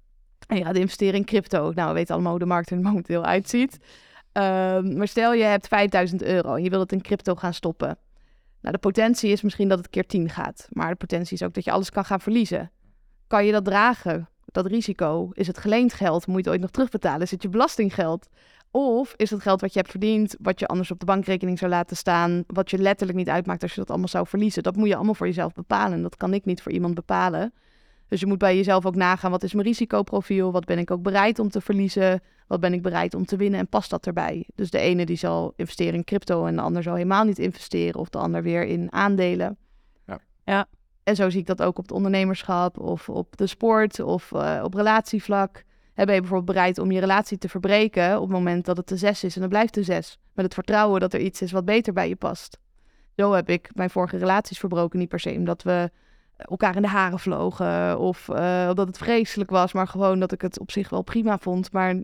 En 0.48 0.58
je 0.58 0.64
gaat 0.64 0.76
investeren 0.76 1.16
in 1.16 1.26
crypto. 1.26 1.72
Nou, 1.76 1.88
we 1.88 1.94
weten 1.94 2.14
allemaal 2.14 2.32
hoe 2.32 2.40
de 2.40 2.46
markt 2.46 2.70
er 2.70 2.80
momenteel 2.80 3.26
uitziet. 3.26 3.80
Ehm, 4.32 4.98
maar 4.98 5.08
stel 5.08 5.34
je 5.34 5.44
hebt 5.44 5.68
5000 5.68 6.24
euro 6.24 6.56
en 6.56 6.64
je 6.64 6.70
wil 6.70 6.80
het 6.80 6.92
in 6.92 7.02
crypto 7.02 7.36
gaan 7.36 7.54
stoppen. 7.54 7.98
Nou, 8.62 8.74
de 8.74 8.80
potentie 8.80 9.32
is 9.32 9.42
misschien 9.42 9.68
dat 9.68 9.78
het 9.78 9.90
keer 9.90 10.06
10 10.06 10.30
gaat. 10.30 10.68
Maar 10.70 10.90
de 10.90 10.96
potentie 10.96 11.34
is 11.34 11.44
ook 11.44 11.54
dat 11.54 11.64
je 11.64 11.72
alles 11.72 11.90
kan 11.90 12.06
gaan 12.06 12.22
verliezen. 12.22 12.72
Kan 13.28 13.46
je 13.46 13.52
dat 13.52 13.66
dragen? 13.66 14.30
Dat 14.46 14.66
risico? 14.66 15.30
Is 15.34 15.48
het 15.48 15.58
geleend 15.58 15.94
geld? 15.94 16.28
Moet 16.28 16.36
je 16.36 16.42
het 16.42 16.50
ooit 16.50 16.62
nog 16.62 16.72
terugbetalen? 16.72 17.22
Is 17.22 17.32
het 17.32 17.42
je 17.42 17.50
belastinggeld? 17.50 18.28
Of 18.72 19.14
is 19.18 19.30
het 19.30 19.42
geld 19.42 19.62
wat 19.62 19.74
je 19.74 19.80
hebt 19.80 19.92
verdiend, 19.92 20.36
wat 20.40 20.60
je 20.60 20.68
anders 20.68 20.92
op 20.92 21.00
de 21.00 21.06
bankrekening 21.06 21.60
zou 21.60 21.72
laten 21.72 21.98
staan, 21.98 22.44
wat 22.48 22.70
je 22.70 22.78
letterlijk 22.78 23.18
niet 23.18 23.30
uitmaakt 23.30 23.62
als 23.62 23.74
je 23.74 23.80
dat 23.80 23.90
allemaal 23.90 24.08
zou 24.08 24.28
verliezen? 24.28 24.64
Dat 24.64 24.76
moet 24.76 24.88
je 24.88 24.96
allemaal 24.96 25.14
voor 25.14 25.28
jezelf 25.28 25.54
bepalen. 25.54 26.02
Dat 26.02 26.16
kan 26.16 26.34
ik 26.34 26.46
niet 26.46 26.62
voor 26.62 26.72
iemand 26.72 26.94
bepalen. 26.94 27.54
Dus 28.12 28.20
je 28.20 28.26
moet 28.26 28.38
bij 28.38 28.56
jezelf 28.56 28.86
ook 28.86 28.96
nagaan, 28.96 29.32
wat 29.32 29.44
is 29.44 29.54
mijn 29.54 29.66
risicoprofiel? 29.66 30.52
Wat 30.52 30.66
ben 30.66 30.78
ik 30.78 30.92
ook 30.92 31.02
bereid 31.02 31.40
om 31.40 31.50
te 31.50 31.62
verliezen? 31.62 32.22
Wat 32.48 32.60
ben 32.60 32.74
ik 32.74 32.82
bereid 32.82 33.14
om 33.14 33.26
te 33.26 33.36
winnen? 33.36 33.60
En 33.60 33.68
past 33.68 33.90
dat 33.90 34.06
erbij? 34.06 34.48
Dus 34.56 34.70
de 34.70 34.78
ene 34.78 35.06
die 35.06 35.18
zal 35.18 35.54
investeren 35.56 35.94
in 35.94 36.04
crypto 36.04 36.46
en 36.46 36.56
de 36.56 36.62
ander 36.62 36.84
zal 36.84 36.94
helemaal 36.94 37.24
niet 37.24 37.40
investeren. 37.40 38.00
Of 38.00 38.10
de 38.10 38.18
ander 38.18 38.44
weer 38.44 38.64
in 38.64 38.92
aandelen. 38.92 39.58
Ja. 40.06 40.20
Ja. 40.46 40.66
En 41.04 41.16
zo 41.16 41.30
zie 41.30 41.40
ik 41.40 41.46
dat 41.46 41.62
ook 41.62 41.78
op 41.78 41.84
het 41.84 41.92
ondernemerschap 41.92 42.80
of 42.80 43.10
op 43.10 43.38
de 43.38 43.48
sport 43.48 44.00
of 44.00 44.32
eh, 44.32 44.62
op 44.64 44.74
relatievlak. 44.74 45.64
Hè, 45.94 46.06
ben 46.06 46.14
je 46.14 46.22
bijvoorbeeld 46.22 46.56
bereid 46.56 46.78
om 46.78 46.92
je 46.92 47.00
relatie 47.00 47.38
te 47.38 47.50
verbreken 47.50 48.16
op 48.16 48.22
het 48.22 48.38
moment 48.38 48.66
dat 48.66 48.78
het 48.78 48.88
de 48.88 48.98
zes 48.98 49.24
is 49.24 49.36
en 49.36 49.42
het 49.42 49.50
blijft 49.50 49.74
de 49.74 49.84
zes. 49.84 50.20
Met 50.34 50.46
het 50.46 50.54
vertrouwen 50.54 51.00
dat 51.00 51.14
er 51.14 51.20
iets 51.20 51.42
is 51.42 51.52
wat 51.52 51.66
beter 51.66 51.94
bij 51.94 52.08
je 52.08 52.16
past. 52.16 52.58
Zo 53.16 53.32
heb 53.32 53.50
ik 53.50 53.70
mijn 53.74 53.90
vorige 53.90 54.18
relaties 54.18 54.60
verbroken. 54.60 55.00
Niet 55.00 55.10
per 55.10 55.20
se 55.20 55.32
omdat 55.32 55.64
we 55.64 55.92
elkaar 56.42 56.76
in 56.76 56.82
de 56.82 56.88
haren 56.88 57.20
vlogen 57.20 58.00
of 58.00 58.28
uh, 58.28 58.66
omdat 58.70 58.88
het 58.88 58.98
vreselijk 58.98 59.50
was, 59.50 59.74
maar 59.74 59.88
gewoon 59.88 60.20
dat 60.20 60.32
ik 60.32 60.42
het 60.42 60.60
op 60.60 60.72
zich 60.72 60.90
wel 60.90 61.02
prima 61.02 61.38
vond. 61.38 61.72
Maar 61.72 61.96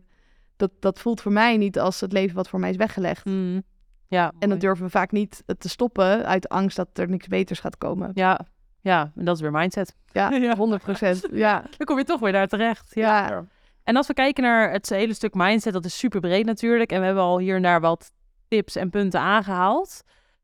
dat, 0.55 0.71
dat 0.79 0.99
voelt 0.99 1.21
voor 1.21 1.31
mij 1.31 1.57
niet 1.57 1.79
als 1.79 1.99
het 1.99 2.11
leven 2.11 2.35
wat 2.35 2.49
voor 2.49 2.59
mij 2.59 2.69
is 2.69 2.75
weggelegd. 2.75 3.25
Mm. 3.25 3.63
Ja, 4.07 4.31
en 4.39 4.49
dan 4.49 4.57
durven 4.57 4.85
we 4.85 4.91
vaak 4.91 5.11
niet 5.11 5.43
te 5.57 5.69
stoppen 5.69 6.25
uit 6.25 6.49
angst 6.49 6.75
dat 6.75 6.87
er 6.93 7.09
niks 7.09 7.27
beters 7.27 7.59
gaat 7.59 7.77
komen. 7.77 8.11
Ja, 8.13 8.39
ja, 8.81 9.11
en 9.15 9.25
dat 9.25 9.35
is 9.35 9.41
weer 9.41 9.51
mindset. 9.51 9.95
Ja, 10.11 10.55
100 10.55 10.83
procent. 10.83 11.27
ja. 11.31 11.63
Dan 11.77 11.85
kom 11.85 11.97
je 11.97 12.03
toch 12.03 12.19
weer 12.19 12.31
daar 12.31 12.47
terecht. 12.47 12.95
Ja. 12.95 13.29
ja. 13.29 13.45
En 13.83 13.95
als 13.95 14.07
we 14.07 14.13
kijken 14.13 14.43
naar 14.43 14.71
het 14.71 14.89
hele 14.89 15.13
stuk 15.13 15.33
mindset, 15.33 15.73
dat 15.73 15.85
is 15.85 15.97
super 15.97 16.19
breed 16.19 16.45
natuurlijk. 16.45 16.91
En 16.91 16.99
we 16.99 17.05
hebben 17.05 17.23
al 17.23 17.39
hier 17.39 17.55
en 17.55 17.61
daar 17.61 17.81
wat 17.81 18.11
tips 18.47 18.75
en 18.75 18.89
punten 18.89 19.19
aangehaald. 19.19 20.03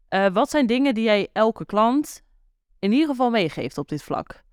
Uh, 0.10 0.26
wat 0.34 0.50
zijn 0.50 0.66
dingen 0.66 0.94
die 0.94 1.04
jij 1.04 1.28
elke 1.34 1.66
klant 1.66 2.23
in 2.84 2.92
ieder 2.92 3.08
geval 3.08 3.30
meegeeft 3.30 3.78
op 3.78 3.90
dit 3.90 4.04
vlak? 4.04 4.44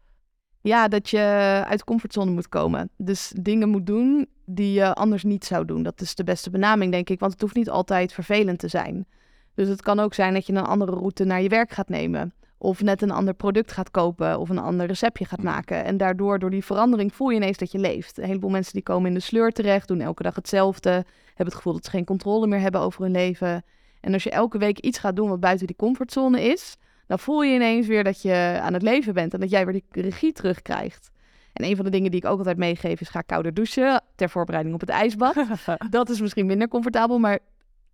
Ja, 0.61 0.89
dat 0.89 1.11
je 1.11 1.19
uit 1.67 1.85
comfortzone 1.85 2.31
moet 2.31 2.49
komen. 2.49 2.91
Dus 2.97 3.33
dingen 3.41 3.69
moet 3.69 3.87
doen 3.87 4.29
die 4.45 4.73
je 4.73 4.95
anders 4.95 5.23
niet 5.23 5.45
zou 5.45 5.65
doen. 5.65 5.83
Dat 5.83 6.01
is 6.01 6.15
de 6.15 6.25
beste 6.25 6.51
benaming, 6.51 6.93
denk 6.93 7.09
ik. 7.09 7.21
Want 7.21 7.33
het 7.33 7.41
hoeft 7.41 7.55
niet 7.55 7.71
altijd 7.71 8.13
vervelend 8.13 8.59
te 8.59 8.69
zijn. 8.69 9.07
Dus 9.55 9.69
het 9.69 9.83
kan 9.83 10.01
ook 10.01 10.15
zijn 10.15 10.35
dat 10.35 10.47
je 10.47 10.53
een 10.53 10.65
andere 10.65 10.93
route 10.93 11.25
naar 11.25 11.43
je 11.43 11.49
werk 11.49 11.71
gaat 11.71 11.89
nemen. 11.89 12.35
Of 12.59 12.83
net 12.83 13.03
een 13.03 13.11
ander 13.11 13.35
product 13.35 13.73
gaat 13.73 13.91
kopen 13.91 14.39
of 14.39 14.49
een 14.49 14.59
ander 14.59 14.87
receptje 14.87 15.25
gaat 15.25 15.43
maken. 15.43 15.85
En 15.85 15.97
daardoor, 15.97 16.39
door 16.39 16.51
die 16.51 16.65
verandering, 16.65 17.15
voel 17.15 17.29
je 17.31 17.37
ineens 17.37 17.59
dat 17.59 17.73
je 17.73 17.79
leeft. 17.79 18.19
Een 18.19 18.25
heleboel 18.25 18.51
mensen 18.51 18.73
die 18.73 18.83
komen 18.83 19.09
in 19.09 19.15
de 19.15 19.21
sleur 19.21 19.53
terecht, 19.53 19.89
doen 19.89 20.01
elke 20.01 20.23
dag 20.23 20.35
hetzelfde. 20.35 20.91
Hebben 21.27 21.47
het 21.47 21.55
gevoel 21.55 21.73
dat 21.73 21.85
ze 21.85 21.91
geen 21.91 22.05
controle 22.05 22.47
meer 22.47 22.61
hebben 22.61 22.81
over 22.81 23.03
hun 23.03 23.13
leven. 23.13 23.63
En 24.01 24.13
als 24.13 24.23
je 24.23 24.31
elke 24.31 24.59
week 24.59 24.79
iets 24.79 24.99
gaat 24.99 25.17
doen 25.17 25.29
wat 25.29 25.41
buiten 25.41 25.67
die 25.67 25.77
comfortzone 25.77 26.43
is, 26.43 26.77
dan 27.11 27.19
voel 27.19 27.43
je 27.43 27.55
ineens 27.55 27.87
weer 27.87 28.05
dat 28.05 28.23
je 28.23 28.59
aan 28.63 28.73
het 28.73 28.83
leven 28.83 29.15
bent 29.15 29.35
en 29.35 29.41
dat 29.41 29.51
jij 29.51 29.67
weer 29.67 29.83
die 29.91 30.03
regie 30.03 30.33
terugkrijgt. 30.33 31.11
En 31.53 31.65
een 31.65 31.77
van 31.77 31.85
de 31.85 31.91
dingen 31.91 32.11
die 32.11 32.21
ik 32.21 32.27
ook 32.27 32.39
altijd 32.39 32.57
meegeef 32.57 33.01
is 33.01 33.09
ga 33.09 33.21
kouder 33.21 33.55
douchen 33.55 34.03
ter 34.15 34.31
voorbereiding 34.31 34.75
op 34.75 34.81
het 34.81 34.91
ijsbad. 34.91 35.35
dat 35.91 36.09
is 36.09 36.21
misschien 36.21 36.47
minder 36.47 36.69
comfortabel, 36.69 37.19
maar 37.19 37.39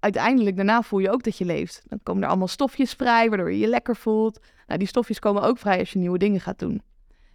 uiteindelijk 0.01 0.57
daarna 0.57 0.83
voel 0.83 0.99
je 0.99 1.11
ook 1.11 1.23
dat 1.23 1.39
je 1.39 1.45
leeft. 1.45 1.83
Dan 1.85 2.01
komen 2.03 2.23
er 2.23 2.29
allemaal 2.29 2.49
stofjes 2.49 2.93
vrij, 2.93 3.29
waardoor 3.29 3.53
je 3.53 3.59
je 3.59 3.67
lekker 3.67 3.97
voelt. 3.97 4.41
Nou, 4.67 4.79
die 4.79 4.89
stofjes 4.89 5.19
komen 5.19 5.43
ook 5.43 5.59
vrij 5.59 5.79
als 5.79 5.93
je 5.93 5.99
nieuwe 5.99 6.19
dingen 6.19 6.41
gaat 6.41 6.59
doen. 6.59 6.83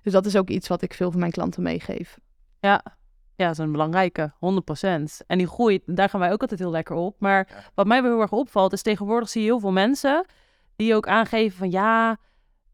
Dus 0.01 0.13
dat 0.13 0.25
is 0.25 0.37
ook 0.37 0.49
iets 0.49 0.67
wat 0.67 0.81
ik 0.81 0.93
veel 0.93 1.11
van 1.11 1.19
mijn 1.19 1.31
klanten 1.31 1.63
meegeef. 1.63 2.17
Ja, 2.59 2.83
ja, 3.35 3.47
dat 3.47 3.51
is 3.51 3.57
een 3.57 3.71
belangrijke, 3.71 4.31
100%. 4.33 5.25
En 5.27 5.37
die 5.37 5.47
groei, 5.47 5.79
daar 5.85 6.09
gaan 6.09 6.19
wij 6.19 6.31
ook 6.31 6.41
altijd 6.41 6.59
heel 6.59 6.71
lekker 6.71 6.95
op. 6.95 7.15
Maar 7.19 7.71
wat 7.75 7.87
mij 7.87 8.01
wel 8.01 8.11
heel 8.11 8.21
erg 8.21 8.31
opvalt, 8.31 8.73
is 8.73 8.81
tegenwoordig 8.81 9.29
zie 9.29 9.41
je 9.41 9.47
heel 9.47 9.59
veel 9.59 9.71
mensen 9.71 10.25
die 10.81 10.95
ook 10.95 11.07
aangeven 11.07 11.57
van 11.57 11.71
ja, 11.71 12.17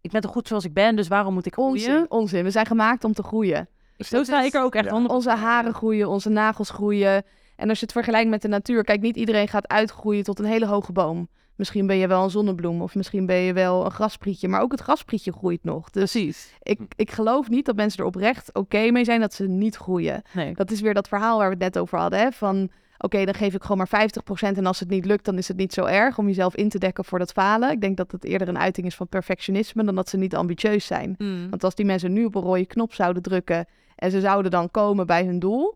ik 0.01 0.11
ben 0.11 0.21
toch 0.21 0.31
goed 0.31 0.47
zoals 0.47 0.65
ik 0.65 0.73
ben, 0.73 0.95
dus 0.95 1.07
waarom 1.07 1.33
moet 1.33 1.45
ik 1.45 1.53
groeien? 1.53 1.71
Onzin, 1.73 2.11
onzin. 2.11 2.43
We 2.43 2.51
zijn 2.51 2.65
gemaakt 2.65 3.03
om 3.03 3.13
te 3.13 3.23
groeien. 3.23 3.69
Dus 3.97 4.07
Zo 4.07 4.23
sta 4.23 4.43
ik 4.43 4.53
er 4.53 4.63
ook 4.63 4.75
echt 4.75 4.85
ja. 4.85 5.05
Onze 5.07 5.29
haren 5.29 5.73
groeien, 5.73 6.09
onze 6.09 6.29
nagels 6.29 6.69
groeien. 6.69 7.23
En 7.55 7.69
als 7.69 7.79
je 7.79 7.85
het 7.85 7.93
vergelijkt 7.93 8.29
met 8.29 8.41
de 8.41 8.47
natuur, 8.47 8.83
kijk, 8.83 9.01
niet 9.01 9.15
iedereen 9.15 9.47
gaat 9.47 9.67
uitgroeien 9.67 10.23
tot 10.23 10.39
een 10.39 10.45
hele 10.45 10.65
hoge 10.65 10.91
boom. 10.91 11.29
Misschien 11.55 11.87
ben 11.87 11.97
je 11.97 12.07
wel 12.07 12.23
een 12.23 12.29
zonnebloem 12.29 12.81
of 12.81 12.95
misschien 12.95 13.25
ben 13.25 13.35
je 13.35 13.53
wel 13.53 13.85
een 13.85 13.91
grasprietje, 13.91 14.47
maar 14.47 14.61
ook 14.61 14.71
het 14.71 14.81
grasprietje 14.81 15.31
groeit 15.31 15.63
nog. 15.63 15.89
Dus 15.89 16.11
Precies. 16.11 16.53
Ik, 16.61 16.79
ik 16.95 17.11
geloof 17.11 17.49
niet 17.49 17.65
dat 17.65 17.75
mensen 17.75 17.99
er 17.99 18.05
oprecht 18.05 18.47
oké 18.47 18.59
okay 18.59 18.89
mee 18.89 19.03
zijn 19.03 19.19
dat 19.19 19.33
ze 19.33 19.47
niet 19.47 19.75
groeien. 19.75 20.21
Nee. 20.33 20.53
Dat 20.53 20.71
is 20.71 20.81
weer 20.81 20.93
dat 20.93 21.07
verhaal 21.07 21.37
waar 21.37 21.47
we 21.47 21.53
het 21.53 21.63
net 21.63 21.77
over 21.77 21.99
hadden, 21.99 22.19
hè? 22.19 22.31
van 22.31 22.69
oké, 22.97 23.25
dan 23.25 23.33
geef 23.33 23.53
ik 23.53 23.61
gewoon 23.61 23.77
maar 23.77 24.09
50% 24.53 24.57
en 24.57 24.65
als 24.65 24.79
het 24.79 24.89
niet 24.89 25.05
lukt, 25.05 25.25
dan 25.25 25.37
is 25.37 25.47
het 25.47 25.57
niet 25.57 25.73
zo 25.73 25.85
erg 25.85 26.17
om 26.17 26.27
jezelf 26.27 26.55
in 26.55 26.69
te 26.69 26.79
dekken 26.79 27.05
voor 27.05 27.19
dat 27.19 27.31
falen. 27.31 27.71
Ik 27.71 27.81
denk 27.81 27.97
dat 27.97 28.11
het 28.11 28.23
eerder 28.23 28.47
een 28.47 28.59
uiting 28.59 28.87
is 28.87 28.95
van 28.95 29.07
perfectionisme 29.07 29.83
dan 29.83 29.95
dat 29.95 30.09
ze 30.09 30.17
niet 30.17 30.35
ambitieus 30.35 30.85
zijn. 30.85 31.15
Mm. 31.17 31.49
Want 31.49 31.63
als 31.63 31.75
die 31.75 31.85
mensen 31.85 32.13
nu 32.13 32.25
op 32.25 32.35
een 32.35 32.41
rode 32.41 32.65
knop 32.65 32.93
zouden 32.93 33.21
drukken 33.21 33.65
en 33.95 34.11
ze 34.11 34.19
zouden 34.19 34.51
dan 34.51 34.71
komen 34.71 35.05
bij 35.05 35.25
hun 35.25 35.39
doel, 35.39 35.75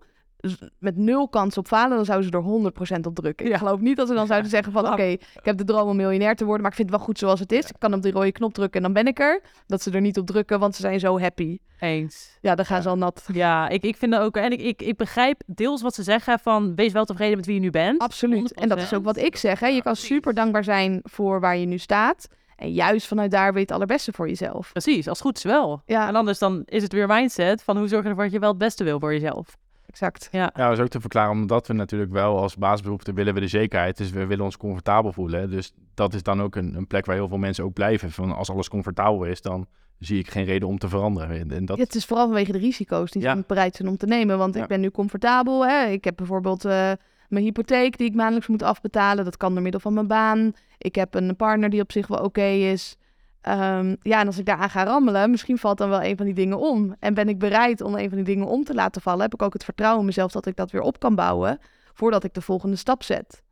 met 0.79 0.97
nul 0.97 1.29
kans 1.29 1.57
op 1.57 1.67
falen, 1.67 1.95
dan 1.95 2.05
zouden 2.05 2.29
ze 2.29 2.37
er 2.37 2.97
100% 3.01 3.01
op 3.07 3.15
drukken. 3.15 3.45
Ik 3.45 3.55
geloof 3.55 3.79
niet 3.79 3.97
dat 3.97 4.07
ze 4.07 4.13
dan 4.13 4.27
zouden 4.27 4.49
zeggen 4.49 4.71
van, 4.71 4.87
oké, 4.91 5.03
ik 5.03 5.21
heb 5.41 5.57
de 5.57 5.63
droom 5.63 5.87
om 5.89 5.95
miljonair 5.95 6.35
te 6.35 6.43
worden, 6.43 6.61
maar 6.61 6.71
ik 6.71 6.77
vind 6.77 6.89
het 6.89 6.97
wel 6.97 7.05
goed 7.07 7.17
zoals 7.19 7.39
het 7.39 7.51
is. 7.51 7.65
Ik 7.69 7.75
kan 7.79 7.93
op 7.93 8.01
die 8.01 8.11
rode 8.11 8.31
knop 8.31 8.53
drukken 8.53 8.77
en 8.83 8.93
dan 8.93 9.03
ben 9.03 9.11
ik 9.11 9.19
er. 9.19 9.41
Dat 9.67 9.81
ze 9.81 9.91
er 9.91 10.01
niet 10.01 10.17
op 10.19 10.25
drukken, 10.25 10.59
want 10.59 10.75
ze 10.75 10.81
zijn 10.81 10.99
zo 10.99 11.19
happy. 11.19 11.57
Eens. 11.79 12.37
Ja, 12.41 12.55
dan 12.55 12.65
gaan 12.65 12.77
Ja. 12.77 12.83
ze 12.83 12.89
al 12.89 12.97
nat. 12.97 13.23
Ja, 13.33 13.69
ik, 13.69 13.83
ik 13.83 13.97
vind 13.97 14.11
dat 14.11 14.21
ook. 14.21 14.37
En 14.37 14.51
ik, 14.51 14.61
ik, 14.61 14.81
ik 14.81 14.97
begrijp 14.97 15.41
deels 15.45 15.81
wat 15.81 15.93
ze 15.95 16.03
zeggen 16.03 16.39
van 16.39 16.75
wees 16.75 16.91
wel 16.91 17.05
tevreden 17.05 17.35
met 17.37 17.45
wie 17.45 17.55
je 17.55 17.61
nu 17.61 17.69
bent. 17.69 18.01
Absoluut. 18.01 18.53
En 18.53 18.69
dat 18.69 18.77
is 18.77 18.93
ook 18.93 19.03
wat 19.03 19.17
100%. 19.17 19.21
ik 19.21 19.35
zeg. 19.35 19.59
Hè. 19.59 19.67
Je 19.67 19.81
kan 19.81 19.95
super 19.95 20.33
dankbaar 20.33 20.63
zijn 20.63 20.99
voor 21.03 21.39
waar 21.39 21.57
je 21.57 21.65
nu 21.65 21.77
staat. 21.77 22.27
En 22.55 22.71
juist 22.71 23.07
vanuit 23.07 23.31
daar 23.31 23.45
weet 23.45 23.53
je 23.53 23.59
het 23.59 23.71
allerbeste 23.71 24.11
voor 24.11 24.27
jezelf. 24.27 24.71
Precies, 24.71 25.07
als 25.07 25.17
het 25.17 25.27
goed 25.27 25.37
is 25.37 25.43
wel. 25.43 25.81
Ja, 25.85 26.07
En 26.07 26.15
anders 26.15 26.39
dan 26.39 26.61
is 26.65 26.83
het 26.83 26.93
weer 26.93 27.07
mindset 27.07 27.63
van 27.63 27.77
hoe 27.77 27.87
zorg 27.87 28.03
je 28.03 28.09
ervoor 28.09 28.23
dat 28.23 28.33
je 28.33 28.39
wel 28.39 28.49
het 28.49 28.57
beste 28.57 28.83
wil 28.83 28.99
voor 28.99 29.13
jezelf. 29.13 29.57
Exact. 29.91 30.27
Ja, 30.31 30.51
Ja, 30.55 30.67
dat 30.67 30.77
is 30.77 30.83
ook 30.83 30.89
te 30.89 30.99
verklaren, 30.99 31.31
omdat 31.31 31.67
we 31.67 31.73
natuurlijk 31.73 32.11
wel 32.11 32.37
als 32.39 32.55
basisberoepte 32.55 33.13
willen 33.13 33.33
we 33.33 33.39
de 33.39 33.47
zekerheid. 33.47 33.97
Dus 33.97 34.11
we 34.11 34.25
willen 34.25 34.45
ons 34.45 34.57
comfortabel 34.57 35.13
voelen. 35.13 35.49
Dus 35.49 35.73
dat 35.93 36.13
is 36.13 36.23
dan 36.23 36.41
ook 36.41 36.55
een, 36.55 36.75
een 36.75 36.87
plek 36.87 37.05
waar 37.05 37.15
heel 37.15 37.27
veel 37.27 37.37
mensen 37.37 37.63
ook 37.63 37.73
blijven. 37.73 38.11
Van 38.11 38.31
als 38.35 38.49
alles 38.49 38.69
comfortabel 38.69 39.23
is, 39.23 39.41
dan 39.41 39.67
zie 39.99 40.19
ik 40.19 40.29
geen 40.29 40.45
reden 40.45 40.67
om 40.67 40.77
te 40.77 40.89
veranderen. 40.89 41.39
En, 41.39 41.51
en 41.51 41.65
dat, 41.65 41.77
Ja, 41.77 41.83
het 41.83 41.95
is 41.95 42.05
vooral 42.05 42.25
vanwege 42.25 42.51
de 42.51 42.57
risico's 42.57 43.11
die 43.11 43.21
ze 43.21 43.27
Ja. 43.27 43.33
niet 43.33 43.47
bereid 43.47 43.75
zijn 43.75 43.87
om 43.89 43.97
te 43.97 44.05
nemen. 44.05 44.37
Want 44.37 44.55
Ja. 44.55 44.61
ik 44.61 44.67
ben 44.67 44.79
nu 44.79 44.91
comfortabel. 44.91 45.65
Hè. 45.67 45.85
Ik 45.85 46.03
heb 46.03 46.15
bijvoorbeeld 46.15 46.65
eh, 46.65 46.91
mijn 47.29 47.43
hypotheek 47.43 47.97
die 47.97 48.07
ik 48.07 48.15
maandelijks 48.15 48.47
moet 48.47 48.63
afbetalen. 48.63 49.23
Dat 49.25 49.37
kan 49.37 49.53
door 49.53 49.61
middel 49.63 49.79
van 49.81 49.93
mijn 49.93 50.07
baan. 50.07 50.53
Ik 50.77 50.95
heb 50.95 51.13
een 51.13 51.35
partner 51.35 51.69
die 51.69 51.81
op 51.81 51.91
zich 51.91 52.07
wel 52.07 52.23
oké 52.23 52.43
is. 52.45 52.95
Ehm, 53.41 53.95
ja, 54.01 54.19
en 54.19 54.27
als 54.27 54.37
ik 54.37 54.45
daaraan 54.45 54.69
ga 54.69 54.83
rammelen, 54.83 55.29
misschien 55.29 55.57
valt 55.57 55.77
dan 55.77 55.89
wel 55.89 56.03
een 56.03 56.17
van 56.17 56.25
die 56.25 56.35
dingen 56.35 56.59
om. 56.59 56.95
En 56.99 57.13
ben 57.13 57.29
ik 57.29 57.39
bereid 57.39 57.81
om 57.81 57.95
een 57.95 58.07
van 58.09 58.17
die 58.17 58.25
dingen 58.25 58.47
om 58.47 58.63
te 58.63 58.73
laten 58.73 59.01
vallen, 59.01 59.21
heb 59.21 59.33
ik 59.33 59.41
ook 59.41 59.53
het 59.53 59.63
vertrouwen 59.63 59.99
in 59.99 60.05
mezelf 60.05 60.31
dat 60.31 60.45
ik 60.45 60.55
dat 60.55 60.71
weer 60.71 60.81
op 60.81 60.99
kan 60.99 61.15
bouwen 61.15 61.59
voordat 61.93 62.23
ik 62.23 62.33
de 62.33 62.41
volgende 62.41 62.75
stap 62.75 63.03
zet. 63.03 63.43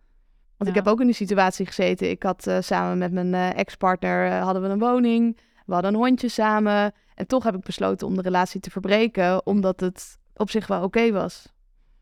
Want 0.58 0.69
ik 0.69 0.75
heb 0.75 0.88
ook 0.88 0.99
in 0.99 1.06
die 1.06 1.15
situatie 1.15 1.65
gezeten. 1.65 2.10
Ik 2.10 2.23
had 2.23 2.47
eh, 2.47 2.58
samen 2.60 2.97
met 2.97 3.12
mijn 3.12 3.34
eh, 3.34 3.58
ex-partner 3.58 4.32
eh, 4.32 4.43
hadden 4.43 4.62
we 4.62 4.67
een 4.67 4.80
woning. 4.80 5.39
We 5.65 5.73
hadden 5.73 5.93
een 5.93 5.99
hondje 5.99 6.30
samen. 6.30 6.93
En 7.15 7.28
toch 7.28 7.43
heb 7.43 7.56
ik 7.56 7.63
besloten 7.63 8.08
om 8.08 8.15
de 8.15 8.21
relatie 8.21 8.60
te 8.60 8.69
verbreken, 8.69 9.45
omdat 9.45 9.80
het 9.80 10.17
op 10.36 10.49
zich 10.49 10.67
wel 10.67 10.84
oké 10.84 11.12
was. 11.12 11.54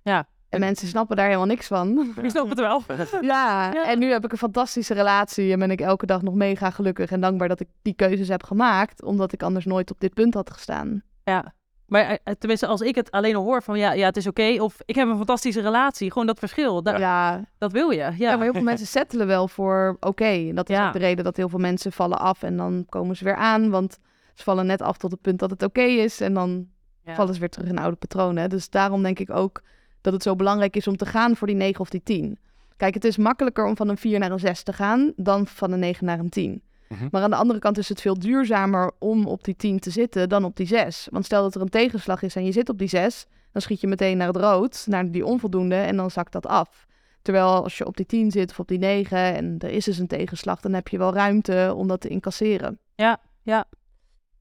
Ja. 0.02 0.28
En 0.50 0.60
mensen 0.60 0.88
snappen 0.88 1.16
daar 1.16 1.26
helemaal 1.26 1.46
niks 1.48 1.68
van. 1.68 2.00
ik 2.22 2.30
snap 2.30 2.50
het 2.50 2.60
wel. 2.60 2.82
Ja, 3.22 3.74
en 3.86 4.00
nu 4.00 4.12
heb 4.12 4.26
ik 4.26 4.32
een 4.32 4.38
fantastische 4.38 4.94
relatie 4.94 5.52
en 5.52 5.60
ben 5.60 5.72
ik 5.72 5.82
elke 5.82 6.06
dag 6.06 6.22
nog 6.22 6.34
mega 6.34 6.70
gelukkig 6.70 7.12
en 7.12 7.22
dankbaar 7.22 7.48
dat 7.48 7.60
ik 7.60 7.68
die 7.82 7.94
keuzes 7.94 8.28
heb 8.28 8.44
gemaakt, 8.44 9.04
omdat 9.04 9.32
ik 9.34 9.44
anders 9.44 9.66
nooit 9.66 9.92
op 9.92 10.00
dit 10.00 10.14
punt 10.14 10.34
had 10.34 10.52
gestaan. 10.52 11.04
Ja. 11.24 11.54
Maar 11.86 12.02
eh, 12.24 12.34
tenminste, 12.40 12.68
als 12.68 12.82
ik 12.82 12.96
het 12.96 13.12
alleen 13.12 13.36
al 13.36 13.44
hoor 13.44 13.64
van 13.64 13.78
ja, 13.78 13.92
ja 13.94 14.06
het 14.06 14.18
is 14.18 14.28
oké. 14.28 14.56
of 14.60 14.78
ik 14.86 14.96
heb 14.96 15.08
een 15.08 15.18
fantastische 15.18 15.62
relatie. 15.62 16.12
Gewoon 16.12 16.28
dat 16.28 16.40
verschil. 16.40 16.84
Da- 16.84 16.98
Ja, 16.98 17.46
Dat 17.58 17.72
wil 17.72 17.90
je. 17.90 17.98
Ja. 17.98 18.14
ja. 18.18 18.32
maar 18.36 18.44
heel 18.44 18.54
veel 18.54 18.62
mensen 18.62 18.88
settelen 18.88 19.28
wel 19.28 19.48
voor 19.48 19.98
oké. 20.00 20.24
En 20.26 20.56
dat 20.56 20.70
is 20.70 20.76
Ja. 20.76 20.88
ook 20.88 20.94
de 20.94 21.00
reden 21.00 21.24
dat 21.24 21.38
heel 21.38 21.50
veel 21.50 21.60
mensen 21.60 21.92
vallen 21.92 22.20
af 22.20 22.44
en 22.44 22.58
dan 22.58 22.86
komen 22.90 23.16
ze 23.16 23.24
weer 23.24 23.36
aan, 23.36 23.70
want 23.70 23.98
ze 24.34 24.44
vallen 24.44 24.66
net 24.66 24.82
af 24.82 24.98
tot 24.98 25.12
het 25.12 25.22
punt 25.22 25.40
dat 25.40 25.50
het 25.50 25.64
oké 25.64 25.82
is 25.82 26.22
en 26.22 26.34
dan 26.34 26.68
vallen 27.06 27.34
ze 27.34 27.40
weer 27.40 27.50
terug 27.50 27.68
in 27.70 27.78
oude 27.80 27.96
patronen. 27.98 28.50
Dus 28.50 28.70
daarom 28.70 29.04
denk 29.04 29.20
ik 29.20 29.30
ook 29.30 29.62
dat 30.02 30.14
het 30.14 30.24
zo 30.24 30.36
belangrijk 30.36 30.76
is 30.76 30.88
om 30.88 30.98
te 30.98 31.06
gaan 31.06 31.36
voor 31.36 31.48
die 31.48 31.56
9 31.56 31.80
of 31.80 31.90
die 31.90 32.04
10. 32.04 32.38
Kijk, 32.78 32.94
het 32.94 33.06
is 33.06 33.18
makkelijker 33.18 33.66
om 33.66 33.76
van 33.76 33.90
een 33.90 33.98
4 33.98 34.20
naar 34.20 34.32
een 34.32 34.40
6 34.40 34.64
te 34.64 34.74
gaan 34.74 35.14
dan 35.16 35.48
van 35.48 35.72
een 35.72 35.80
9 35.80 36.06
naar 36.06 36.20
een 36.20 36.30
10. 36.30 36.62
Mhm. 36.88 37.08
Maar 37.12 37.22
aan 37.22 37.30
de 37.30 37.36
andere 37.36 37.60
kant 37.60 37.78
is 37.78 37.90
het 37.90 38.02
veel 38.02 38.20
duurzamer 38.20 38.92
om 39.00 39.26
op 39.26 39.44
die 39.44 39.56
10 39.56 39.80
te 39.80 39.90
zitten 39.90 40.30
dan 40.30 40.44
op 40.44 40.56
die 40.56 40.68
6. 40.68 41.08
Want 41.12 41.26
stel 41.26 41.42
dat 41.42 41.56
er 41.56 41.62
een 41.62 41.70
tegenslag 41.70 42.22
is 42.22 42.36
en 42.36 42.46
je 42.46 42.52
zit 42.52 42.70
op 42.70 42.78
die 42.78 42.88
6, 42.88 43.26
dan 43.52 43.62
schiet 43.62 43.82
je 43.82 43.88
meteen 43.88 44.18
naar 44.18 44.28
het 44.28 44.38
rood, 44.38 44.86
naar 44.88 45.12
die 45.12 45.26
onvoldoende 45.26 45.76
en 45.76 45.96
dan 45.96 46.12
zakt 46.12 46.32
dat 46.32 46.48
af. 46.48 46.86
Terwijl 47.22 47.64
als 47.64 47.78
je 47.78 47.86
op 47.86 47.98
die 47.98 48.06
10 48.06 48.32
zit 48.32 48.52
of 48.52 48.60
op 48.60 48.68
die 48.68 48.78
9 48.78 49.18
en 49.18 49.56
er 49.60 49.70
is 49.70 49.86
dus 49.86 49.98
een 49.98 50.08
tegenslag, 50.08 50.60
dan 50.60 50.74
heb 50.74 50.88
je 50.88 50.98
wel 50.98 51.14
ruimte 51.14 51.74
om 51.76 51.88
dat 51.88 52.02
te 52.02 52.08
incasseren. 52.08 52.80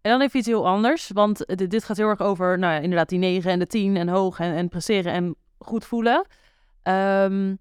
En 0.01 0.12
dan 0.12 0.21
even 0.21 0.38
iets 0.38 0.49
heel 0.49 0.66
anders. 0.66 1.11
Want 1.14 1.47
dit, 1.47 1.71
dit 1.71 1.85
gaat 1.85 1.97
heel 1.97 2.09
erg 2.09 2.21
over, 2.21 2.59
nou 2.59 2.73
ja, 2.75 2.79
inderdaad, 2.81 3.09
die 3.09 3.19
9 3.19 3.51
en 3.51 3.59
de 3.59 3.66
10 3.66 3.97
en 3.97 4.09
hoog 4.09 4.38
en, 4.38 4.55
en 4.55 4.69
presteren 4.69 5.12
en 5.12 5.37
goed 5.59 5.85
voelen. 5.85 6.27
Ehm, 6.83 7.55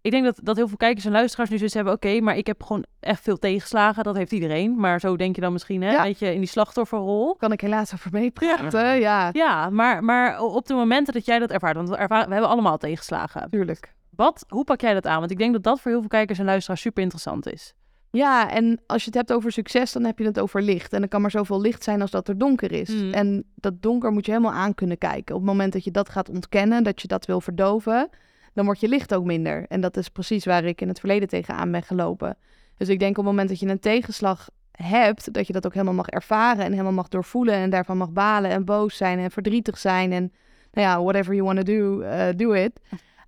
ik 0.00 0.10
denk 0.10 0.24
dat, 0.24 0.40
dat 0.42 0.56
heel 0.56 0.68
veel 0.68 0.76
kijkers 0.76 1.04
en 1.04 1.12
luisteraars 1.12 1.50
nu 1.50 1.56
zoiets 1.56 1.74
hebben. 1.74 1.92
Oké, 1.92 2.20
maar 2.20 2.36
ik 2.36 2.46
heb 2.46 2.62
gewoon 2.62 2.84
echt 3.00 3.22
veel 3.22 3.38
tegenslagen. 3.38 4.04
Dat 4.04 4.16
heeft 4.16 4.32
iedereen. 4.32 4.76
Maar 4.76 5.00
zo 5.00 5.16
denk 5.16 5.34
je 5.34 5.40
dan 5.40 5.52
misschien, 5.52 5.82
hè? 5.82 5.90
Ja. 5.90 6.02
Weet 6.02 6.18
je, 6.18 6.34
in 6.34 6.38
die 6.38 6.48
slachtofferrol. 6.48 7.36
Kan 7.36 7.52
ik 7.52 7.60
helaas 7.60 7.94
over 7.94 8.10
meepraten? 8.12 9.00
Ja, 9.00 9.28
Ja, 9.32 9.70
maar, 9.70 10.04
maar 10.04 10.40
op 10.40 10.66
de 10.66 10.74
momenten 10.74 11.14
dat 11.14 11.24
jij 11.24 11.38
dat 11.38 11.50
ervaart, 11.50 11.76
want 11.76 11.88
we, 11.88 11.96
ervaren, 11.96 12.26
we 12.26 12.32
hebben 12.32 12.50
allemaal 12.50 12.78
tegenslagen. 12.78 13.40
natuurlijk. 13.40 13.94
Wat, 14.10 14.44
hoe 14.48 14.64
pak 14.64 14.80
jij 14.80 14.94
dat 14.94 15.06
aan? 15.06 15.18
Want 15.18 15.30
ik 15.30 15.38
denk 15.38 15.52
dat 15.52 15.62
dat 15.62 15.80
voor 15.80 15.90
heel 15.90 16.00
veel 16.00 16.08
kijkers 16.08 16.38
en 16.38 16.44
luisteraars 16.44 16.80
super 16.80 17.02
interessant 17.02 17.52
is. 17.52 17.74
Ja, 18.12 18.50
en 18.50 18.80
als 18.86 19.00
je 19.00 19.06
het 19.06 19.14
hebt 19.14 19.32
over 19.32 19.52
succes, 19.52 19.92
dan 19.92 20.04
heb 20.04 20.18
je 20.18 20.24
het 20.24 20.40
over 20.40 20.62
licht. 20.62 20.92
En 20.92 21.02
er 21.02 21.08
kan 21.08 21.20
maar 21.20 21.30
zoveel 21.30 21.60
licht 21.60 21.84
zijn 21.84 22.00
als 22.00 22.10
dat 22.10 22.28
er 22.28 22.38
donker 22.38 22.72
is. 22.72 22.88
Mm. 22.88 23.12
En 23.12 23.44
dat 23.54 23.82
donker 23.82 24.12
moet 24.12 24.26
je 24.26 24.32
helemaal 24.32 24.52
aan 24.52 24.74
kunnen 24.74 24.98
kijken. 24.98 25.34
Op 25.34 25.40
het 25.40 25.50
moment 25.50 25.72
dat 25.72 25.84
je 25.84 25.90
dat 25.90 26.08
gaat 26.08 26.28
ontkennen, 26.28 26.84
dat 26.84 27.02
je 27.02 27.08
dat 27.08 27.26
wil 27.26 27.40
verdoven, 27.40 28.08
dan 28.54 28.64
wordt 28.64 28.80
je 28.80 28.88
licht 28.88 29.14
ook 29.14 29.24
minder. 29.24 29.64
En 29.68 29.80
dat 29.80 29.96
is 29.96 30.08
precies 30.08 30.44
waar 30.44 30.64
ik 30.64 30.80
in 30.80 30.88
het 30.88 30.98
verleden 30.98 31.28
tegenaan 31.28 31.70
ben 31.70 31.82
gelopen. 31.82 32.36
Dus 32.76 32.88
ik 32.88 32.98
denk 32.98 33.10
op 33.10 33.24
het 33.24 33.32
moment 33.32 33.48
dat 33.48 33.60
je 33.60 33.66
een 33.66 33.78
tegenslag 33.78 34.48
hebt, 34.72 35.32
dat 35.32 35.46
je 35.46 35.52
dat 35.52 35.66
ook 35.66 35.72
helemaal 35.72 35.94
mag 35.94 36.08
ervaren 36.08 36.64
en 36.64 36.70
helemaal 36.70 36.92
mag 36.92 37.08
doorvoelen 37.08 37.54
en 37.54 37.70
daarvan 37.70 37.96
mag 37.96 38.10
balen 38.10 38.50
en 38.50 38.64
boos 38.64 38.96
zijn 38.96 39.18
en 39.18 39.30
verdrietig 39.30 39.78
zijn 39.78 40.12
en 40.12 40.32
nou 40.72 40.86
ja, 40.86 41.02
whatever 41.02 41.34
you 41.34 41.46
want 41.46 41.66
to 41.66 41.72
do, 41.72 42.00
eh, 42.00 42.28
do 42.36 42.52
it. 42.52 42.80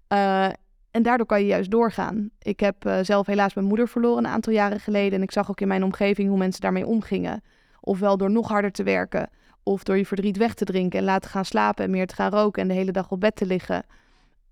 Eh, 0.09 0.49
en 0.95 1.03
daardoor 1.03 1.27
kan 1.27 1.41
je 1.41 1.47
juist 1.47 1.71
doorgaan. 1.71 2.31
Ik 2.39 2.61
heb 2.61 2.85
eh, 2.85 2.99
zelf 3.03 3.27
helaas 3.27 3.55
mijn 3.55 3.67
moeder 3.67 3.89
verloren 3.89 4.25
een 4.25 4.31
aantal 4.31 4.53
jaren 4.53 4.81
geleden. 4.81 5.13
En 5.13 5.23
ik 5.23 5.31
zag 5.31 5.51
ook 5.51 5.61
in 5.61 5.69
mijn 5.69 5.85
omgeving 5.85 6.29
hoe 6.29 6.39
mensen 6.39 6.61
daarmee 6.61 6.87
omgingen. 6.87 7.43
Ofwel 7.81 8.17
door 8.17 8.31
nog 8.31 8.49
harder 8.49 8.73
te 8.73 8.83
werken. 8.83 9.31
Of 9.63 9.83
door 9.83 9.97
je 9.97 10.07
verdriet 10.07 10.37
weg 10.37 10.55
te 10.55 10.65
drinken 10.65 10.99
en 10.99 11.05
laten 11.05 11.31
gaan 11.31 11.45
slapen 11.45 11.85
en 11.85 11.91
meer 11.91 12.07
te 12.07 12.15
gaan 12.15 12.31
roken 12.31 12.63
en 12.63 12.69
de 12.69 12.75
hele 12.75 12.93
dag 12.93 13.11
op 13.11 13.21
bed 13.21 13.37
te 13.37 13.47
liggen. 13.47 13.83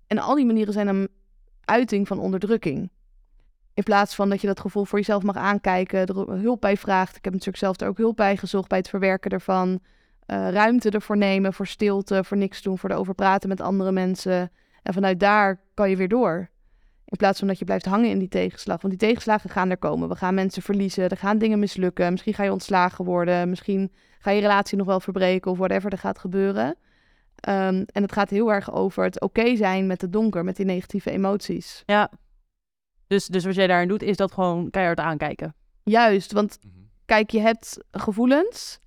En 0.07 0.17
al 0.17 0.35
die 0.35 0.45
manieren 0.45 0.73
zijn 0.73 0.87
een 0.87 1.07
uiting 1.65 2.07
van 2.07 2.19
onderdrukking. 2.19 2.91
In 3.73 3.83
plaats 3.83 4.15
van 4.15 4.29
dat 4.29 4.41
je 4.41 4.47
dat 4.47 4.59
gevoel 4.59 4.85
voor 4.85 4.99
jezelf 4.99 5.23
mag 5.23 5.35
aankijken, 5.35 5.99
er 5.99 6.15
hulp 6.15 6.61
bij 6.61 6.77
vraagt. 6.77 7.15
Ik 7.15 7.23
heb 7.23 7.33
natuurlijk 7.33 7.63
zelf 7.63 7.79
er 7.79 7.87
ook 7.87 7.97
hulp 7.97 8.15
bij 8.15 8.37
gezocht 8.37 8.69
bij 8.69 8.77
het 8.77 8.89
verwerken 8.89 9.31
ervan. 9.31 9.79
Eh, 10.25 10.49
ruimte 10.49 10.89
ervoor 10.89 11.17
nemen, 11.17 11.53
voor 11.53 11.67
stilte, 11.67 12.23
voor 12.23 12.37
niks 12.37 12.61
doen, 12.61 12.77
voor 12.77 12.89
erover 12.89 13.15
praten 13.15 13.49
met 13.49 13.61
andere 13.61 13.91
mensen. 13.91 14.51
En 14.83 14.93
vanuit 14.93 15.19
daar 15.19 15.61
kan 15.73 15.89
je 15.89 15.95
weer 15.95 16.07
door. 16.07 16.49
In 17.05 17.17
plaats 17.17 17.39
van 17.39 17.47
dat 17.47 17.59
je 17.59 17.65
blijft 17.65 17.85
hangen 17.85 18.09
in 18.09 18.19
die 18.19 18.27
tegenslag. 18.27 18.81
Want 18.81 18.99
die 18.99 19.09
tegenslagen 19.09 19.49
gaan 19.49 19.69
er 19.69 19.77
komen. 19.77 20.09
We 20.09 20.15
gaan 20.15 20.33
mensen 20.33 20.61
verliezen. 20.61 21.09
Er 21.09 21.17
gaan 21.17 21.37
dingen 21.37 21.59
mislukken. 21.59 22.11
Misschien 22.11 22.33
ga 22.33 22.43
je 22.43 22.51
ontslagen 22.51 23.05
worden. 23.05 23.49
Misschien 23.49 23.91
ga 24.19 24.31
je 24.31 24.41
relatie 24.41 24.77
nog 24.77 24.87
wel 24.87 24.99
verbreken. 24.99 25.51
Of 25.51 25.57
whatever 25.57 25.91
er 25.91 25.97
gaat 25.97 26.19
gebeuren. 26.19 26.75
Ehm, 27.35 27.83
en 27.85 28.01
het 28.01 28.11
gaat 28.11 28.29
heel 28.29 28.51
erg 28.53 28.71
over 28.73 29.03
het 29.03 29.21
oké 29.21 29.55
zijn 29.55 29.87
met 29.87 30.01
het 30.01 30.13
donker. 30.13 30.43
Met 30.43 30.55
die 30.55 30.65
negatieve 30.65 31.11
emoties. 31.11 31.83
Ja. 31.85 32.11
Dus, 33.07 33.25
dus 33.25 33.45
wat 33.45 33.55
jij 33.55 33.67
daarin 33.67 33.87
doet, 33.87 34.03
is 34.03 34.17
dat 34.17 34.31
gewoon 34.31 34.69
keihard 34.69 34.99
aankijken. 34.99 35.55
Juist, 35.83 36.31
want 36.31 36.59
kijk, 37.05 37.29
je 37.29 37.39
hebt 37.39 37.77
gevoelens. 37.91 38.79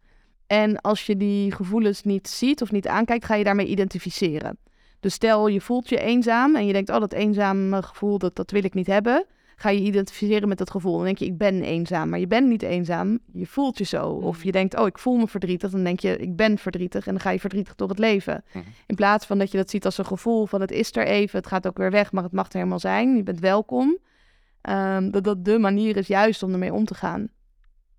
En 0.46 0.80
als 0.80 1.06
je 1.06 1.16
die 1.16 1.52
gevoelens 1.52 2.02
niet 2.02 2.28
ziet 2.28 2.62
of 2.62 2.70
niet 2.70 2.88
aankijkt, 2.88 3.24
ga 3.24 3.34
je 3.34 3.44
daarmee 3.44 3.66
identificeren. 3.66 4.58
Dus 5.00 5.14
stel 5.14 5.46
je 5.46 5.60
voelt 5.60 5.88
je 5.88 6.00
eenzaam 6.00 6.56
en 6.56 6.66
je 6.66 6.72
denkt, 6.72 6.90
oh 6.90 7.00
dat 7.00 7.12
eenzame 7.12 7.82
gevoel, 7.82 8.18
dat, 8.18 8.36
dat 8.36 8.50
wil 8.50 8.64
ik 8.64 8.74
niet 8.74 8.86
hebben. 8.86 9.26
Ga 9.58 9.68
je 9.68 9.80
identificeren 9.80 10.48
met 10.48 10.58
dat 10.58 10.70
gevoel. 10.70 10.94
Dan 10.96 11.04
denk 11.04 11.18
je, 11.18 11.24
ik 11.24 11.38
ben 11.38 11.62
eenzaam. 11.62 12.08
Maar 12.08 12.18
je 12.18 12.26
bent 12.26 12.48
niet 12.48 12.62
eenzaam, 12.62 13.18
je 13.32 13.46
voelt 13.46 13.78
je 13.78 13.84
zo. 13.84 14.08
Of 14.08 14.44
je 14.44 14.52
denkt, 14.52 14.78
oh 14.78 14.86
ik 14.86 14.98
voel 14.98 15.16
me 15.16 15.28
verdrietig. 15.28 15.70
Dan 15.70 15.84
denk 15.84 16.00
je, 16.00 16.16
ik 16.16 16.36
ben 16.36 16.58
verdrietig. 16.58 17.06
En 17.06 17.12
dan 17.12 17.22
ga 17.22 17.30
je 17.30 17.40
verdrietig 17.40 17.74
door 17.74 17.88
het 17.88 17.98
leven. 17.98 18.44
Mhm. 18.52 18.64
In 18.86 18.94
plaats 18.94 19.26
van 19.26 19.38
dat 19.38 19.50
je 19.50 19.56
dat 19.56 19.70
ziet 19.70 19.84
als 19.84 19.98
een 19.98 20.06
gevoel 20.06 20.46
van 20.46 20.60
het 20.60 20.70
is 20.70 20.96
er 20.96 21.06
even, 21.06 21.38
het 21.38 21.48
gaat 21.48 21.66
ook 21.66 21.76
weer 21.76 21.90
weg, 21.90 22.12
maar 22.12 22.22
het 22.22 22.32
mag 22.32 22.46
er 22.46 22.56
helemaal 22.56 22.78
zijn. 22.78 23.16
Je 23.16 23.22
bent 23.22 23.40
welkom. 23.40 23.98
Ehm, 24.60 25.10
dat 25.10 25.24
dat 25.24 25.44
de 25.44 25.58
manier 25.58 25.96
is 25.96 26.06
juist 26.06 26.42
om 26.42 26.52
ermee 26.52 26.72
om 26.72 26.84
te 26.84 26.94
gaan. 26.94 27.28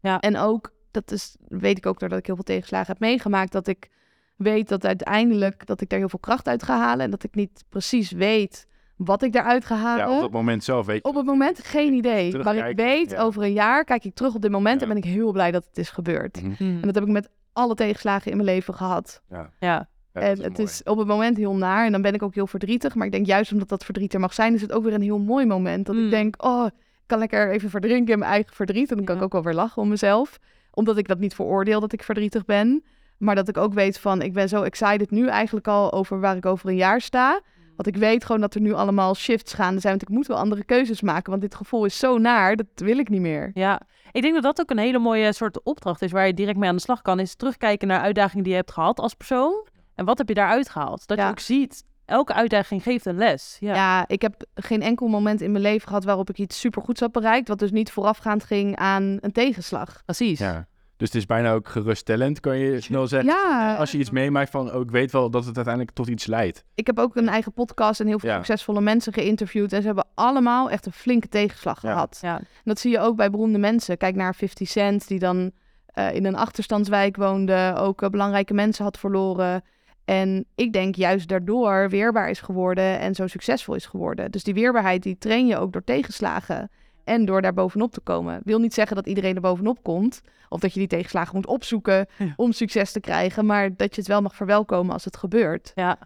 Ja. 0.02 0.20
En 0.20 0.38
ook, 0.38 0.74
dat 0.92 1.12
is, 1.12 1.36
weet 1.48 1.78
ik 1.78 1.86
ook 1.86 2.00
doordat 2.00 2.20
ik 2.20 2.26
heel 2.26 2.36
veel 2.36 2.44
tegenslagen 2.44 2.88
heb 2.88 3.00
meegemaakt, 3.00 3.52
dat 3.52 3.68
ik 3.68 3.90
weet 4.38 4.70
dat 4.70 4.86
uiteindelijk 4.86 5.66
dat 5.66 5.82
ik 5.82 5.90
daar 5.90 6.00
heel 6.00 6.10
veel 6.10 6.20
kracht 6.20 6.48
uit 6.48 6.64
ga 6.64 6.78
halen 6.78 7.06
en 7.06 7.12
dat 7.12 7.24
ik 7.24 7.36
niet 7.36 7.64
precies 7.70 8.12
weet 8.12 8.68
wat 8.96 9.22
ik 9.24 9.34
daaruit 9.34 9.66
ga 9.66 9.76
halen. 9.76 10.08
Ja, 10.08 10.16
op 10.16 10.22
dat 10.22 10.32
moment 10.32 10.64
zelf 10.64 10.86
weet 10.86 10.96
je. 11.04 11.04
Op 11.10 11.16
het 11.16 11.26
moment 11.26 11.60
geen 11.64 11.94
idee. 11.94 12.38
Maar 12.38 12.70
ik 12.70 12.76
weet, 12.78 13.12
ja. 13.12 13.22
over 13.22 13.44
een 13.44 13.54
jaar 13.54 13.84
kijk 13.84 14.04
ik 14.06 14.14
terug 14.16 14.36
op 14.36 14.42
dit 14.42 14.52
moment 14.52 14.76
Ja. 14.76 14.88
en 14.88 14.94
ben 14.94 15.04
ik 15.04 15.10
heel 15.10 15.32
blij 15.32 15.52
dat 15.52 15.66
het 15.66 15.78
is 15.78 15.90
gebeurd. 15.90 16.42
Mhm. 16.42 16.54
En 16.64 16.82
dat 16.82 16.96
heb 16.96 17.04
ik 17.04 17.10
met 17.10 17.30
alle 17.54 17.76
tegenslagen 17.76 18.32
in 18.32 18.38
mijn 18.38 18.50
leven 18.50 18.74
gehad. 18.74 19.22
Ja. 19.30 19.50
Ja, 19.60 19.90
en 20.14 20.30
het 20.42 20.58
mooi. 20.58 20.64
is 20.64 20.82
op 20.84 20.98
het 20.98 21.08
moment 21.08 21.38
heel 21.38 21.56
naar 21.56 21.86
en 21.86 21.92
dan 21.92 22.02
ben 22.02 22.14
ik 22.14 22.24
ook 22.24 22.36
heel 22.36 22.48
verdrietig. 22.48 22.96
Maar 22.96 23.06
ik 23.06 23.12
denk 23.12 23.26
juist 23.26 23.52
omdat 23.52 23.70
dat 23.70 23.86
verdriet 23.86 24.14
er 24.14 24.20
mag 24.20 24.34
zijn, 24.34 24.54
is 24.54 24.62
het 24.62 24.72
ook 24.72 24.84
weer 24.84 24.94
een 24.94 25.02
heel 25.02 25.20
mooi 25.20 25.46
moment. 25.46 25.86
Dat 25.86 25.96
Mm. 25.96 26.04
ik 26.04 26.10
denk, 26.10 26.44
oh, 26.46 26.66
ik 26.66 26.74
kan 27.06 27.20
lekker 27.20 27.52
even 27.52 27.70
verdrinken 27.70 28.14
in 28.14 28.20
mijn 28.20 28.32
eigen 28.32 28.54
verdriet. 28.56 28.90
En 28.90 28.96
dan 28.96 29.06
kan 29.06 29.16
Ja. 29.16 29.20
ik 29.22 29.26
ook 29.26 29.34
wel 29.34 29.44
weer 29.44 29.54
lachen 29.62 29.82
om 29.82 29.88
mezelf. 29.90 30.40
Omdat 30.72 30.98
ik 30.98 31.08
dat 31.08 31.20
niet 31.20 31.36
veroordeel 31.36 31.80
dat 31.80 31.94
ik 31.94 32.04
verdrietig 32.04 32.46
ben. 32.46 32.84
Maar 33.18 33.36
dat 33.36 33.48
ik 33.48 33.58
ook 33.58 33.74
weet 33.74 34.00
van, 34.00 34.22
ik 34.22 34.34
ben 34.34 34.50
zo 34.50 34.62
excited 34.62 35.12
nu 35.12 35.28
eigenlijk 35.28 35.68
al 35.68 35.92
over 35.94 36.20
waar 36.20 36.36
ik 36.36 36.46
over 36.46 36.70
een 36.70 36.76
jaar 36.76 37.02
sta. 37.02 37.42
Want 37.76 37.88
ik 37.90 37.98
weet 37.98 38.26
gewoon 38.26 38.42
dat 38.42 38.56
er 38.56 38.62
nu 38.62 38.74
allemaal 38.74 39.16
shifts 39.16 39.54
gaande 39.54 39.80
zijn. 39.80 39.98
Want 39.98 40.10
ik 40.10 40.16
moet 40.16 40.28
wel 40.28 40.38
andere 40.38 40.64
keuzes 40.64 41.02
maken. 41.02 41.30
Want 41.30 41.42
dit 41.42 41.56
gevoel 41.56 41.86
is 41.86 42.00
zo 42.00 42.18
naar, 42.18 42.56
dat 42.56 42.68
wil 42.76 42.98
ik 42.98 43.10
niet 43.10 43.22
meer. 43.22 43.52
Ja, 43.54 43.82
ik 44.12 44.22
denk 44.22 44.34
dat 44.34 44.44
dat 44.44 44.60
ook 44.62 44.70
een 44.70 44.78
hele 44.78 45.00
mooie 45.00 45.34
soort 45.34 45.64
opdracht 45.64 46.02
is 46.02 46.12
waar 46.12 46.28
je 46.28 46.34
direct 46.34 46.58
mee 46.58 46.70
aan 46.70 46.76
de 46.76 46.82
slag 46.82 47.02
kan. 47.02 47.20
Is 47.20 47.36
terugkijken 47.36 47.88
naar 47.88 48.00
uitdagingen 48.00 48.44
die 48.44 48.52
je 48.54 48.58
hebt 48.60 48.72
gehad 48.72 49.00
als 49.00 49.14
persoon. 49.14 49.68
En 49.96 50.06
wat 50.06 50.18
heb 50.18 50.28
je 50.28 50.34
daaruit 50.34 50.70
gehaald? 50.70 51.08
Dat 51.08 51.18
Ja. 51.18 51.24
je 51.24 51.30
ook 51.30 51.40
ziet, 51.40 51.84
elke 52.06 52.34
uitdaging 52.34 52.84
geeft 52.84 53.06
een 53.06 53.18
les. 53.18 53.58
Ja, 53.60 53.74
Ja. 53.76 54.04
ik 54.08 54.22
heb 54.22 54.44
geen 54.56 54.82
enkel 54.82 55.08
moment 55.08 55.42
in 55.42 55.52
mijn 55.52 55.64
leven 55.64 55.88
gehad 55.88 56.04
waarop 56.04 56.30
ik 56.30 56.38
iets 56.38 56.60
supergoeds 56.60 57.00
had 57.00 57.12
bereikt. 57.12 57.48
Wat 57.48 57.60
dus 57.60 57.72
niet 57.72 57.92
voorafgaand 57.92 58.44
ging 58.44 58.76
aan 58.76 59.18
een 59.22 59.32
tegenslag. 59.32 60.02
precies. 60.06 60.40
Ja. 60.40 60.68
Dus 60.98 61.08
het 61.08 61.18
is 61.18 61.26
bijna 61.26 61.52
ook 61.54 61.68
geruststellend, 61.68 62.40
kan 62.40 62.58
je 62.58 62.82
snel 62.82 63.08
zeggen. 63.08 63.30
Ja, 63.30 63.76
Als 63.76 63.92
je 63.92 63.98
iets 63.98 64.10
meemaakt 64.10 64.50
van, 64.50 64.74
oh, 64.74 64.82
ik 64.82 64.92
weet 64.92 65.12
wel 65.12 65.30
dat 65.30 65.46
het 65.46 65.56
uiteindelijk 65.56 65.96
tot 65.96 66.08
iets 66.08 66.26
leidt. 66.26 66.64
ik 66.76 66.88
heb 66.88 67.00
ook 67.00 67.16
een 67.16 67.28
eigen 67.30 67.54
podcast 67.54 68.00
en 68.00 68.08
heel 68.08 68.20
veel 68.20 68.30
Ja. 68.30 68.36
succesvolle 68.36 68.82
mensen 68.82 69.14
geïnterviewd. 69.14 69.74
En 69.74 69.80
ze 69.82 69.86
hebben 69.88 70.08
allemaal 70.16 70.70
echt 70.70 70.86
een 70.86 70.92
flinke 70.92 71.28
tegenslag 71.30 71.82
Ja. 71.82 71.92
gehad. 71.92 72.20
Ja. 72.22 72.38
En 72.38 72.46
dat 72.64 72.80
zie 72.80 72.92
je 72.92 73.00
ook 73.00 73.16
bij 73.16 73.30
beroemde 73.30 73.58
mensen. 73.58 73.98
Kijk 73.98 74.16
naar 74.16 74.36
50 74.36 74.68
Cent, 74.70 75.08
die 75.08 75.20
dan 75.20 75.52
eh, 75.86 76.14
in 76.16 76.26
een 76.26 76.36
achterstandswijk 76.36 77.16
woonde. 77.16 77.74
Ook 77.78 78.02
eh, 78.02 78.10
belangrijke 78.10 78.54
mensen 78.54 78.84
had 78.84 78.98
verloren. 79.00 79.62
En 80.06 80.46
ik 80.56 80.74
denk 80.74 80.96
juist 80.96 81.28
daardoor 81.28 81.90
weerbaar 81.90 82.30
is 82.30 82.40
geworden 82.42 83.00
en 83.00 83.16
zo 83.16 83.28
succesvol 83.28 83.76
is 83.76 83.86
geworden. 83.86 84.32
Dus 84.32 84.44
die 84.44 84.54
weerbaarheid 84.54 85.04
die 85.04 85.18
train 85.18 85.48
je 85.48 85.58
ook 85.58 85.74
door 85.74 85.84
tegenslagen. 85.84 86.70
En 87.08 87.26
door 87.26 87.42
daar 87.42 87.54
bovenop 87.54 87.92
te 87.92 88.00
komen. 88.02 88.42
Wil 88.44 88.60
niet 88.60 88.74
zeggen 88.74 88.96
dat 88.96 89.08
iedereen 89.08 89.36
er 89.36 89.42
bovenop 89.42 89.84
komt. 89.84 90.22
Of 90.50 90.60
dat 90.60 90.74
je 90.74 90.80
die 90.80 90.88
tegenslagen 90.88 91.36
moet 91.36 91.46
opzoeken 91.48 92.08
Ja. 92.18 92.34
om 92.36 92.52
succes 92.52 92.92
te 92.92 93.00
krijgen. 93.00 93.46
Maar 93.46 93.76
dat 93.76 93.96
je 93.96 94.02
het 94.02 94.10
wel 94.10 94.22
mag 94.22 94.36
verwelkomen 94.36 94.94
als 94.94 95.06
het 95.06 95.18
gebeurt. 95.18 95.72
Ja. 95.76 95.98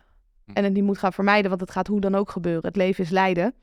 En 0.53 0.63
het 0.63 0.73
niet 0.73 0.83
moet 0.83 0.97
gaan 0.97 1.13
vermijden, 1.13 1.49
want 1.49 1.61
het 1.61 1.71
gaat 1.71 1.87
hoe 1.87 1.99
dan 2.01 2.15
ook 2.15 2.29
gebeuren. 2.31 2.65
Het 2.65 2.75
leven 2.75 3.03
is 3.03 3.09
lijden. 3.09 3.53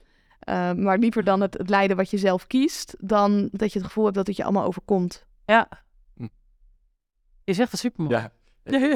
Uh, 0.49 0.73
maar 0.73 0.99
liever 0.99 1.25
dan 1.25 1.41
het, 1.41 1.55
het 1.59 1.69
lijden 1.69 1.97
wat 1.97 2.11
je 2.11 2.19
zelf 2.19 2.47
kiest, 2.47 2.97
dan 3.01 3.49
dat 3.53 3.73
je 3.73 3.79
het 3.79 3.87
gevoel 3.89 4.05
hebt 4.05 4.17
dat 4.17 4.27
het 4.27 4.37
je 4.37 4.45
allemaal 4.45 4.65
overkomt. 4.67 5.27
ja. 5.45 5.69
Hm. 6.17 6.27
Je 7.45 7.53
zegt 7.53 7.71
het 7.71 7.81
supermooi. 7.81 8.15
Ja. 8.17 8.31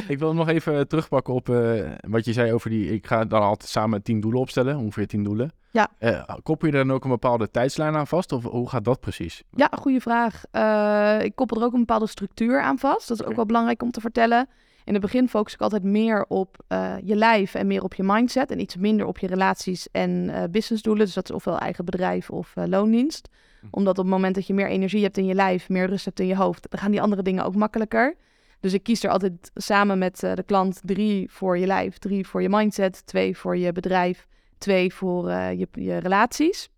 Ik 0.08 0.18
wil 0.18 0.34
nog 0.34 0.48
even 0.48 0.88
terugpakken 0.88 1.34
op 1.34 1.48
eh, 1.48 1.90
wat 2.00 2.24
je 2.24 2.32
zei 2.32 2.52
over 2.52 2.70
die... 2.70 2.92
Ik 2.92 3.06
ga 3.06 3.24
dan 3.24 3.42
altijd 3.42 3.70
samen 3.70 4.02
tien 4.02 4.20
doelen 4.20 4.40
opstellen, 4.40 4.76
ongeveer 4.76 5.06
tien 5.06 5.24
doelen. 5.24 5.52
Ja. 5.70 5.88
Eh, 5.98 6.22
koppel 6.42 6.68
je 6.68 6.72
er 6.72 6.86
dan 6.86 6.94
ook 6.94 7.04
een 7.04 7.10
bepaalde 7.10 7.50
tijdslijn 7.50 7.96
aan 7.96 8.06
vast? 8.06 8.32
Of 8.32 8.44
hoe 8.44 8.68
gaat 8.68 8.84
dat 8.84 9.00
precies? 9.00 9.42
Ja, 9.54 9.70
goede 9.78 10.00
vraag. 10.00 10.42
Uh, 10.52 11.24
ik 11.24 11.34
koppel 11.34 11.56
er 11.56 11.66
ook 11.66 11.72
een 11.72 11.78
bepaalde 11.78 12.06
structuur 12.06 12.60
aan 12.60 12.78
vast. 12.78 13.08
Dat 13.08 13.20
is 13.20 13.26
ook 13.26 13.36
wel 13.36 13.46
belangrijk 13.46 13.82
om 13.82 13.90
te 13.90 14.00
vertellen. 14.00 14.48
In 14.84 14.92
het 14.92 15.02
begin 15.02 15.28
focus 15.28 15.54
ik 15.54 15.60
altijd 15.60 15.82
meer 15.82 16.24
op 16.28 16.56
uh, 16.68 16.94
je 17.02 17.16
lijf 17.16 17.54
en 17.54 17.66
meer 17.66 17.82
op 17.82 17.94
je 17.94 18.02
mindset. 18.02 18.50
En 18.50 18.60
iets 18.60 18.76
minder 18.76 19.06
op 19.06 19.18
je 19.18 19.26
relaties 19.26 19.88
en 19.90 20.10
uh, 20.10 20.42
businessdoelen. 20.50 21.04
Dus 21.04 21.14
dat 21.14 21.28
is 21.28 21.34
ofwel 21.34 21.58
eigen 21.58 21.84
bedrijf 21.84 22.30
of 22.30 22.52
uh, 22.56 22.64
loondienst. 22.66 23.28
Hm. 23.60 23.66
Omdat 23.70 23.98
op 23.98 24.04
het 24.04 24.12
moment 24.12 24.34
dat 24.34 24.46
je 24.46 24.54
meer 24.54 24.68
energie 24.68 25.02
hebt 25.02 25.18
in 25.18 25.26
je 25.26 25.34
lijf, 25.34 25.68
meer 25.68 25.86
rust 25.86 26.04
hebt 26.04 26.20
in 26.20 26.26
je 26.26 26.36
hoofd, 26.36 26.70
dan 26.70 26.80
gaan 26.80 26.90
die 26.90 27.02
andere 27.02 27.22
dingen 27.22 27.44
ook 27.44 27.54
makkelijker. 27.54 28.16
Dus 28.62 28.72
ik 28.72 28.82
kies 28.82 29.04
er 29.04 29.10
altijd 29.10 29.50
samen 29.54 29.98
met 29.98 30.22
uh, 30.22 30.34
de 30.34 30.42
klant 30.42 30.80
drie 30.84 31.30
voor 31.30 31.58
je 31.58 31.66
lijf, 31.66 31.98
drie 31.98 32.26
voor 32.26 32.42
je 32.42 32.48
mindset, 32.48 33.06
twee 33.06 33.36
voor 33.36 33.56
je 33.56 33.72
bedrijf, 33.72 34.26
twee 34.58 34.94
voor 34.94 35.28
uh, 35.28 35.52
je, 35.52 35.68
je 35.72 35.96
relaties. 35.96 36.68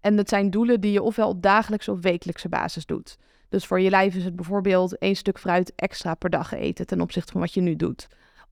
En 0.00 0.16
dat 0.16 0.28
zijn 0.28 0.50
doelen 0.50 0.80
die 0.80 0.92
je 0.92 1.02
ofwel 1.02 1.28
op 1.28 1.42
dagelijkse 1.42 1.90
of 1.90 2.00
wekelijkse 2.00 2.48
basis 2.48 2.86
doet. 2.86 3.16
Dus 3.48 3.66
voor 3.66 3.80
je 3.80 3.90
lijf 3.90 4.14
is 4.14 4.24
het 4.24 4.36
bijvoorbeeld 4.36 4.98
één 4.98 5.16
stuk 5.16 5.38
fruit 5.38 5.72
extra 5.74 6.14
per 6.14 6.30
dag 6.30 6.52
eten 6.52 6.86
ten 6.86 7.00
opzichte 7.00 7.32
van 7.32 7.40
wat 7.40 7.54
je 7.54 7.60
nu 7.60 7.76
doet. 7.76 8.06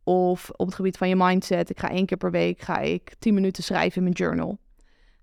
Of 0.05 0.51
op 0.51 0.67
het 0.67 0.75
gebied 0.75 0.97
van 0.97 1.09
je 1.09 1.17
mindset, 1.17 1.71
ik 1.71 1.79
ga 1.79 1.91
één 1.91 2.07
keer 2.07 2.17
per 2.17 2.31
week 2.31 2.61
ga 2.61 2.79
ik 2.79 3.15
tien 3.19 3.35
minuten 3.35 3.63
schrijven 3.63 3.97
in 3.97 4.03
mijn 4.03 4.15
journal. 4.15 4.59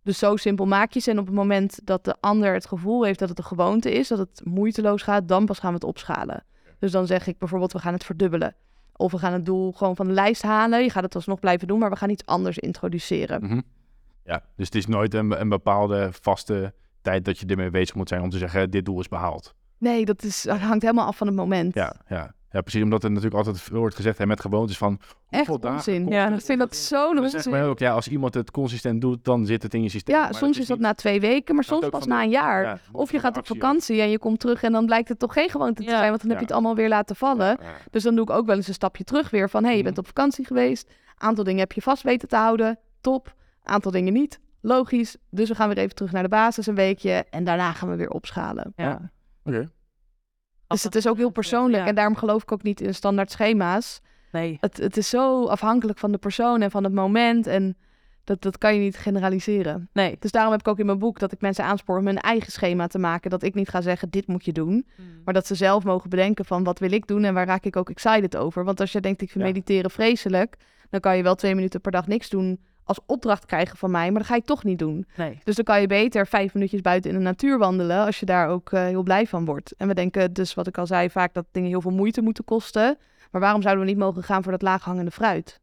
Dus 0.04 0.18
zo 0.18 0.36
simpel 0.36 0.66
maak 0.66 0.92
je 0.92 1.00
ze. 1.00 1.12
En 1.12 1.20
op 1.20 1.26
het 1.26 1.36
moment 1.36 1.80
dat 1.84 2.06
de 2.06 2.16
ander 2.20 2.54
het 2.54 2.66
gevoel 2.66 3.04
heeft 3.04 3.20
dat 3.20 3.30
het 3.30 3.38
een 3.38 3.44
gewoonte 3.44 3.92
is, 3.92 4.08
dat 4.08 4.18
het 4.20 4.42
moeiteloos 4.44 5.02
gaat, 5.02 5.28
dan 5.28 5.46
pas 5.46 5.60
gaan 5.60 5.70
we 5.70 5.76
het 5.76 5.84
opschalen. 5.84 6.44
Dus 6.84 6.92
dan 6.92 7.08
zeg 7.08 7.28
ik 7.28 7.38
bijvoorbeeld, 7.38 7.74
we 7.74 7.80
gaan 7.80 7.94
het 7.94 8.04
verdubbelen. 8.04 8.56
Of 8.96 9.12
we 9.12 9.18
gaan 9.18 9.34
het 9.34 9.46
doel 9.46 9.72
gewoon 9.72 9.96
van 9.96 10.08
de 10.08 10.14
lijst 10.14 10.42
halen. 10.42 10.84
Je 10.84 10.90
gaat 10.90 11.04
het 11.04 11.16
alsnog 11.16 11.40
blijven 11.40 11.68
doen, 11.68 11.80
maar 11.80 11.90
we 11.90 11.96
gaan 11.96 12.10
iets 12.10 12.26
anders 12.26 12.58
introduceren. 12.58 13.44
Mm 13.44 13.50
-hmm. 13.50 13.64
Ja, 14.26 14.44
dus 14.56 14.66
het 14.66 14.76
is 14.76 14.88
nooit 14.88 15.14
een, 15.14 15.40
een, 15.42 15.50
bepaalde 15.50 16.10
vaste 16.12 16.74
tijd 17.02 17.26
dat 17.26 17.40
je 17.40 17.46
ermee 17.46 17.70
bezig 17.70 17.96
moet 17.96 18.10
zijn 18.10 18.22
om 18.22 18.30
te 18.30 18.38
zeggen, 18.38 18.72
dit 18.72 18.86
doel 18.86 19.00
is 19.00 19.08
behaald. 19.08 19.56
Nee, 19.78 20.06
dat, 20.06 20.24
is, 20.24 20.42
dat 20.42 20.60
hangt 20.60 20.82
helemaal 20.82 21.06
af 21.06 21.18
van 21.18 21.28
het 21.28 21.36
moment. 21.36 21.74
Ja, 21.74 21.96
ja. 22.08 22.34
Ja, 22.54 22.62
precies. 22.62 22.84
Omdat 22.84 23.04
er 23.04 23.10
natuurlijk 23.10 23.36
altijd 23.36 23.62
veel 23.62 23.78
wordt 23.78 23.96
gezegd 23.96 24.18
hè, 24.18 24.26
met 24.26 24.42
gewoontes 24.42 24.78
van... 24.78 25.00
Echt 25.30 25.50
onzin. 25.50 26.08
Ja, 26.08 26.30
ik 26.34 26.42
vind 26.42 26.60
dat 26.60 26.76
zo'n 26.76 27.20
onzin. 27.20 27.42
Zeg 27.42 27.54
maar 27.54 27.68
ook, 27.68 27.80
ja, 27.80 27.94
als 27.94 28.08
iemand 28.08 28.34
het 28.34 28.52
consistent 28.52 29.02
doet, 29.02 29.26
dan 29.26 29.46
zit 29.46 29.64
het 29.64 29.74
in 29.74 29.84
je 29.84 29.90
systeem. 29.90 30.16
Ja, 30.16 30.22
maar 30.22 30.34
soms 30.34 30.56
is, 30.56 30.62
is 30.62 30.68
dat 30.68 30.78
niet... 30.78 30.86
na 30.86 30.94
twee 30.94 31.20
weken, 31.20 31.56
maar 31.56 31.64
soms 31.64 31.90
pas 31.90 32.06
na 32.06 32.24
een 32.24 32.30
jaar. 32.30 32.64
Ja, 32.64 32.80
of 32.92 33.12
je 33.12 33.20
gaat 33.20 33.38
op 33.38 33.48
vakantie 33.48 34.02
en 34.02 34.10
je 34.10 34.20
komt 34.20 34.40
terug 34.40 34.64
en 34.64 34.72
dan 34.72 34.86
blijkt 34.86 35.10
het 35.10 35.20
toch 35.20 35.34
geen 35.34 35.50
gewoonte 35.50 35.84
te 35.84 35.90
zijn, 35.90 36.10
want 36.10 36.22
dan 36.22 36.30
heb 36.30 36.40
je 36.40 36.46
het 36.46 36.54
allemaal 36.54 36.76
weer 36.76 36.90
laten 36.90 37.16
vallen. 37.16 37.58
Dus 37.92 38.04
dan 38.04 38.16
doe 38.16 38.24
ik 38.24 38.30
ook 38.30 38.46
wel 38.46 38.56
eens 38.56 38.68
een 38.68 38.74
stapje 38.74 39.04
terug 39.04 39.30
weer 39.30 39.50
van, 39.50 39.62
hé, 39.62 39.68
hey, 39.68 39.78
je 39.78 39.84
bent 39.84 39.98
op 39.98 40.08
vakantie 40.08 40.46
geweest, 40.46 40.92
aantal 41.18 41.44
dingen 41.44 41.60
heb 41.60 41.72
je 41.72 41.82
vast 41.82 42.04
weten 42.04 42.28
te 42.28 42.36
houden, 42.36 42.80
top, 43.02 43.34
aantal 43.64 43.92
dingen 43.92 44.14
niet, 44.14 44.40
logisch. 44.62 45.18
Dus 45.30 45.50
we 45.50 45.56
gaan 45.56 45.68
weer 45.68 45.78
even 45.78 45.96
terug 45.96 46.12
naar 46.12 46.24
de 46.24 46.30
basis 46.30 46.68
een 46.68 46.76
weekje 46.76 47.26
en 47.30 47.44
daarna 47.44 47.72
gaan 47.72 47.90
we 47.90 47.96
weer 47.96 48.10
opschalen. 48.10 48.74
Ja. 48.76 49.12
Oké. 49.44 49.58
Okay. 49.58 49.70
Dus 50.74 50.84
het 50.84 50.96
is 50.96 51.08
ook 51.08 51.18
heel 51.18 51.30
persoonlijk. 51.30 51.84
Ja. 51.84 51.90
En 51.90 51.96
daarom 51.96 52.16
geloof 52.16 52.42
ik 52.42 52.52
ook 52.52 52.64
niet 52.64 52.82
in 52.82 52.96
standaard 52.96 53.32
schema's. 53.32 54.02
Nee. 54.32 54.58
Het, 54.60 54.78
het 54.78 54.98
is 54.98 55.10
zo 55.10 55.46
afhankelijk 55.46 56.00
van 56.00 56.12
de 56.12 56.18
persoon 56.18 56.62
en 56.62 56.72
van 56.72 56.84
het 56.84 56.94
moment. 56.94 57.48
En 57.48 57.78
dat, 58.24 58.42
dat 58.42 58.58
kan 58.58 58.74
je 58.74 58.80
niet 58.80 58.98
generaliseren. 58.98 59.90
Nee. 59.94 60.16
Dus 60.20 60.32
daarom 60.32 60.52
heb 60.52 60.62
ik 60.62 60.68
ook 60.68 60.80
in 60.80 60.86
mijn 60.86 61.00
boek 61.00 61.20
dat 61.20 61.32
ik 61.32 61.42
mensen 61.42 61.64
aanspoor 61.64 61.98
om 61.98 62.06
hun 62.06 62.20
eigen 62.20 62.52
schema 62.52 62.88
te 62.88 63.00
maken. 63.00 63.30
Dat 63.30 63.44
ik 63.44 63.54
niet 63.54 63.70
ga 63.70 63.82
zeggen, 63.82 64.10
dit 64.10 64.28
moet 64.28 64.46
je 64.46 64.52
doen. 64.52 64.88
Hmm. 64.96 65.06
Maar 65.26 65.34
dat 65.34 65.48
ze 65.48 65.56
zelf 65.56 65.84
mogen 65.84 66.10
bedenken 66.10 66.46
van, 66.46 66.64
wat 66.64 66.80
wil 66.80 66.92
ik 66.92 67.08
doen 67.08 67.24
en 67.24 67.34
waar 67.34 67.46
raak 67.46 67.64
ik 67.64 67.76
ook 67.76 67.90
excited 67.90 68.36
over. 68.38 68.64
Want 68.64 68.80
als 68.80 68.92
je 68.92 69.02
denkt, 69.02 69.22
ik 69.22 69.32
vind 69.32 69.44
ja. 69.44 69.50
mediteren 69.50 69.92
vreselijk. 69.92 70.58
Dan 70.90 71.00
kan 71.00 71.18
je 71.18 71.24
wel 71.24 71.36
twee 71.36 71.56
minuten 71.56 71.82
per 71.82 71.92
dag 71.92 72.08
niks 72.08 72.30
doen 72.30 72.60
als 72.84 73.00
opdracht 73.06 73.46
krijgen 73.46 73.78
van 73.78 73.92
mij. 73.92 74.12
Maar 74.12 74.20
dat 74.20 74.30
ga 74.30 74.36
je 74.36 74.42
toch 74.42 74.64
niet 74.64 74.80
doen. 74.80 75.08
Nee. 75.16 75.40
Dus 75.44 75.56
dan 75.56 75.66
kan 75.66 75.82
je 75.82 75.88
beter 75.88 76.28
vijf 76.28 76.54
minuutjes 76.54 76.82
buiten 76.82 77.12
in 77.12 77.18
de 77.18 77.24
natuur 77.24 77.58
wandelen. 77.58 78.06
Als 78.06 78.20
je 78.20 78.26
daar 78.26 78.50
ook 78.50 78.72
uh, 78.72 78.84
heel 78.84 79.04
blij 79.04 79.28
van 79.28 79.46
wordt. 79.46 79.74
En 79.78 79.88
we 79.88 79.94
denken 79.94 80.34
dus, 80.34 80.54
wat 80.54 80.68
ik 80.68 80.78
al 80.78 80.88
zei, 80.88 81.10
vaak 81.10 81.34
dat 81.34 81.46
dingen 81.52 81.70
heel 81.70 81.82
veel 81.82 81.92
moeite 81.92 82.22
moeten 82.22 82.44
kosten. 82.44 82.98
Maar 83.32 83.42
waarom 83.42 83.62
zouden 83.62 83.84
we 83.84 83.90
niet 83.90 84.00
mogen 84.00 84.24
gaan 84.24 84.44
voor 84.44 84.52
dat 84.52 84.62
laaghangende 84.62 85.12
fruit? 85.12 85.60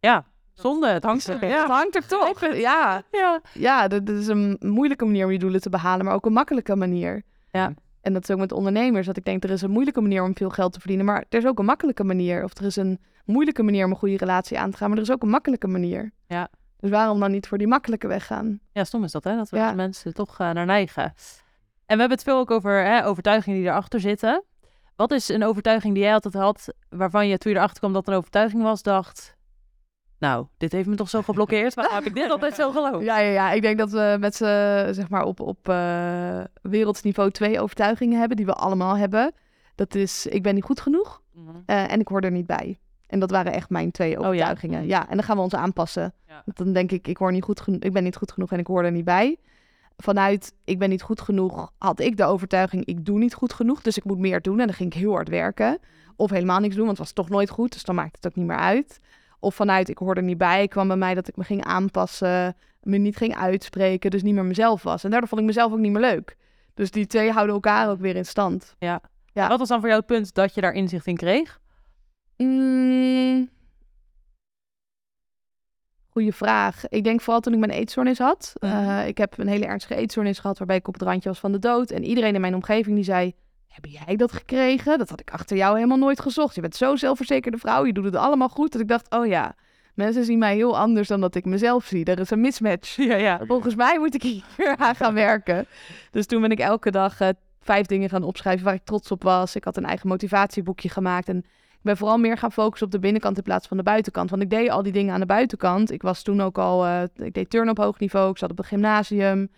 Ja, 0.00 0.24
zonde. 0.52 0.88
Het 0.88 1.02
hangt 1.02 1.26
er, 1.26 1.46
ja. 1.46 1.60
het 1.60 1.70
hangt 1.70 1.96
er 1.96 2.06
toch. 2.06 2.40
Ja, 2.56 3.02
ja. 3.10 3.40
ja 3.52 3.88
dat, 3.88 4.06
dat, 4.06 4.16
is 4.16 4.26
een 4.26 4.56
moeilijke 4.60 5.04
manier 5.04 5.24
om 5.24 5.32
je 5.32 5.38
doelen 5.38 5.60
te 5.60 5.70
behalen, 5.70 6.04
maar 6.04 6.14
ook 6.14 6.26
een 6.26 6.32
makkelijke 6.32 6.76
manier. 6.76 7.22
Ja. 7.50 7.74
En 8.00 8.12
dat 8.12 8.22
is 8.22 8.30
ook 8.30 8.38
met 8.38 8.52
ondernemers. 8.52 9.06
Dat 9.06 9.16
ik 9.16 9.24
denk, 9.24 9.44
er 9.44 9.50
is 9.50 9.62
een 9.62 9.70
moeilijke 9.70 10.00
manier 10.00 10.22
om 10.22 10.36
veel 10.36 10.50
geld 10.50 10.72
te 10.72 10.78
verdienen, 10.78 11.06
maar 11.06 11.24
er 11.28 11.38
is 11.38 11.46
ook 11.46 11.58
een 11.58 11.64
makkelijke 11.64 12.04
manier. 12.04 12.44
Of 12.44 12.58
er 12.58 12.64
is 12.64 12.76
een 12.76 13.00
moeilijke 13.24 13.62
manier 13.62 13.84
om 13.84 13.90
een 13.90 13.96
goede 13.96 14.16
relatie 14.16 14.58
aan 14.58 14.70
te 14.70 14.76
gaan, 14.76 14.88
maar 14.88 14.98
er 14.98 15.04
is 15.04 15.10
ook 15.10 15.22
een 15.22 15.28
makkelijke 15.28 15.68
manier. 15.68 16.12
Ja. 16.26 16.48
Dus 16.80 16.90
waarom 16.90 17.20
dan 17.20 17.30
niet 17.30 17.48
voor 17.48 17.58
die 17.58 17.66
makkelijke 17.66 18.06
weg 18.06 18.26
gaan? 18.26 18.60
Ja, 18.72 18.84
stom 18.84 19.04
is 19.04 19.12
dat, 19.12 19.24
hè? 19.24 19.36
Dat 19.36 19.50
we 19.50 19.56
ja. 19.56 19.72
mensen 19.72 20.14
toch 20.14 20.40
uh, 20.40 20.50
naar 20.50 20.66
neigen. 20.66 21.02
En 21.02 21.94
we 21.94 22.00
hebben 22.00 22.10
het 22.10 22.22
veel 22.22 22.38
ook 22.38 22.50
over 22.50 22.84
hè, 22.84 23.06
overtuigingen 23.06 23.58
die 23.58 23.68
erachter 23.68 24.00
zitten. 24.00 24.44
Wat 24.96 25.10
is 25.10 25.28
een 25.28 25.44
overtuiging 25.44 25.94
die 25.94 26.02
jij 26.02 26.12
altijd 26.12 26.34
had, 26.34 26.74
waarvan 26.88 27.28
je 27.28 27.38
toen 27.38 27.52
je 27.52 27.58
erachter 27.58 27.78
kwam 27.78 27.92
dat 27.92 28.08
een 28.08 28.14
overtuiging 28.14 28.62
was, 28.62 28.82
dacht... 28.82 29.36
Nou, 30.18 30.46
dit 30.56 30.72
heeft 30.72 30.88
me 30.88 30.94
toch 30.94 31.10
zo 31.10 31.22
geblokkeerd. 31.22 31.74
Waarom 31.74 31.94
heb 31.94 32.04
ik 32.04 32.14
dit 32.14 32.30
altijd 32.30 32.54
zo 32.54 32.70
geloofd? 32.70 33.04
Ja, 33.04 33.18
ja, 33.18 33.30
ja. 33.30 33.52
ik 33.52 33.62
denk 33.62 33.78
dat 33.78 33.90
we 33.90 34.16
met 34.20 34.34
z'n, 34.34 34.92
zeg 34.92 35.08
maar, 35.08 35.24
op, 35.24 35.40
op 35.40 35.68
uh, 35.68 36.40
wereldsniveau 36.62 37.30
twee 37.30 37.60
overtuigingen 37.60 38.18
hebben, 38.18 38.36
die 38.36 38.46
we 38.46 38.52
allemaal 38.52 38.96
hebben. 38.96 39.32
Dat 39.74 39.94
is, 39.94 40.26
ik 40.26 40.42
ben 40.42 40.54
niet 40.54 40.64
goed 40.64 40.80
genoeg 40.80 41.22
mm 41.32 41.46
-hmm. 41.46 41.62
uh, 41.66 41.92
en 41.92 42.00
ik 42.00 42.08
hoor 42.08 42.20
er 42.20 42.30
niet 42.30 42.46
bij. 42.46 42.78
En 43.06 43.18
dat 43.18 43.30
waren 43.30 43.52
echt 43.52 43.70
mijn 43.70 43.90
twee 43.90 44.18
overtuigingen. 44.18 44.80
Oh, 44.80 44.86
ja. 44.86 44.98
ja. 44.98 45.08
en 45.08 45.16
dan 45.16 45.24
gaan 45.24 45.36
we 45.36 45.42
ons 45.42 45.54
aanpassen. 45.54 46.14
Ja. 46.26 46.42
Dan 46.44 46.72
denk 46.72 46.92
ik, 46.92 47.08
ik, 47.08 47.16
hoor 47.16 47.32
niet 47.32 47.42
goed 47.42 47.62
ik 47.66 47.92
ben 47.92 48.04
niet 48.04 48.16
goed 48.16 48.32
genoeg 48.32 48.52
en 48.52 48.58
ik 48.58 48.66
hoor 48.66 48.84
er 48.84 48.92
niet 48.92 49.04
bij. 49.04 49.36
Vanuit, 49.96 50.54
ik 50.64 50.78
ben 50.78 50.88
niet 50.88 51.02
goed 51.02 51.20
genoeg, 51.20 51.72
had 51.78 52.00
ik 52.00 52.16
de 52.16 52.24
overtuiging, 52.24 52.84
ik 52.84 53.04
doe 53.04 53.18
niet 53.18 53.34
goed 53.34 53.52
genoeg, 53.52 53.82
dus 53.82 53.96
ik 53.96 54.04
moet 54.04 54.18
meer 54.18 54.40
doen. 54.40 54.60
En 54.60 54.66
dan 54.66 54.74
ging 54.74 54.92
ik 54.94 55.00
heel 55.00 55.12
hard 55.12 55.28
werken. 55.28 55.78
Of 56.16 56.30
helemaal 56.30 56.60
niks 56.60 56.74
doen, 56.74 56.86
want 56.86 56.98
het 56.98 57.06
was 57.06 57.14
toch 57.14 57.28
nooit 57.28 57.50
goed, 57.50 57.72
dus 57.72 57.82
dan 57.82 57.94
maakt 57.94 58.16
het 58.16 58.26
ook 58.26 58.34
niet 58.34 58.46
meer 58.46 58.56
uit. 58.56 59.00
Of 59.40 59.54
vanuit, 59.54 59.88
ik 59.88 59.98
hoor 59.98 60.14
er 60.14 60.22
niet 60.22 60.38
bij, 60.38 60.68
kwam 60.68 60.88
bij 60.88 60.96
mij 60.96 61.14
dat 61.14 61.28
ik 61.28 61.36
me 61.36 61.44
ging 61.44 61.64
aanpassen, 61.64 62.56
me 62.82 62.96
niet 62.96 63.16
ging 63.16 63.36
uitspreken, 63.36 64.10
dus 64.10 64.22
niet 64.22 64.34
meer 64.34 64.44
mezelf 64.44 64.82
was. 64.82 65.04
En 65.04 65.10
daardoor 65.10 65.28
vond 65.28 65.40
ik 65.40 65.46
mezelf 65.46 65.72
ook 65.72 65.78
niet 65.78 65.92
meer 65.92 66.00
leuk. 66.00 66.36
Dus 66.74 66.90
die 66.90 67.06
twee 67.06 67.30
houden 67.30 67.54
elkaar 67.54 67.90
ook 67.90 68.00
weer 68.00 68.16
in 68.16 68.26
stand. 68.26 68.74
Ja. 68.78 69.00
ja. 69.32 69.48
Wat 69.48 69.58
was 69.58 69.68
dan 69.68 69.78
voor 69.78 69.88
jou 69.88 70.00
het 70.00 70.10
punt 70.10 70.34
dat 70.34 70.54
je 70.54 70.60
daar 70.60 70.72
inzicht 70.72 71.06
in 71.06 71.16
kreeg? 71.16 71.60
Mm. 72.36 73.50
Goeie 76.08 76.32
vraag. 76.32 76.88
Ik 76.88 77.04
denk 77.04 77.20
vooral 77.20 77.40
toen 77.40 77.52
ik 77.52 77.58
mijn 77.58 77.72
eetstoornis 77.72 78.18
had. 78.18 78.52
Mhm. 78.60 78.72
Eh, 78.72 79.06
ik 79.06 79.18
heb 79.18 79.38
een 79.38 79.48
hele 79.48 79.66
ernstige 79.66 79.94
eetstoornis 79.94 80.38
gehad 80.38 80.58
waarbij 80.58 80.76
ik 80.76 80.88
op 80.88 80.94
het 80.94 81.02
randje 81.02 81.28
was 81.28 81.38
van 81.38 81.52
de 81.52 81.58
dood. 81.58 81.90
En 81.90 82.04
iedereen 82.04 82.34
in 82.34 82.40
mijn 82.40 82.54
omgeving 82.54 82.94
die 82.94 83.04
zei, 83.04 83.34
heb 83.82 84.06
jij 84.06 84.16
dat 84.16 84.32
gekregen? 84.32 84.98
Dat 84.98 85.08
had 85.08 85.20
ik 85.20 85.30
achter 85.30 85.56
jou 85.56 85.74
helemaal 85.74 85.98
nooit 85.98 86.20
gezocht. 86.20 86.54
Je 86.54 86.60
bent 86.60 86.76
zo'n 86.76 86.98
zelfverzekerde 86.98 87.58
vrouw, 87.58 87.86
je 87.86 87.92
doet 87.92 88.04
het 88.04 88.16
allemaal 88.16 88.48
goed. 88.48 88.72
Dat 88.72 88.80
ik 88.80 88.88
dacht, 88.88 89.10
oh 89.10 89.26
ja, 89.26 89.54
mensen 89.94 90.24
zien 90.24 90.38
mij 90.38 90.54
heel 90.54 90.78
anders 90.78 91.08
dan 91.08 91.20
dat 91.20 91.34
ik 91.34 91.44
mezelf 91.44 91.84
zie. 91.84 92.04
Er 92.04 92.18
is 92.18 92.30
een 92.30 92.40
mismatch. 92.40 92.96
Ja, 92.96 93.16
ja. 93.16 93.40
Volgens 93.46 93.74
mij 93.74 93.98
moet 93.98 94.14
ik 94.14 94.22
hier 94.22 94.44
aan 94.76 94.94
gaan 94.94 95.14
werken. 95.14 95.66
Dus 96.10 96.26
toen 96.26 96.40
ben 96.40 96.50
ik 96.50 96.58
elke 96.58 96.90
dag 96.90 97.20
eh, 97.20 97.28
vijf 97.60 97.86
dingen 97.86 98.08
gaan 98.08 98.22
opschrijven 98.22 98.64
waar 98.64 98.74
ik 98.74 98.84
trots 98.84 99.10
op 99.10 99.22
was. 99.22 99.56
Ik 99.56 99.64
had 99.64 99.76
een 99.76 99.84
eigen 99.84 100.08
motivatieboekje 100.08 100.88
gemaakt. 100.88 101.28
En 101.28 101.36
ik 101.70 101.84
ben 101.84 101.96
vooral 101.96 102.18
meer 102.18 102.38
gaan 102.38 102.52
focussen 102.52 102.86
op 102.86 102.92
de 102.92 102.98
binnenkant 102.98 103.36
in 103.36 103.42
plaats 103.42 103.68
van 103.68 103.76
de 103.76 103.82
buitenkant. 103.82 104.30
Want 104.30 104.42
ik 104.42 104.50
deed 104.50 104.70
al 104.70 104.82
die 104.82 104.92
dingen 104.92 105.14
aan 105.14 105.20
de 105.20 105.26
buitenkant. 105.26 105.90
Ik 105.90 106.02
was 106.02 106.22
toen 106.22 106.40
ook 106.40 106.58
al, 106.58 106.86
eh, 106.86 107.02
ik 107.16 107.34
deed 107.34 107.50
turn 107.50 107.68
op 107.68 107.78
hoog 107.78 107.98
niveau. 107.98 108.30
Ik 108.30 108.38
zat 108.38 108.50
op 108.50 108.58
een 108.58 108.64
gymnasium. 108.64 109.50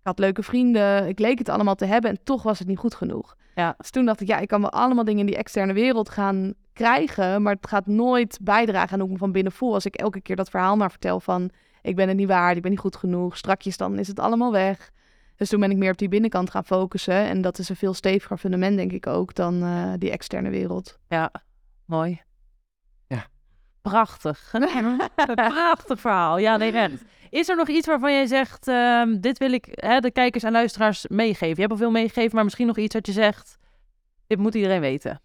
Ik 0.00 0.06
had 0.06 0.18
leuke 0.18 0.42
vrienden. 0.42 1.08
Ik 1.08 1.18
leek 1.18 1.38
het 1.38 1.48
allemaal 1.48 1.74
te 1.74 1.84
hebben 1.84 2.10
en 2.10 2.18
toch 2.24 2.42
was 2.42 2.58
het 2.58 2.68
niet 2.68 2.78
goed 2.78 2.94
genoeg. 2.94 3.36
Ja. 3.54 3.74
Dus 3.78 3.90
toen 3.90 4.04
dacht 4.04 4.20
ik, 4.20 4.28
ja, 4.28 4.38
ik 4.38 4.48
kan 4.48 4.60
wel 4.60 4.70
allemaal 4.70 5.04
dingen 5.04 5.20
in 5.20 5.26
die 5.26 5.36
externe 5.36 5.72
wereld 5.72 6.08
gaan 6.08 6.54
krijgen. 6.72 7.42
Maar 7.42 7.54
het 7.54 7.68
gaat 7.68 7.86
nooit 7.86 8.38
bijdragen 8.42 8.92
aan 8.92 8.98
hoe 8.98 9.06
ik 9.06 9.12
me 9.12 9.18
van 9.18 9.32
binnen 9.32 9.52
voel. 9.52 9.74
Als 9.74 9.86
ik 9.86 9.94
elke 9.94 10.20
keer 10.20 10.36
dat 10.36 10.50
verhaal 10.50 10.76
maar 10.76 10.90
vertel 10.90 11.20
van, 11.20 11.50
ik 11.82 11.96
ben 11.96 12.08
het 12.08 12.16
niet 12.16 12.28
waard, 12.28 12.56
ik 12.56 12.62
ben 12.62 12.70
niet 12.70 12.80
goed 12.80 12.96
genoeg. 12.96 13.36
Strakjes 13.36 13.76
dan 13.76 13.98
is 13.98 14.08
het 14.08 14.18
allemaal 14.18 14.52
weg. 14.52 14.90
Dus 15.36 15.48
toen 15.48 15.60
ben 15.60 15.70
ik 15.70 15.76
meer 15.76 15.90
op 15.90 15.98
die 15.98 16.08
binnenkant 16.08 16.50
gaan 16.50 16.64
focussen. 16.64 17.14
En 17.14 17.40
dat 17.40 17.58
is 17.58 17.68
een 17.68 17.76
veel 17.76 17.94
steviger 17.94 18.38
fundament, 18.38 18.76
denk 18.76 18.92
ik 18.92 19.06
ook, 19.06 19.34
dan 19.34 19.62
eh, 19.62 19.92
die 19.98 20.10
externe 20.10 20.50
wereld. 20.50 20.98
Ja, 21.08 21.32
mooi. 21.84 22.20
Prachtig. 23.82 24.48
Een 24.52 25.34
prachtig 25.34 26.00
verhaal. 26.00 26.38
Ja, 26.38 26.56
nee, 26.56 26.72
echt. 26.72 27.02
Is 27.30 27.48
er 27.48 27.56
nog 27.56 27.68
iets 27.68 27.86
waarvan 27.86 28.12
jij 28.12 28.26
zegt, 28.26 28.68
ehm, 28.68 29.20
dit 29.20 29.38
wil 29.38 29.52
ik 29.52 29.66
hè, 29.70 30.00
de 30.00 30.10
kijkers 30.10 30.42
en 30.44 30.52
luisteraars 30.52 31.06
meegeven? 31.08 31.54
Je 31.54 31.60
hebt 31.60 31.70
al 31.72 31.76
veel 31.76 31.90
meegegeven, 31.90 32.34
maar 32.34 32.44
misschien 32.44 32.66
nog 32.66 32.78
iets 32.78 32.94
dat 32.94 33.06
je 33.06 33.12
zegt, 33.12 33.58
dit 34.26 34.38
moet 34.38 34.54
iedereen 34.54 34.80
weten. 34.80 35.20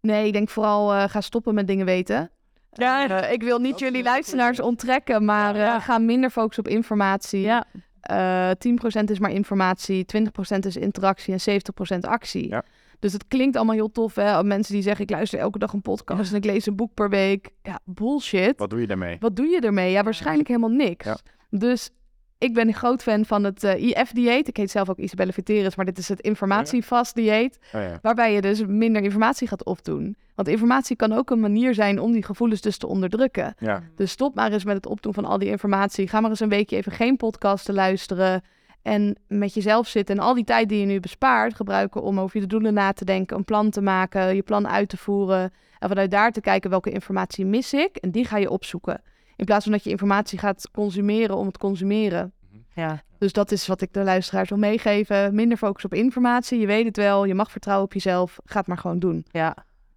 Nee, 0.00 0.26
ik 0.26 0.32
denk 0.32 0.48
vooral 0.48 0.94
eh, 0.94 1.04
ga 1.08 1.20
stoppen 1.20 1.54
met 1.54 1.66
dingen 1.66 1.86
weten. 1.86 2.30
Ja, 2.72 3.08
Eh, 3.08 3.32
ik 3.32 3.42
wil 3.42 3.58
niet 3.58 3.78
jullie 3.78 4.02
luisteraars 4.02 4.60
onttrekken, 4.60 5.24
maar 5.24 5.54
eh, 5.54 5.60
Ja. 5.60 5.80
ga 5.80 5.98
minder 5.98 6.30
focussen 6.30 6.64
op 6.64 6.70
informatie. 6.70 7.40
Ja, 7.40 7.64
Eh 8.00 8.50
10% 8.58 9.10
is 9.10 9.18
maar 9.18 9.30
informatie, 9.30 10.04
20% 10.04 10.66
is 10.66 10.76
interactie 10.76 11.32
en 11.32 11.40
70% 11.40 12.04
actie. 12.06 12.48
Ja. 12.48 12.62
Dus 12.98 13.12
het 13.12 13.28
klinkt 13.28 13.56
allemaal 13.56 13.74
heel 13.74 13.90
tof, 13.90 14.14
hè? 14.14 14.44
Mensen 14.44 14.74
die 14.74 14.82
zeggen, 14.82 15.04
ik 15.04 15.10
luister 15.10 15.38
elke 15.38 15.58
dag 15.58 15.72
een 15.72 15.82
podcast 15.82 16.30
en 16.30 16.36
ik 16.36 16.44
lees 16.44 16.66
een 16.66 16.76
boek 16.76 16.94
per 16.94 17.10
week. 17.10 17.50
Ja, 17.62 17.80
bullshit. 17.84 18.58
Wat 18.58 18.70
doe 18.70 18.80
je 18.80 18.86
daarmee? 18.86 19.16
Wat 19.20 19.36
doe 19.36 19.46
je 19.46 19.60
ermee? 19.60 19.90
Ja, 19.90 20.02
waarschijnlijk 20.02 20.48
helemaal 20.48 20.70
niks. 20.70 21.04
Ja. 21.06 21.18
Dus 21.50 21.90
ik 22.38 22.54
ben 22.54 22.68
een 22.68 22.74
groot 22.74 23.02
fan 23.02 23.24
van 23.24 23.44
het 23.44 23.64
eh, 23.64 23.82
IF-dieet. 23.82 24.48
Ik 24.48 24.56
heet 24.56 24.70
zelf 24.70 24.88
ook 24.88 24.98
Isabelle 24.98 25.32
Viteris, 25.32 25.76
maar 25.76 25.84
dit 25.84 25.98
is 25.98 26.08
het 26.08 26.20
informatievast-dieet. 26.20 27.58
Oh, 27.74 27.80
ja. 27.80 27.98
Waarbij 28.02 28.32
je 28.32 28.40
dus 28.40 28.66
minder 28.66 29.02
informatie 29.02 29.48
gaat 29.48 29.64
opdoen. 29.64 30.16
Want 30.34 30.48
informatie 30.48 30.96
kan 30.96 31.12
ook 31.12 31.30
een 31.30 31.40
manier 31.40 31.74
zijn 31.74 32.00
om 32.00 32.12
die 32.12 32.24
gevoelens 32.24 32.60
dus 32.60 32.78
te 32.78 32.86
onderdrukken. 32.86 33.54
ja. 33.58 33.82
Dus 33.96 34.10
stop 34.10 34.34
maar 34.34 34.52
eens 34.52 34.64
met 34.64 34.76
het 34.76 34.86
opdoen 34.86 35.14
van 35.14 35.24
al 35.24 35.38
die 35.38 35.48
informatie. 35.48 36.08
Ga 36.08 36.20
maar 36.20 36.30
eens 36.30 36.40
een 36.40 36.48
weekje 36.48 36.76
even 36.76 36.92
geen 36.92 37.16
podcast 37.16 37.64
te 37.64 37.72
luisteren. 37.72 38.42
En 38.82 39.16
met 39.26 39.54
jezelf 39.54 39.88
zitten. 39.88 40.16
En 40.16 40.22
al 40.22 40.34
die 40.34 40.44
tijd 40.44 40.68
die 40.68 40.80
je 40.80 40.86
nu 40.86 41.00
bespaart, 41.00 41.54
gebruiken 41.54 42.02
om 42.02 42.20
over 42.20 42.40
je 42.40 42.46
doelen 42.46 42.74
na 42.74 42.92
te 42.92 43.04
denken. 43.04 43.36
Een 43.36 43.44
plan 43.44 43.70
te 43.70 43.80
maken, 43.80 44.34
je 44.34 44.42
plan 44.42 44.68
uit 44.68 44.88
te 44.88 44.96
voeren. 44.96 45.52
En 45.78 45.88
vanuit 45.88 46.10
daar 46.10 46.32
te 46.32 46.40
kijken 46.40 46.70
welke 46.70 46.90
informatie 46.90 47.46
mis 47.46 47.72
ik. 47.74 47.96
En 47.96 48.10
die 48.10 48.24
ga 48.24 48.36
je 48.36 48.50
opzoeken. 48.50 49.02
In 49.36 49.44
plaats 49.44 49.62
van 49.64 49.72
dat 49.72 49.84
je 49.84 49.90
informatie 49.90 50.38
gaat 50.38 50.68
consumeren 50.72 51.36
om 51.36 51.46
het 51.46 51.58
consumeren. 51.58 52.32
ja. 52.74 53.02
Dus 53.18 53.32
dat 53.32 53.52
is 53.52 53.66
wat 53.66 53.80
ik 53.80 53.92
de 53.92 54.02
luisteraars 54.02 54.48
wil 54.48 54.58
meegeven. 54.58 55.34
Minder 55.34 55.58
focus 55.58 55.84
op 55.84 55.94
informatie. 55.94 56.60
Je 56.60 56.66
weet 56.66 56.84
het 56.86 56.96
wel. 56.96 57.24
Je 57.24 57.34
mag 57.34 57.50
vertrouwen 57.50 57.86
op 57.86 57.92
jezelf. 57.92 58.38
Ga 58.44 58.58
het 58.58 58.66
maar 58.68 58.78
gewoon 58.78 58.98
doen. 58.98 59.26
ja. 59.30 59.56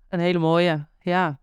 Een 0.10 0.20
hele 0.20 0.40
mooie. 0.40 0.88
Ja. 1.00 1.40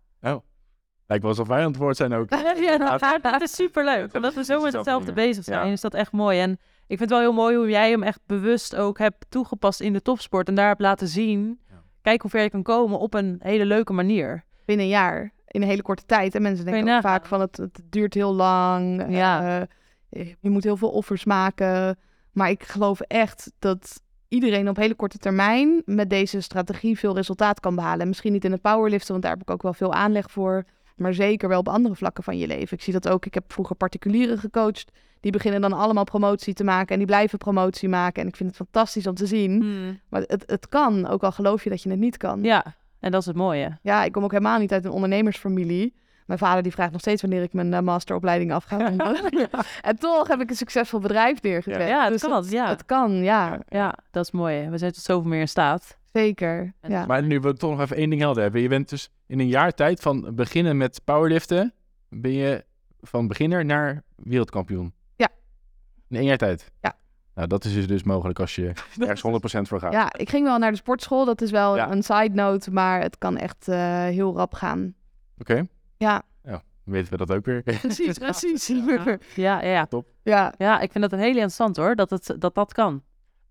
Lijkt 1.07 1.23
wel 1.23 1.33
alsof 1.33 1.47
wij 1.47 1.59
aan 1.63 1.67
het 1.71 1.77
woord 1.77 1.97
zijn 1.97 2.13
ook. 2.13 2.29
ja, 2.67 2.77
dat, 2.77 3.21
dat 3.31 3.41
is 3.41 3.55
superleuk. 3.55 4.13
Omdat 4.15 4.33
we 4.33 4.43
zo 4.43 4.61
met 4.61 4.73
hetzelfde 4.73 5.13
bezig 5.13 5.43
zijn, 5.43 5.65
Ja. 5.65 5.71
is 5.71 5.81
dat 5.81 5.93
echt 5.93 6.11
mooi. 6.11 6.39
En 6.39 6.59
ik 6.89 6.97
vind 6.97 6.99
het 6.99 7.09
wel 7.09 7.19
heel 7.19 7.33
mooi 7.33 7.55
hoe 7.55 7.69
jij 7.69 7.89
hem 7.89 8.03
echt 8.03 8.19
bewust 8.25 8.75
ook 8.75 8.97
hebt 8.97 9.25
toegepast 9.29 9.79
in 9.79 9.93
de 9.93 10.01
topsport. 10.01 10.47
En 10.47 10.55
daar 10.55 10.67
hebt 10.67 10.81
laten 10.81 11.07
zien, 11.07 11.59
Ja. 11.69 11.75
kijk 12.01 12.21
hoe 12.21 12.29
ver 12.31 12.41
je 12.43 12.49
kan 12.49 12.63
komen 12.63 12.99
op 12.99 13.13
een 13.13 13.39
hele 13.43 13.65
leuke 13.65 13.93
manier. 13.93 14.43
binnen 14.65 14.85
een 14.85 14.91
jaar. 14.91 15.31
In 15.47 15.61
een 15.61 15.67
hele 15.67 15.81
korte 15.81 16.05
tijd. 16.05 16.35
En 16.35 16.41
mensen 16.41 16.65
denken 16.65 16.95
ook 16.95 17.01
vaak 17.01 17.25
van 17.25 17.41
het, 17.41 17.57
het 17.57 17.81
duurt 17.89 18.13
heel 18.13 18.33
lang. 18.33 19.05
Ja. 19.15 19.67
eh, 20.09 20.27
je 20.39 20.49
moet 20.49 20.63
heel 20.63 20.77
veel 20.77 20.89
offers 20.91 21.25
maken. 21.25 21.97
Maar 22.31 22.49
ik 22.49 22.63
geloof 22.63 22.99
echt 23.01 23.51
dat 23.59 24.01
iedereen 24.27 24.69
op 24.69 24.75
hele 24.75 24.95
korte 24.95 25.17
termijn 25.17 25.81
met 25.85 26.09
deze 26.09 26.41
strategie 26.41 26.99
veel 26.99 27.15
resultaat 27.15 27.59
kan 27.59 27.75
behalen. 27.75 27.99
En 28.01 28.07
misschien 28.07 28.31
niet 28.31 28.45
in 28.45 28.51
het 28.51 28.61
powerliften, 28.61 29.11
want 29.11 29.21
daar 29.23 29.31
heb 29.31 29.41
ik 29.41 29.49
ook 29.49 29.61
wel 29.61 29.73
veel 29.73 29.93
aanleg 29.93 30.31
voor. 30.31 30.65
Maar 30.99 31.13
zeker 31.13 31.49
wel 31.49 31.59
op 31.59 31.67
andere 31.67 31.95
vlakken 31.95 32.23
van 32.23 32.37
je 32.37 32.47
leven. 32.47 32.77
Ik 32.77 32.83
zie 32.83 32.93
dat 32.93 33.07
ook. 33.07 33.25
Ik 33.25 33.33
heb 33.33 33.53
vroeger 33.53 33.75
particulieren 33.75 34.37
gecoacht. 34.37 34.91
Die 35.19 35.31
beginnen 35.31 35.61
dan 35.61 35.73
allemaal 35.73 36.03
promotie 36.03 36.53
te 36.53 36.63
maken. 36.63 36.89
En 36.89 36.97
die 36.97 37.07
blijven 37.07 37.37
promotie 37.37 37.89
maken. 37.89 38.21
En 38.21 38.27
ik 38.27 38.35
vind 38.35 38.49
het 38.49 38.57
fantastisch 38.57 39.07
om 39.07 39.15
te 39.15 39.25
zien. 39.25 39.63
Maar 40.09 40.21
het, 40.21 40.43
het 40.45 40.69
kan, 40.69 41.07
ook 41.07 41.23
al 41.23 41.31
geloof 41.31 41.63
je 41.63 41.69
dat 41.69 41.83
je 41.83 41.89
het 41.89 41.99
niet 41.99 42.17
kan. 42.17 42.43
Ja, 42.43 42.75
en 42.99 43.11
dat 43.11 43.21
is 43.21 43.27
het 43.27 43.35
mooie. 43.35 43.77
Ja, 43.81 44.03
ik 44.03 44.11
kom 44.11 44.23
ook 44.23 44.31
helemaal 44.31 44.59
niet 44.59 44.71
uit 44.71 44.85
een 44.85 44.91
ondernemersfamilie. 44.91 45.97
Mijn 46.25 46.39
vader 46.39 46.63
die 46.63 46.71
vraagt 46.71 46.91
nog 46.91 47.01
steeds 47.01 47.21
wanneer 47.21 47.41
ik 47.41 47.53
mijn 47.53 47.73
eh, 47.73 47.79
masteropleiding 47.79 48.53
af 48.53 48.63
ga 48.63 48.77
ronden. 48.87 49.49
en 49.81 49.99
toch 49.99 50.27
heb 50.27 50.41
ik 50.41 50.49
een 50.49 50.55
succesvol 50.55 50.99
bedrijf 50.99 51.41
neergezet. 51.41 51.87
Ja, 51.87 52.03
het 52.03 52.11
Dus 52.11 52.21
kan, 52.21 52.45
ja. 52.49 52.69
Het 52.69 52.85
kan, 52.85 53.11
ja. 53.11 53.59
Ja, 53.69 53.95
dat 54.11 54.23
is 54.23 54.31
mooi. 54.31 54.69
We 54.69 54.77
zijn 54.77 54.91
tot 54.91 55.03
zoveel 55.03 55.29
meer 55.29 55.39
in 55.39 55.47
staat. 55.47 55.97
Zeker. 56.13 56.73
En- 56.79 56.91
Ja. 56.91 57.05
Maar 57.05 57.23
nu 57.23 57.39
wil 57.39 57.51
ik 57.51 57.57
toch 57.57 57.69
nog 57.71 57.81
even 57.81 57.95
één 57.95 58.09
ding 58.09 58.21
helder 58.21 58.43
hebben. 58.43 58.61
Je 58.61 58.67
bent 58.67 58.89
dus 58.89 59.09
in 59.27 59.39
een 59.39 59.47
jaar 59.47 59.71
tijd 59.71 59.99
van 60.01 60.35
beginnen 60.35 60.77
met 60.77 61.01
powerliften, 61.03 61.73
ben 62.09 62.31
je 62.31 62.65
van 63.01 63.27
beginner 63.27 63.65
naar 63.65 64.03
wereldkampioen. 64.15 64.93
Ja. 65.15 65.29
In 66.07 66.15
één 66.17 66.25
jaar 66.25 66.37
tijd? 66.37 66.71
Ja. 66.81 66.97
Nou, 67.35 67.47
dat 67.47 67.65
is 67.65 67.73
dus, 67.73 67.87
dus 67.87 68.03
mogelijk 68.03 68.39
als 68.39 68.55
je 68.55 68.71
ergens 68.99 69.21
100% 69.21 69.67
voor 69.67 69.79
gaat. 69.79 69.93
ja, 69.93 70.13
ik 70.13 70.29
ging 70.29 70.45
wel 70.45 70.57
naar 70.57 70.71
de 70.71 70.77
sportschool. 70.77 71.25
Dat 71.25 71.41
is 71.41 71.51
wel 71.51 71.75
Ja. 71.75 71.91
een 71.91 72.03
side 72.03 72.29
note, 72.33 72.71
maar 72.71 73.01
het 73.01 73.17
kan 73.17 73.37
echt 73.37 73.67
eh, 73.67 74.03
heel 74.03 74.35
rap 74.35 74.53
gaan. 74.53 74.93
Oké, 75.37 75.63
Ja, 75.97 76.23
dan 76.43 76.61
weten 76.83 77.11
we 77.11 77.17
dat 77.25 77.31
ook 77.37 77.45
weer. 77.45 77.61
precies, 77.81 78.17
precies. 78.17 78.67
Ja, 79.35 79.61
ja, 79.61 79.61
ja. 79.61 79.87
ja. 80.23 80.53
Ja, 80.57 80.79
ik 80.79 80.91
vind 80.91 81.03
dat 81.03 81.13
een 81.13 81.19
heel 81.25 81.27
interessant 81.33 81.77
hoor, 81.77 81.95
dat 81.95 82.09
het, 82.09 82.35
dat, 82.39 82.55
dat 82.55 82.73
kan. 82.73 83.03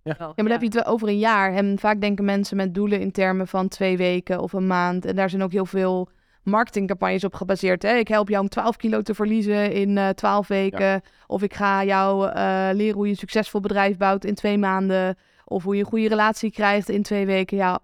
Ja. 0.09 0.15
Ja, 0.19 0.27
maar 0.27 0.35
dan 0.37 0.51
heb 0.51 0.61
je 0.61 0.67
het 0.67 0.75
wel 0.85 0.93
over 0.93 1.09
een 1.09 1.19
jaar. 1.19 1.55
En 1.55 1.79
vaak 1.79 2.01
denken 2.01 2.25
mensen 2.25 2.57
met 2.57 2.75
doelen 2.75 3.01
in 3.01 3.11
termen 3.13 3.49
van 3.49 3.69
twee 3.69 3.97
weken 3.97 4.41
of 4.41 4.53
een 4.53 4.67
maand. 4.67 5.05
En 5.05 5.17
daar 5.17 5.31
zijn 5.31 5.43
ook 5.43 5.53
heel 5.53 5.67
veel 5.67 6.09
marketingcampagnes 6.43 7.25
op 7.25 7.35
gebaseerd. 7.35 7.83
Hè? 7.83 7.95
Ik 7.95 8.09
help 8.09 8.29
jou 8.29 8.43
om 8.43 8.49
12 8.49 8.77
kilo 8.77 9.03
te 9.03 9.15
verliezen 9.15 9.73
in 9.73 9.99
eh 9.99 10.09
12 10.09 10.49
weken. 10.49 11.03
Of 11.27 11.43
ik 11.43 11.55
ga 11.55 11.85
jou 11.85 12.29
eh, 12.29 12.69
leren 12.73 12.95
hoe 12.95 13.05
je 13.05 13.11
een 13.11 13.17
succesvol 13.19 13.61
bedrijf 13.61 13.97
bouwt 13.97 14.25
in 14.25 14.35
twee 14.35 14.59
maanden. 14.59 15.17
Of 15.45 15.63
hoe 15.65 15.75
je 15.75 15.81
een 15.81 15.87
goede 15.89 16.09
relatie 16.09 16.51
krijgt 16.51 16.89
in 16.89 17.03
twee 17.03 17.27
weken. 17.27 17.57
Ja, 17.57 17.79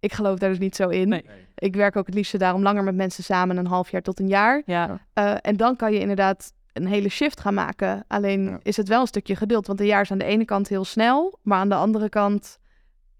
ik 0.00 0.12
geloof 0.12 0.38
daar 0.38 0.48
dus 0.50 0.58
niet 0.58 0.76
zo 0.76 0.88
in. 0.88 1.08
Nee. 1.08 1.24
Ik 1.54 1.74
werk 1.76 1.96
ook 1.96 2.06
het 2.06 2.14
liefste 2.14 2.38
daarom 2.38 2.62
langer 2.62 2.84
met 2.84 2.94
mensen 2.94 3.24
samen, 3.24 3.56
een 3.56 3.66
half 3.66 3.90
jaar 3.90 4.02
tot 4.02 4.20
een 4.20 4.28
jaar. 4.28 4.62
Ja, 4.66 5.00
Eh, 5.12 5.34
en 5.40 5.56
dan 5.56 5.76
kan 5.76 5.92
je 5.92 5.98
inderdaad 6.00 6.52
een 6.72 6.86
hele 6.86 7.08
shift 7.08 7.40
gaan 7.40 7.54
maken. 7.54 8.04
Alleen 8.08 8.42
Ja. 8.44 8.58
is 8.62 8.76
het 8.76 8.88
wel 8.88 9.00
een 9.00 9.06
stukje 9.06 9.36
geduld. 9.36 9.66
Want 9.66 9.80
een 9.80 9.86
jaar 9.86 10.00
is 10.02 10.10
aan 10.10 10.18
de 10.18 10.24
ene 10.24 10.44
kant 10.44 10.68
heel 10.68 10.84
snel. 10.84 11.38
Maar 11.42 11.58
aan 11.58 11.68
de 11.68 11.74
andere 11.74 12.08
kant 12.08 12.58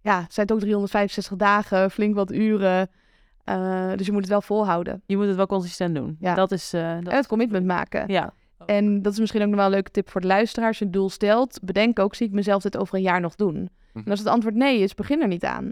ja, 0.01 0.27
zijn 0.29 0.47
het 0.47 0.53
ook 0.53 0.61
365 0.61 1.37
dagen, 1.37 1.91
flink 1.91 2.15
wat 2.15 2.33
uren. 2.33 2.91
Eh, 3.45 3.93
dus 3.97 4.07
je 4.07 4.13
moet 4.13 4.21
het 4.21 4.31
wel 4.31 4.43
volhouden. 4.43 5.03
je 5.07 5.17
moet 5.17 5.27
het 5.27 5.37
wel 5.37 5.47
consistent 5.47 5.95
doen. 5.95 6.17
Ja. 6.21 6.35
Dat 6.35 6.53
is... 6.53 6.73
eh, 6.73 6.95
dat, 7.01 7.13
En 7.13 7.17
het 7.17 7.27
commitment 7.27 7.67
maken. 7.67 8.05
ja, 8.13 8.33
En 8.67 9.03
dat 9.03 9.13
is 9.13 9.19
misschien 9.19 9.41
ook 9.43 9.47
nog 9.49 9.57
wel 9.57 9.65
een 9.65 9.71
leuke 9.73 9.91
tip 9.91 10.11
voor 10.11 10.21
de 10.21 10.27
luisteraars. 10.27 10.69
Als 10.69 10.79
je 10.79 10.85
een 10.85 10.91
doel 10.91 11.11
stelt, 11.11 11.59
bedenk 11.63 11.99
ook, 11.99 12.15
zie 12.15 12.27
ik 12.27 12.33
mezelf 12.33 12.63
dit 12.63 12.77
over 12.77 12.95
een 12.95 13.03
jaar 13.03 13.21
nog 13.21 13.35
doen? 13.35 13.71
En 13.93 14.05
als 14.11 14.19
het 14.19 14.29
antwoord 14.29 14.55
nee 14.55 14.81
is, 14.81 14.95
begin 14.95 15.21
er 15.23 15.29
niet 15.29 15.45
aan. 15.45 15.71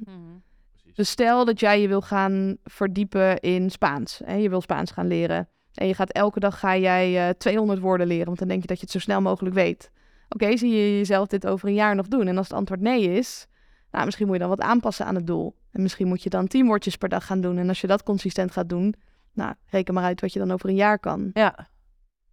Dus 0.94 1.10
stel 1.10 1.44
dat 1.44 1.60
jij 1.60 1.80
je 1.80 1.88
wil 1.88 2.00
gaan 2.00 2.56
verdiepen 2.64 3.40
in 3.40 3.70
Spaans. 3.70 4.20
En 4.22 4.40
je 4.42 4.48
wil 4.48 4.60
Spaans 4.60 4.90
gaan 4.90 5.06
leren. 5.06 5.48
En 5.74 5.86
je 5.86 5.94
gaat 5.94 6.10
elke 6.10 6.40
dag 6.40 6.58
ga 6.58 6.76
jij 6.76 7.28
eh 7.28 7.34
200 7.34 7.80
woorden 7.80 8.06
leren. 8.06 8.26
Want 8.26 8.38
dan 8.38 8.48
denk 8.48 8.60
je 8.60 8.66
dat 8.66 8.76
je 8.76 8.82
het 8.82 8.92
zo 8.92 8.98
snel 8.98 9.20
mogelijk 9.20 9.54
weet. 9.54 9.90
Oké, 10.28 10.56
zie 10.56 10.70
je 10.70 10.96
jezelf 10.96 11.28
dit 11.28 11.46
over 11.46 11.68
een 11.68 11.74
jaar 11.74 11.94
nog 11.94 12.08
doen? 12.08 12.26
En 12.26 12.36
als 12.36 12.48
het 12.48 12.56
antwoord 12.56 12.80
nee 12.80 13.02
is, 13.02 13.46
nou, 13.90 14.04
misschien 14.04 14.26
moet 14.26 14.34
je 14.34 14.40
dan 14.40 14.50
wat 14.50 14.60
aanpassen 14.60 15.06
aan 15.06 15.14
het 15.14 15.26
doel. 15.26 15.56
En 15.72 15.82
misschien 15.82 16.08
moet 16.08 16.22
je 16.22 16.30
dan 16.30 16.46
10 16.46 16.66
woordjes 16.66 16.96
per 16.96 17.08
dag 17.08 17.26
gaan 17.26 17.40
doen. 17.40 17.58
En 17.58 17.68
als 17.68 17.80
je 17.80 17.86
dat 17.86 18.02
consistent 18.02 18.50
gaat 18.50 18.68
doen, 18.68 18.94
nou, 19.32 19.54
reken 19.66 19.94
maar 19.94 20.04
uit 20.04 20.20
wat 20.20 20.32
je 20.32 20.38
dan 20.38 20.50
over 20.50 20.68
een 20.68 20.74
jaar 20.74 20.98
kan. 20.98 21.30
Ja. 21.32 21.68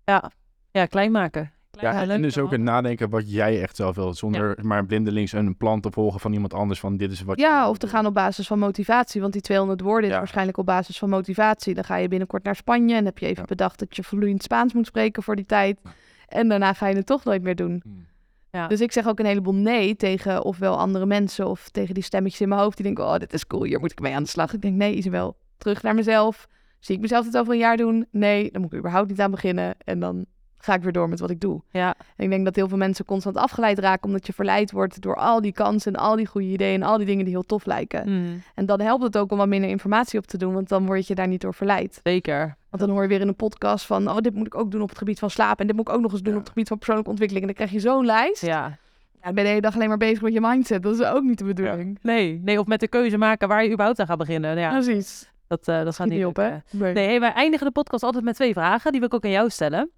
Ja. 0.06 0.32
Ja, 0.72 0.86
klein 0.86 1.12
maken. 1.12 1.52
Ja, 1.82 2.02
Ja, 2.02 2.08
en 2.14 2.22
dus 2.22 2.38
ook 2.38 2.52
het 2.52 2.62
nadenken 2.62 3.10
wat 3.10 3.32
jij 3.32 3.62
echt 3.62 3.76
zelf 3.76 3.96
wil. 3.96 4.14
Zonder 4.14 4.58
maar 4.62 4.86
blindelings 4.86 5.32
een 5.32 5.58
plan 5.58 5.82
te 5.82 5.92
volgen 5.92 6.20
van 6.20 6.34
iemand 6.34 6.54
anders. 6.54 6.80
Van 6.80 6.98
dit 6.98 7.12
is 7.12 7.22
wat 7.22 7.38
je 7.40 7.44
Ja, 7.46 7.70
of 7.70 7.78
te 7.78 7.86
doen. 7.86 7.96
gaan 7.96 8.06
op 8.06 8.14
basis 8.14 8.48
van 8.48 8.60
motivatie. 8.60 9.22
Want 9.22 9.34
die 9.34 9.42
200 9.42 9.82
woorden 9.82 10.10
is 10.10 10.16
waarschijnlijk 10.16 10.58
op 10.58 10.66
basis 10.66 10.98
van 10.98 11.10
motivatie. 11.10 11.74
Dan 11.74 11.84
ga 11.84 11.96
je 11.96 12.08
binnenkort 12.08 12.44
naar 12.44 12.56
Spanje 12.56 12.96
en 12.96 13.06
heb 13.06 13.18
je 13.18 13.26
even 13.26 13.42
Ja. 13.42 13.48
bedacht 13.48 13.80
dat 13.80 13.96
je 13.96 14.04
vloeiend 14.04 14.44
Spaans 14.44 14.74
moet 14.74 14.86
spreken 14.86 15.24
voor 15.24 15.36
die 15.36 15.46
tijd. 15.46 15.80
En 16.28 16.48
daarna 16.48 16.74
ga 16.74 16.88
je 16.88 16.96
het 16.96 17.06
toch 17.06 17.24
nooit 17.24 17.42
meer 17.44 17.56
doen. 17.56 17.82
Hmm. 17.84 18.06
Ja. 18.52 18.68
Dus 18.68 18.82
ik 18.82 18.92
zeg 18.92 19.08
ook 19.08 19.20
een 19.20 19.26
heleboel 19.26 19.54
nee 19.56 19.96
tegen 19.96 20.44
ofwel 20.44 20.78
andere 20.78 21.06
mensen 21.06 21.48
of 21.48 21.70
tegen 21.70 21.94
die 21.94 22.04
stemmetjes 22.04 22.42
in 22.42 22.50
mijn 22.50 22.62
hoofd 22.62 22.76
die 22.78 22.86
denken, 22.86 23.06
oh, 23.06 23.18
dit 23.18 23.34
is 23.34 23.48
cool, 23.48 23.64
hier 23.64 23.80
moet 23.80 23.92
ik 23.92 24.00
mee 24.00 24.14
aan 24.16 24.24
de 24.24 24.30
slag. 24.30 24.54
Ik 24.54 24.62
denk, 24.62 24.76
nee, 24.76 24.96
Isabel, 24.96 25.38
terug 25.58 25.82
naar 25.84 25.96
mezelf. 25.96 26.48
Zie 26.80 26.96
ik 26.96 27.02
mezelf 27.02 27.26
dit 27.26 27.38
over 27.38 27.54
een 27.54 27.60
jaar 27.60 27.78
doen? 27.78 28.06
Nee, 28.12 28.52
dan 28.52 28.62
moet 28.62 28.74
ik 28.74 28.80
überhaupt 28.80 29.10
niet 29.10 29.20
aan 29.22 29.32
beginnen. 29.32 29.76
En 29.78 30.00
dan 30.00 30.26
ga 30.58 30.74
ik 30.74 30.82
weer 30.82 30.92
door 30.92 31.10
met 31.10 31.20
wat 31.20 31.30
ik 31.30 31.40
doe. 31.40 31.62
Ja, 31.72 31.96
En 32.16 32.24
ik 32.24 32.30
denk 32.30 32.46
dat 32.46 32.56
heel 32.56 32.68
veel 32.68 32.78
mensen 32.78 33.06
constant 33.06 33.38
afgeleid 33.38 33.80
raken 33.80 34.04
omdat 34.06 34.28
je 34.28 34.34
verleid 34.34 34.72
wordt 34.72 35.02
door 35.02 35.16
al 35.16 35.42
die 35.42 35.52
kansen 35.54 35.94
en 35.94 36.00
al 36.00 36.16
die 36.16 36.26
goede 36.26 36.48
ideeën 36.48 36.82
en 36.82 36.88
al 36.88 36.98
die 36.98 37.06
dingen 37.06 37.24
die 37.26 37.34
heel 37.34 37.44
tof 37.46 37.66
lijken. 37.66 38.10
mm, 38.10 38.42
En 38.56 38.66
dan 38.66 38.82
helpt 38.82 39.04
het 39.04 39.18
ook 39.18 39.32
om 39.32 39.38
wat 39.38 39.48
minder 39.48 39.70
informatie 39.70 40.20
op 40.20 40.26
te 40.28 40.38
doen, 40.38 40.54
want 40.54 40.70
dan 40.70 40.86
word 40.86 41.08
je 41.08 41.16
daar 41.16 41.28
niet 41.28 41.42
door 41.42 41.54
verleid. 41.54 42.00
zeker. 42.04 42.56
Want 42.70 42.82
dan 42.84 42.90
hoor 42.92 43.02
je 43.02 43.08
weer 43.08 43.22
in 43.22 43.28
een 43.28 43.36
podcast 43.36 43.86
van, 43.86 44.10
oh, 44.10 44.18
dit 44.18 44.34
moet 44.34 44.46
ik 44.48 44.56
ook 44.56 44.72
doen 44.72 44.82
op 44.82 44.90
het 44.90 44.98
gebied 44.98 45.20
van 45.20 45.30
slapen 45.30 45.58
en 45.60 45.68
dit 45.68 45.76
moet 45.76 45.88
ik 45.88 45.94
ook 45.94 46.02
nog 46.02 46.12
eens 46.12 46.22
doen 46.22 46.32
Ja. 46.34 46.38
op 46.40 46.44
het 46.44 46.54
gebied 46.54 46.68
van 46.68 46.78
persoonlijke 46.78 47.10
ontwikkeling. 47.12 47.48
En 47.48 47.54
dan 47.56 47.66
krijg 47.66 47.84
je 47.84 47.90
zo'n 47.90 48.06
lijst. 48.06 48.46
Ja. 48.46 48.78
Ja, 49.20 49.24
dan 49.24 49.34
ben 49.34 49.36
je 49.36 49.42
de 49.44 49.48
hele 49.48 49.62
dag 49.62 49.76
alleen 49.76 49.88
maar 49.88 49.98
bezig 49.98 50.22
met 50.22 50.34
je 50.34 50.42
mindset. 50.42 50.84
Dat 50.84 51.00
is 51.00 51.06
ook 51.06 51.24
niet 51.24 51.38
de 51.38 51.44
bedoeling. 51.44 52.00
Nee, 52.02 52.42
nee, 52.44 52.60
of 52.60 52.66
met 52.68 52.80
de 52.80 52.88
keuze 52.88 53.18
maken 53.18 53.48
waar 53.48 53.64
je 53.64 53.72
überhaupt 53.72 54.00
aan 54.00 54.06
gaat 54.08 54.18
beginnen. 54.18 54.58
Ja, 54.58 54.70
Precies. 54.72 55.30
dat, 55.48 55.68
eh, 55.68 55.84
dat 55.84 55.96
gaat 55.96 56.08
niet 56.08 56.26
op, 56.26 56.36
hè? 56.36 56.50
Nee. 56.72 56.94
Nee, 56.94 57.08
hey, 57.08 57.20
wij 57.20 57.34
eindigen 57.34 57.66
de 57.66 57.72
podcast 57.72 58.04
altijd 58.04 58.24
met 58.24 58.36
twee 58.36 58.54
vragen. 58.54 58.92
Die 58.92 59.00
wil 59.00 59.10
ik 59.10 59.16
ook 59.16 59.24
aan 59.26 59.30
jou 59.32 59.50
stellen. 59.50 59.90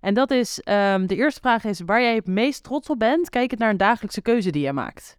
En 0.00 0.14
dat 0.14 0.30
is, 0.30 0.60
ehm, 0.60 1.06
de 1.06 1.16
eerste 1.16 1.40
vraag 1.40 1.64
is 1.64 1.80
waar 1.80 2.00
jij 2.00 2.14
het 2.14 2.26
meest 2.26 2.62
trots 2.62 2.88
op 2.88 2.98
bent. 2.98 3.30
Kijk 3.30 3.50
het 3.50 3.60
naar 3.60 3.70
een 3.70 3.76
dagelijkse 3.76 4.22
keuze 4.22 4.50
die 4.50 4.64
je 4.64 4.72
maakt. 4.72 5.18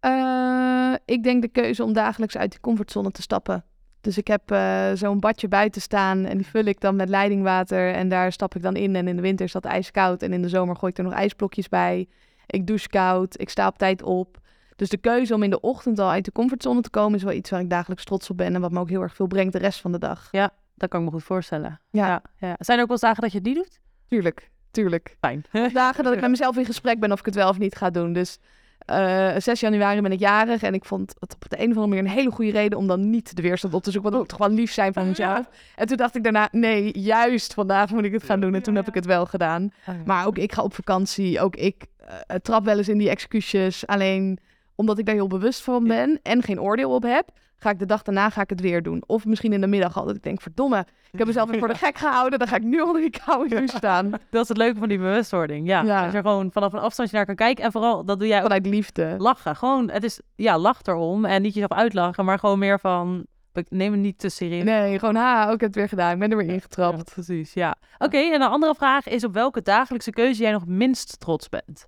Eh, 0.00 0.94
ik 1.04 1.22
denk 1.22 1.42
de 1.42 1.48
keuze 1.48 1.82
om 1.82 1.92
dagelijks 1.92 2.36
uit 2.36 2.50
die 2.50 2.60
comfortzone 2.60 3.10
te 3.10 3.22
stappen. 3.22 3.64
Dus 4.00 4.18
ik 4.18 4.26
heb 4.26 4.50
eh, 4.50 4.90
zo'n 4.94 5.20
badje 5.20 5.48
buiten 5.48 5.80
staan 5.80 6.24
en 6.24 6.36
die 6.36 6.46
vul 6.46 6.64
ik 6.64 6.80
dan 6.80 6.96
met 6.96 7.08
leidingwater. 7.08 7.92
En 7.92 8.08
daar 8.08 8.32
stap 8.32 8.54
ik 8.54 8.62
dan 8.62 8.76
in. 8.76 8.96
En 8.96 9.08
in 9.08 9.16
de 9.16 9.22
winter 9.22 9.46
is 9.46 9.52
dat 9.52 9.64
ijskoud. 9.64 10.22
En 10.22 10.32
in 10.32 10.42
de 10.42 10.48
zomer 10.48 10.76
gooi 10.76 10.92
ik 10.92 10.98
er 10.98 11.04
nog 11.04 11.12
ijsblokjes 11.12 11.68
bij. 11.68 12.08
Ik 12.46 12.66
douche 12.66 12.88
koud. 12.88 13.40
Ik 13.40 13.50
sta 13.50 13.66
op 13.66 13.78
tijd 13.78 14.02
op. 14.02 14.38
Dus 14.76 14.88
de 14.88 14.96
keuze 14.96 15.34
om 15.34 15.42
in 15.42 15.50
de 15.50 15.60
ochtend 15.60 15.98
al 15.98 16.10
uit 16.10 16.24
de 16.24 16.32
comfortzone 16.32 16.80
te 16.80 16.90
komen... 16.90 17.18
is 17.18 17.24
wel 17.24 17.32
iets 17.32 17.50
waar 17.50 17.60
ik 17.60 17.70
dagelijks 17.70 18.04
trots 18.04 18.30
op 18.30 18.36
ben. 18.36 18.54
En 18.54 18.60
wat 18.60 18.72
me 18.72 18.78
ook 18.78 18.88
heel 18.88 19.02
erg 19.02 19.14
veel 19.14 19.26
brengt 19.26 19.52
de 19.52 19.58
rest 19.58 19.80
van 19.80 19.92
de 19.92 19.98
dag. 19.98 20.28
Dat 20.74 20.88
kan 20.88 21.00
ik 21.00 21.06
me 21.06 21.12
goed 21.12 21.24
voorstellen. 21.24 21.80
Ja. 21.90 22.06
Ja, 22.06 22.22
ja. 22.38 22.56
Zijn 22.58 22.78
er 22.78 22.82
ook 22.84 22.90
wel 22.90 22.96
eens 22.96 23.00
dagen 23.00 23.22
dat 23.22 23.32
je 23.32 23.38
het 23.38 23.46
niet 23.46 23.56
doet? 23.56 23.80
Tuurlijk, 24.08 24.50
tuurlijk. 24.70 25.16
Fijn. 25.20 25.44
Dagen 25.72 26.04
dat 26.04 26.12
ik 26.12 26.20
met 26.20 26.30
mezelf 26.30 26.56
in 26.56 26.64
gesprek 26.64 27.00
ben 27.00 27.12
of 27.12 27.18
ik 27.18 27.24
het 27.24 27.34
wel 27.34 27.48
of 27.48 27.58
niet 27.58 27.76
ga 27.76 27.90
doen. 27.90 28.12
Dus 28.12 28.38
eh 28.78 29.34
6 29.38 29.60
januari 29.60 30.00
ben 30.00 30.12
ik 30.12 30.18
jarig 30.18 30.62
en 30.62 30.74
ik 30.74 30.84
vond 30.84 31.14
het 31.18 31.34
op 31.34 31.48
de 31.48 31.56
een 31.56 31.70
of 31.70 31.76
andere 31.76 31.86
manier 31.86 32.04
een 32.04 32.18
hele 32.18 32.30
goede 32.30 32.50
reden 32.50 32.78
om 32.78 32.86
dan 32.86 33.10
niet 33.10 33.36
de 33.36 33.42
weerstand 33.42 33.74
op 33.74 33.82
te 33.82 33.90
zoeken. 33.90 34.10
Want 34.10 34.22
het 34.22 34.30
moet 34.32 34.38
toch 34.40 34.48
wel 34.48 34.58
lief 34.58 34.72
zijn 34.72 34.92
van 34.92 35.08
mezelf. 35.08 35.48
En 35.76 35.86
toen 35.86 35.96
dacht 35.96 36.16
ik 36.16 36.22
daarna, 36.22 36.48
nee, 36.50 36.98
juist 36.98 37.54
vandaag 37.54 37.90
moet 37.90 38.04
ik 38.04 38.12
het 38.12 38.22
gaan 38.22 38.40
doen. 38.40 38.54
En 38.54 38.62
toen 38.62 38.74
heb 38.74 38.88
ik 38.88 38.94
het 38.94 39.06
wel 39.06 39.26
gedaan. 39.26 39.72
Maar 40.04 40.26
ook 40.26 40.38
ik 40.38 40.52
ga 40.52 40.62
op 40.62 40.74
vakantie. 40.74 41.40
Ook 41.40 41.56
ik 41.56 41.86
eh, 41.96 42.36
trap 42.36 42.64
wel 42.64 42.78
eens 42.78 42.88
in 42.88 42.98
die 42.98 43.10
excuses. 43.10 43.86
Alleen 43.86 44.38
omdat 44.74 44.98
ik 44.98 45.06
daar 45.06 45.14
heel 45.14 45.26
bewust 45.26 45.62
van 45.62 45.84
ben 45.84 46.20
en 46.22 46.42
geen 46.42 46.60
oordeel 46.60 46.94
op 46.94 47.02
heb, 47.02 47.28
ga 47.64 47.70
ik 47.70 47.78
de 47.78 47.86
dag 47.86 48.02
daarna 48.02 48.30
ga 48.30 48.40
ik 48.42 48.50
het 48.50 48.60
weer 48.60 48.82
doen. 48.82 49.02
Of 49.06 49.24
misschien 49.24 49.52
in 49.52 49.60
de 49.60 49.66
middag 49.66 49.96
al. 49.98 50.04
Dat 50.04 50.16
ik 50.16 50.22
denk, 50.22 50.40
verdomme, 50.40 50.86
ik 51.12 51.18
heb 51.18 51.26
mezelf 51.26 51.48
weer 51.50 51.58
voor 51.58 51.68
de 51.68 51.74
gek 51.74 51.98
gehouden. 51.98 52.38
Dan 52.38 52.48
ga 52.48 52.56
ik 52.56 52.62
nu 52.62 52.80
onder 52.80 53.00
die 53.00 53.20
koude 53.24 53.48
douche 53.54 53.76
staan. 53.76 54.10
Dat 54.30 54.42
is 54.42 54.48
het 54.48 54.56
leuke 54.56 54.78
van 54.78 54.88
die 54.88 54.98
bewustwording. 54.98 55.66
Ja, 55.66 55.82
Ja. 55.82 56.04
als 56.04 56.12
je 56.12 56.20
gewoon 56.20 56.52
vanaf 56.52 56.72
een 56.72 56.78
afstandje 56.78 57.16
naar 57.16 57.26
kan 57.26 57.34
kijken. 57.34 57.64
En 57.64 57.72
vooral, 57.72 58.04
dat 58.04 58.18
doe 58.18 58.28
jij 58.28 58.36
ook 58.36 58.42
Vanuit 58.42 58.66
liefde. 58.66 59.14
lachen. 59.18 59.56
Gewoon, 59.56 59.90
het 59.90 60.04
is, 60.04 60.20
ja, 60.36 60.58
lach 60.58 60.80
erom. 60.82 61.24
En 61.24 61.42
niet 61.42 61.54
jezelf 61.54 61.72
uitlachen, 61.72 62.24
maar 62.24 62.38
gewoon 62.38 62.58
meer 62.58 62.80
van, 62.80 63.26
ik 63.52 63.66
neem 63.70 63.92
het 63.92 64.00
niet 64.00 64.18
te 64.18 64.28
serieus. 64.28 64.64
Nee, 64.64 64.98
gewoon, 64.98 65.14
ha, 65.14 65.44
ook 65.44 65.50
heb 65.50 65.60
het 65.60 65.74
weer 65.74 65.88
gedaan. 65.88 66.12
Ik 66.12 66.18
ben 66.18 66.30
er 66.30 66.36
weer 66.36 66.46
Ja, 66.46 66.52
ingetrapt. 66.52 67.12
precies, 67.14 67.52
ja. 67.52 67.74
Oké, 67.98 68.16
en 68.18 68.34
een 68.42 68.48
andere 68.48 68.74
vraag 68.74 69.06
is 69.08 69.24
op 69.24 69.32
welke 69.34 69.62
dagelijkse 69.62 70.10
keuze 70.10 70.42
jij 70.42 70.52
nog 70.52 70.66
minst 70.66 71.20
trots 71.20 71.48
bent? 71.48 71.86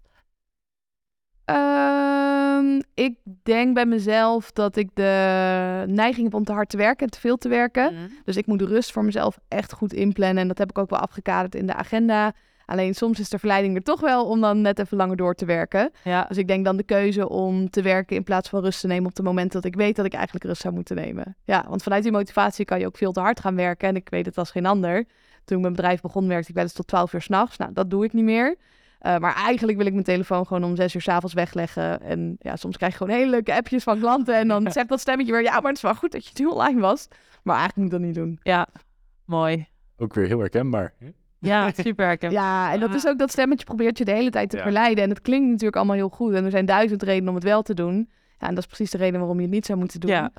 Ehm, 1.47 2.81
ik 2.95 3.19
denk 3.43 3.75
bij 3.75 3.87
mezelf 3.87 4.53
dat 4.53 4.77
ik 4.77 4.89
de 4.95 5.85
neiging 5.87 6.25
heb 6.25 6.35
om 6.35 6.45
te 6.45 6.53
hard 6.53 6.69
te 6.69 6.77
werken 6.77 7.07
en 7.07 7.13
te 7.13 7.21
veel 7.21 7.37
te 7.37 7.49
werken. 7.49 7.95
Dus 8.25 8.37
ik 8.37 8.47
moet 8.47 8.59
de 8.59 8.67
rust 8.67 8.93
voor 8.93 9.05
mezelf 9.05 9.39
echt 9.49 9.73
goed 9.73 9.93
inplannen. 9.93 10.39
En 10.43 10.49
dat 10.49 10.59
heb 10.59 10.71
ik 10.71 10.79
ook 10.79 10.91
wel 10.91 10.99
afgekaderd 10.99 11.55
in 11.55 11.67
de 11.67 11.75
agenda. 11.75 12.33
Alleen 12.65 12.95
soms 12.95 13.21
is 13.21 13.29
de 13.29 13.39
verleiding 13.39 13.77
er 13.77 13.83
toch 13.83 14.01
wel 14.01 14.27
om 14.27 14.41
dan 14.41 14.61
net 14.61 14.79
even 14.79 14.97
langer 14.97 15.17
door 15.17 15.35
te 15.35 15.45
werken. 15.45 15.91
Ja, 16.05 16.25
Dus 16.29 16.37
ik 16.37 16.49
denk 16.49 16.65
dan 16.65 16.77
de 16.77 16.83
keuze 16.83 17.29
om 17.29 17.71
te 17.71 17.83
werken 17.83 18.17
in 18.17 18.25
plaats 18.25 18.49
van 18.49 18.63
rust 18.63 18.81
te 18.81 18.87
nemen 18.87 19.11
op 19.11 19.17
het 19.17 19.25
moment 19.25 19.53
dat 19.53 19.65
ik 19.65 19.75
weet 19.75 19.97
dat 19.97 20.07
ik 20.07 20.13
eigenlijk 20.13 20.45
rust 20.45 20.61
zou 20.61 20.75
moeten 20.75 20.97
nemen. 20.97 21.37
Ja, 21.45 21.65
want 21.69 21.83
vanuit 21.83 22.03
die 22.03 22.13
motivatie 22.13 22.65
kan 22.65 22.79
je 22.79 22.87
ook 22.87 22.97
veel 22.97 23.13
te 23.13 23.21
hard 23.21 23.41
gaan 23.41 23.57
werken. 23.57 23.89
En 23.89 23.97
ik 23.97 24.09
weet 24.09 24.27
het 24.27 24.39
als 24.39 24.51
geen 24.51 24.67
ander. 24.67 25.05
Toen 25.45 25.57
ik 25.57 25.63
mijn 25.63 25.75
bedrijf 25.75 26.01
begon, 26.01 26.29
werkte 26.29 26.49
ik 26.49 26.55
wel 26.55 26.65
eens 26.65 26.73
tot 26.73 26.87
12 26.87 27.13
uur 27.13 27.23
s'nachts. 27.23 27.57
Nou, 27.57 27.73
dat 27.73 27.91
doe 27.91 28.05
ik 28.05 28.13
niet 28.13 28.25
meer. 28.25 28.57
Uh, 29.03 29.17
maar 29.19 29.35
eigenlijk 29.35 29.77
wil 29.79 29.87
ik 29.87 29.93
mijn 29.93 30.05
telefoon 30.05 30.47
gewoon 30.47 30.65
om 30.65 30.77
zes 30.77 30.95
uur 30.95 31.01
s'avonds 31.01 31.35
wegleggen. 31.35 32.01
En 32.01 32.37
ja, 32.39 32.57
soms 32.57 32.77
krijg 32.77 32.93
je 32.93 32.99
gewoon 32.99 33.17
hele 33.17 33.31
leuke 33.31 33.55
appjes 33.55 33.83
van 33.83 33.99
klanten. 33.99 34.35
En 34.35 34.49
dan 34.49 34.73
zegt 34.73 34.89
dat 34.89 35.01
stemmetje 35.01 35.33
weer, 35.33 35.43
ja, 35.43 35.53
maar 35.53 35.63
het 35.69 35.77
is 35.77 35.83
wel 35.83 35.95
goed 35.95 36.13
dat 36.13 36.27
je 36.27 36.33
nu 36.43 36.47
online 36.47 36.81
was. 36.81 37.09
Maar 37.43 37.57
eigenlijk 37.57 37.77
moet 37.77 37.87
ik 37.87 37.93
dat 37.93 38.01
niet 38.01 38.15
doen. 38.27 38.39
ja, 38.43 38.67
mooi. 39.25 39.67
Ook 39.99 40.15
weer 40.15 40.27
heel 40.27 40.39
herkenbaar. 40.39 40.95
Ja, 41.39 41.71
super 41.77 42.05
herkenbaar. 42.07 42.43
Ja, 42.43 42.73
en 42.73 42.81
dat 42.81 42.95
is 42.95 43.07
ook 43.07 43.19
dat 43.19 43.31
stemmetje 43.31 43.65
probeert 43.65 43.99
je 43.99 44.05
de 44.05 44.13
hele 44.13 44.31
tijd 44.31 44.51
te 44.51 44.57
Ja. 44.57 44.63
verleiden. 44.63 45.05
En 45.05 45.11
het 45.11 45.21
klinkt 45.21 45.47
natuurlijk 45.49 45.77
allemaal 45.77 45.97
heel 45.97 46.09
goed. 46.09 46.33
En 46.35 46.45
er 46.45 46.51
zijn 46.51 46.67
duizend 46.67 47.03
redenen 47.03 47.29
om 47.29 47.35
het 47.35 47.45
wel 47.45 47.63
te 47.63 47.75
doen. 47.75 48.09
Ja, 48.39 48.47
en 48.49 48.55
dat 48.55 48.59
is 48.65 48.67
precies 48.67 48.91
de 48.91 48.99
reden 48.99 49.19
waarom 49.19 49.37
je 49.37 49.43
het 49.43 49.53
niet 49.53 49.67
zou 49.67 49.79
moeten 49.79 50.01
doen. 50.01 50.11
Ja. 50.11 50.31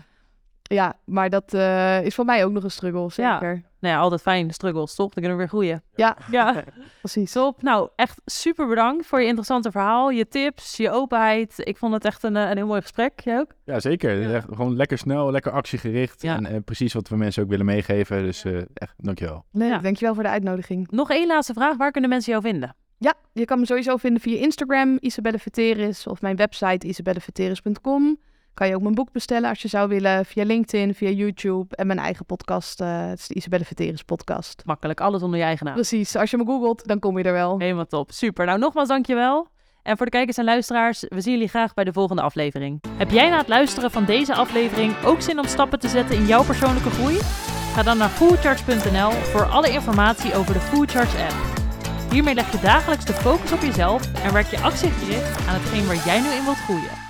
Ja, 0.67 0.93
maar 1.05 1.29
dat 1.29 1.53
eh, 1.53 2.05
is 2.05 2.15
voor 2.15 2.25
mij 2.25 2.45
ook 2.45 2.51
nog 2.51 2.63
een 2.63 2.71
struggle, 2.71 3.09
Ja. 3.15 3.33
zeker. 3.39 3.63
Nou 3.79 3.93
ja, 3.95 3.99
altijd 3.99 4.21
fijn, 4.21 4.51
struggles, 4.51 4.95
toch? 4.95 5.13
Dan 5.13 5.23
kunnen 5.23 5.31
we 5.31 5.37
weer 5.37 5.47
groeien. 5.47 5.83
Ja, 5.95 6.17
Ja, 6.31 6.63
precies. 7.01 7.31
top. 7.31 7.61
Nou, 7.61 7.89
echt 7.95 8.21
super 8.25 8.67
bedankt 8.67 9.05
voor 9.05 9.19
je 9.19 9.25
interessante 9.25 9.71
verhaal, 9.71 10.09
je 10.09 10.27
tips, 10.27 10.77
je 10.77 10.91
openheid. 10.91 11.53
Ik 11.57 11.77
vond 11.77 11.93
het 11.93 12.05
echt 12.05 12.23
een, 12.23 12.35
eh, 12.35 12.49
een 12.49 12.57
heel 12.57 12.67
mooi 12.67 12.81
gesprek. 12.81 13.19
Jij 13.19 13.39
ook? 13.39 13.51
Ja, 13.63 13.79
zeker. 13.79 14.33
Echt, 14.35 14.45
gewoon 14.53 14.75
lekker 14.75 14.97
snel, 14.97 15.31
lekker 15.31 15.51
actiegericht. 15.51 16.21
Ja. 16.21 16.35
En 16.35 16.45
eh, 16.45 16.55
precies 16.65 16.93
wat 16.93 17.09
we 17.09 17.15
mensen 17.17 17.43
ook 17.43 17.49
willen 17.49 17.65
meegeven. 17.65 18.23
Dus 18.23 18.43
eh, 18.43 18.57
echt, 18.73 18.93
dankjewel. 18.97 19.45
Leuk, 19.51 19.69
Ja. 19.69 19.77
dankjewel 19.77 20.13
voor 20.13 20.23
de 20.23 20.29
uitnodiging. 20.29 20.91
Nog 20.91 21.09
één 21.09 21.27
laatste 21.27 21.53
vraag. 21.53 21.77
Waar 21.77 21.91
kunnen 21.91 22.09
mensen 22.09 22.31
jou 22.31 22.43
vinden? 22.43 22.75
Ja, 22.97 23.13
je 23.33 23.45
kan 23.45 23.59
me 23.59 23.65
sowieso 23.65 23.97
vinden 23.97 24.21
via 24.21 24.37
Instagram, 24.39 24.97
Isabelle 24.99 25.39
Veteris, 25.39 26.07
of 26.07 26.21
mijn 26.21 26.35
website 26.35 26.87
isabelleveteris.com. 26.87 28.19
Kan 28.57 28.67
je 28.67 28.75
ook 28.75 28.81
mijn 28.81 28.95
boek 28.95 29.11
bestellen 29.11 29.49
als 29.49 29.61
je 29.61 29.67
zou 29.67 29.87
willen, 29.87 30.25
via 30.25 30.43
LinkedIn, 30.43 30.93
via 30.93 31.09
YouTube 31.09 31.75
en 31.75 31.87
mijn 31.87 31.99
eigen 31.99 32.25
podcast. 32.25 32.81
eh, 32.81 33.07
het 33.07 33.19
is 33.19 33.27
de 33.27 33.33
Isabelle 33.33 33.65
Veteris 33.65 34.03
podcast. 34.03 34.61
Makkelijk, 34.65 35.01
alles 35.01 35.21
onder 35.21 35.39
je 35.39 35.45
eigen 35.45 35.65
naam. 35.65 35.73
Precies, 35.73 36.15
als 36.15 36.31
je 36.31 36.37
me 36.37 36.45
googelt, 36.45 36.87
dan 36.87 36.99
kom 36.99 37.17
je 37.17 37.23
er 37.23 37.33
wel. 37.33 37.59
Helemaal 37.59 37.85
top. 37.85 38.11
Super. 38.11 38.45
Nou, 38.45 38.59
nogmaals 38.59 38.87
dankjewel. 38.87 39.47
En 39.83 39.97
voor 39.97 40.05
de 40.05 40.11
kijkers 40.11 40.37
en 40.37 40.43
luisteraars, 40.43 41.05
we 41.09 41.21
zien 41.21 41.33
jullie 41.33 41.47
graag 41.47 41.73
bij 41.73 41.83
de 41.83 41.93
volgende 41.93 42.21
aflevering. 42.21 42.83
Heb 42.97 43.11
jij 43.11 43.29
na 43.29 43.37
het 43.37 43.47
luisteren 43.47 43.91
van 43.91 44.05
deze 44.05 44.35
aflevering 44.35 44.93
ook 45.05 45.21
zin 45.21 45.39
om 45.39 45.45
stappen 45.45 45.79
te 45.79 45.87
zetten 45.87 46.15
in 46.15 46.25
jouw 46.25 46.43
persoonlijke 46.43 46.89
groei? 46.89 47.17
Ga 47.73 47.83
dan 47.83 47.97
naar 47.97 48.09
foodcharge.nl 48.09 49.11
voor 49.11 49.45
alle 49.45 49.69
informatie 49.69 50.35
over 50.35 50.53
de 50.53 50.59
Foodcharge 50.59 51.17
app. 51.17 51.35
Hiermee 52.11 52.33
leg 52.33 52.51
je 52.51 52.59
dagelijks 52.59 53.05
de 53.05 53.13
focus 53.13 53.51
op 53.51 53.61
jezelf 53.61 54.23
en 54.23 54.33
werk 54.33 54.47
je 54.47 54.59
actiegericht 54.59 55.47
aan 55.47 55.59
hetgeen 55.59 55.87
waar 55.87 56.05
jij 56.05 56.21
nu 56.21 56.27
in 56.27 56.43
wilt 56.43 56.57
groeien. 56.57 57.06